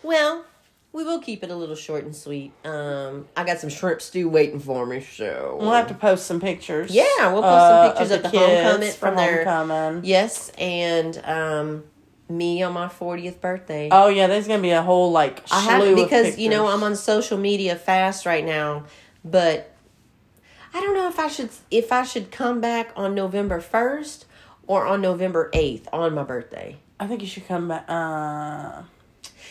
Well, 0.04 0.46
we 0.94 1.04
will 1.04 1.20
keep 1.20 1.44
it 1.44 1.50
a 1.50 1.56
little 1.56 1.76
short 1.76 2.04
and 2.04 2.16
sweet. 2.16 2.52
Um, 2.66 3.28
I 3.36 3.44
got 3.44 3.60
some 3.60 3.70
shrimp 3.70 4.02
stew 4.02 4.30
waiting 4.30 4.60
for 4.60 4.86
me, 4.86 5.02
so 5.02 5.58
We'll 5.60 5.72
have 5.72 5.88
to 5.88 5.94
post 5.94 6.26
some 6.26 6.40
pictures. 6.42 6.92
Yeah, 6.92 7.32
we'll 7.32 7.42
post 7.42 7.46
uh, 7.46 7.70
some 7.70 7.92
pictures 7.92 8.12
of 8.18 8.24
the, 8.24 8.30
kids 8.30 8.64
homecoming 8.64 8.92
from 8.92 9.16
their 9.16 9.46
homecoming. 9.46 10.06
yes, 10.06 10.52
and 10.58 11.22
um, 11.24 11.84
me 12.32 12.64
on 12.64 12.74
my 12.74 12.88
fortieth 12.88 13.42
birthday. 13.42 13.90
Oh 13.92 14.08
yeah, 14.08 14.28
there's 14.28 14.48
gonna 14.48 14.62
be 14.62 14.72
a 14.72 14.82
whole 14.82 15.12
like 15.12 15.44
I 15.52 15.60
have 15.62 15.96
because 15.96 16.38
you 16.38 16.50
know. 16.50 16.68
I'm 16.68 16.84
on 16.84 16.96
social 16.96 17.38
media 17.38 17.76
fast 17.76 18.26
right 18.26 18.46
now, 18.46 18.86
but 19.24 19.74
I 20.74 20.80
don't 20.82 20.94
know 20.96 21.08
if 21.08 21.20
I 21.20 21.28
should 21.28 21.50
if 21.70 21.92
I 21.92 22.04
should 22.04 22.32
come 22.32 22.62
back 22.62 22.92
on 22.96 23.14
November 23.14 23.60
first 23.60 24.26
or 24.68 24.86
on 24.86 25.02
November 25.02 25.50
eighth 25.54 25.88
on 25.92 26.14
my 26.14 26.24
birthday. 26.24 26.78
I 27.00 27.08
think 27.08 27.22
you 27.22 27.28
should 27.28 27.48
come 27.48 27.68
back. 27.68 27.86
Uh, 27.90 28.84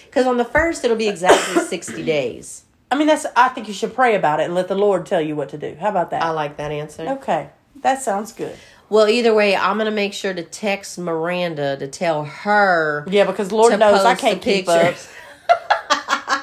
Because 0.06 0.26
on 0.26 0.36
the 0.38 0.44
first 0.44 0.84
it'll 0.84 0.96
be 0.96 1.08
exactly 1.08 1.62
sixty 1.66 2.02
days. 2.04 2.64
I 2.92 2.96
mean, 2.96 3.06
that's. 3.06 3.26
I 3.36 3.48
think 3.48 3.68
you 3.68 3.74
should 3.74 3.94
pray 3.94 4.16
about 4.16 4.40
it 4.40 4.44
and 4.44 4.54
let 4.54 4.66
the 4.68 4.74
Lord 4.74 5.06
tell 5.06 5.20
you 5.20 5.36
what 5.36 5.48
to 5.50 5.58
do. 5.58 5.76
How 5.78 5.90
about 5.90 6.10
that? 6.10 6.22
I 6.22 6.30
like 6.30 6.56
that 6.56 6.72
answer. 6.72 7.02
okay, 7.20 7.50
that 7.82 8.02
sounds 8.02 8.32
good. 8.32 8.56
Well, 8.90 9.08
either 9.08 9.32
way, 9.32 9.56
I'm 9.56 9.78
gonna 9.78 9.90
make 9.92 10.12
sure 10.12 10.34
to 10.34 10.42
text 10.42 10.98
Miranda 10.98 11.76
to 11.78 11.86
tell 11.86 12.24
her. 12.24 13.06
Yeah, 13.08 13.24
because 13.24 13.52
Lord 13.52 13.78
knows 13.78 14.04
I 14.04 14.16
can't 14.16 14.42
keep 14.42 14.68
up. 14.68 14.94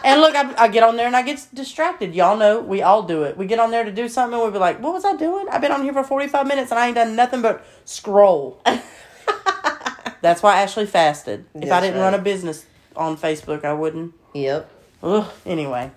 And 0.04 0.22
look, 0.22 0.36
I, 0.36 0.64
I 0.64 0.68
get 0.70 0.84
on 0.84 0.96
there 0.96 1.08
and 1.08 1.16
I 1.16 1.22
get 1.22 1.46
distracted. 1.54 2.16
Y'all 2.16 2.38
know 2.38 2.62
we 2.62 2.82
all 2.82 3.04
do 3.04 3.24
it. 3.24 3.36
We 3.38 3.46
get 3.46 3.60
on 3.60 3.72
there 3.72 3.84
to 3.84 3.92
do 3.92 4.08
something 4.08 4.34
and 4.36 4.42
we'll 4.42 4.52
be 4.52 4.58
like, 4.58 4.82
"What 4.82 4.94
was 4.94 5.04
I 5.04 5.16
doing? 5.18 5.48
I've 5.50 5.60
been 5.60 5.72
on 5.72 5.84
here 5.84 5.92
for 5.92 6.04
forty 6.04 6.28
five 6.28 6.48
minutes 6.48 6.72
and 6.72 6.80
I 6.80 6.88
ain't 6.88 6.96
done 6.96 7.16
nothing 7.16 7.42
but 7.42 7.66
scroll." 7.84 8.62
That's 10.22 10.42
why 10.42 10.62
Ashley 10.62 10.86
fasted. 10.86 11.46
If 11.54 11.72
I 11.72 11.82
didn't 11.82 12.00
run 12.00 12.14
a 12.14 12.20
business 12.20 12.66
on 12.96 13.18
Facebook, 13.18 13.66
I 13.66 13.74
wouldn't. 13.74 14.14
Yep. 14.34 14.70
Ugh. 15.04 15.32
Anyway, 15.46 15.92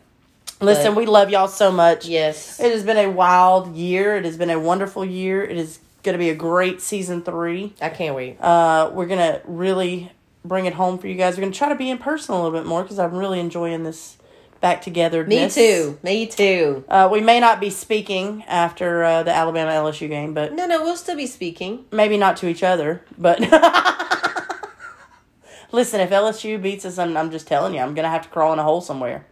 listen, 0.60 0.94
But- 0.94 0.98
we 0.98 1.06
love 1.06 1.30
y'all 1.30 1.48
so 1.48 1.70
much. 1.70 2.06
Yes. 2.06 2.58
It 2.60 2.72
has 2.72 2.82
been 2.82 2.96
a 2.98 3.08
wild 3.10 3.74
year. 3.76 4.16
It 4.16 4.24
has 4.24 4.36
been 4.36 4.50
a 4.50 4.58
wonderful 4.58 5.04
year. 5.04 5.42
It 5.44 5.56
is 5.56 5.78
going 6.02 6.14
to 6.14 6.18
be 6.18 6.30
a 6.30 6.34
great 6.34 6.80
season 6.80 7.22
three. 7.22 7.74
I 7.80 7.88
can't 7.90 8.14
wait. 8.14 8.40
Uh, 8.40 8.90
we're 8.92 9.06
going 9.06 9.18
to 9.18 9.40
really 9.44 10.12
bring 10.44 10.66
it 10.66 10.74
home 10.74 10.98
for 10.98 11.06
you 11.08 11.14
guys. 11.14 11.36
We're 11.36 11.42
going 11.42 11.52
to 11.52 11.58
try 11.58 11.68
to 11.68 11.74
be 11.74 11.90
in 11.90 11.98
person 11.98 12.34
a 12.34 12.42
little 12.42 12.58
bit 12.58 12.66
more 12.66 12.82
because 12.82 12.98
I'm 12.98 13.14
really 13.14 13.40
enjoying 13.40 13.82
this 13.84 14.16
back 14.60 14.82
together. 14.82 15.24
Me 15.24 15.48
too. 15.48 15.98
Me 16.02 16.26
too. 16.26 16.84
Uh, 16.88 17.08
we 17.10 17.20
may 17.20 17.40
not 17.40 17.60
be 17.60 17.70
speaking 17.70 18.42
after 18.44 19.04
uh, 19.04 19.22
the 19.22 19.34
Alabama 19.34 19.70
LSU 19.70 20.08
game, 20.08 20.34
but 20.34 20.52
No, 20.52 20.66
no, 20.66 20.82
we'll 20.82 20.96
still 20.96 21.16
be 21.16 21.26
speaking. 21.26 21.84
maybe 21.92 22.16
not 22.18 22.36
to 22.38 22.48
each 22.48 22.62
other. 22.62 23.02
But 23.16 23.40
listen, 25.72 26.00
if 26.00 26.10
LSU 26.10 26.60
beats 26.60 26.84
us, 26.84 26.98
I'm, 26.98 27.16
I'm 27.16 27.30
just 27.30 27.46
telling 27.46 27.74
you, 27.74 27.80
I'm 27.80 27.94
going 27.94 28.04
to 28.04 28.10
have 28.10 28.22
to 28.22 28.28
crawl 28.28 28.52
in 28.52 28.58
a 28.58 28.62
hole 28.62 28.80
somewhere. 28.80 29.26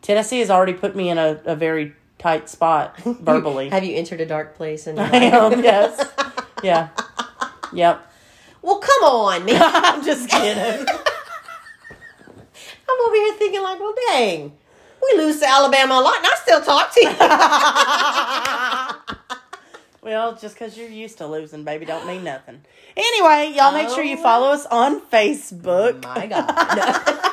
Tennessee 0.00 0.40
has 0.40 0.50
already 0.50 0.72
put 0.74 0.96
me 0.96 1.08
in 1.08 1.18
a, 1.18 1.40
a 1.44 1.56
very 1.56 1.94
tight 2.22 2.48
spot 2.48 2.96
verbally. 3.04 3.68
Have 3.70 3.84
you 3.84 3.96
entered 3.96 4.20
a 4.20 4.26
dark 4.26 4.54
place? 4.54 4.86
And 4.86 4.98
I 5.00 5.08
am, 5.16 5.62
yes. 5.62 6.10
Yeah. 6.62 6.88
Yep. 7.72 8.12
well, 8.62 8.78
come 8.78 9.02
on, 9.04 9.44
man. 9.44 9.60
I'm 9.62 10.04
just 10.04 10.28
kidding. 10.30 10.86
I'm 12.88 13.00
over 13.06 13.14
here 13.16 13.34
thinking 13.34 13.62
like, 13.62 13.80
well, 13.80 13.94
dang, 14.08 14.52
we 15.02 15.18
lose 15.18 15.40
to 15.40 15.48
Alabama 15.48 15.94
a 15.94 16.00
lot, 16.00 16.16
and 16.18 16.26
I 16.26 16.34
still 16.42 16.60
talk 16.60 16.92
to 16.94 17.00
you. 17.00 17.10
well, 20.02 20.36
just 20.36 20.54
because 20.54 20.76
you're 20.76 20.88
used 20.88 21.18
to 21.18 21.26
losing, 21.26 21.64
baby, 21.64 21.84
don't 21.86 22.06
mean 22.06 22.22
nothing. 22.24 22.60
Anyway, 22.96 23.52
y'all 23.56 23.72
make 23.72 23.88
sure 23.88 24.04
you 24.04 24.18
Oh. 24.18 24.22
follow 24.22 24.48
us 24.48 24.66
on 24.66 25.00
Facebook. 25.00 26.02
My 26.04 26.26
God. 26.26 27.28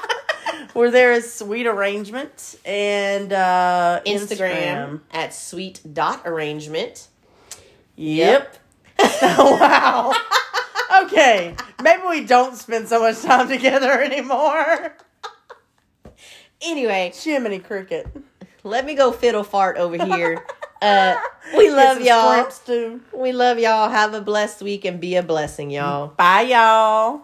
Where 0.74 0.92
there 0.92 1.14
is 1.14 1.34
Sweet 1.34 1.66
Arrangement 1.68 2.56
and 2.64 3.34
uh, 3.34 4.02
Instagram 4.06 5.02
at 5.12 5.34
sweet 5.34 5.82
dot 5.94 6.22
arrangement. 6.26 7.08
Yep. 7.96 8.58
wow. 9.22 10.14
Okay. 11.04 11.56
Maybe 11.82 12.02
we 12.08 12.26
don't 12.26 12.56
spend 12.56 12.88
so 12.88 13.02
much 13.02 13.22
time 13.22 13.48
together 13.48 13.92
anymore. 14.02 14.96
Anyway, 16.62 17.12
Jiminy 17.16 17.60
Cricket. 17.60 18.08
let 18.64 18.86
me 18.86 18.96
go 18.96 19.12
fiddle 19.12 19.44
fart 19.44 19.78
over 19.78 20.04
here. 20.04 20.46
Uh, 20.82 21.16
we 21.58 21.70
love 21.70 22.02
y'all. 22.02 22.50
We 23.14 23.32
love 23.32 23.60
y'all. 23.60 23.90
Have 23.90 24.14
a 24.14 24.22
blessed 24.22 24.62
week 24.62 24.86
and 24.86 25.00
be 25.00 25.16
a 25.16 25.24
blessing, 25.24 25.72
y'all. 25.72 26.08
Bye, 26.08 26.42
y'all. 26.42 27.22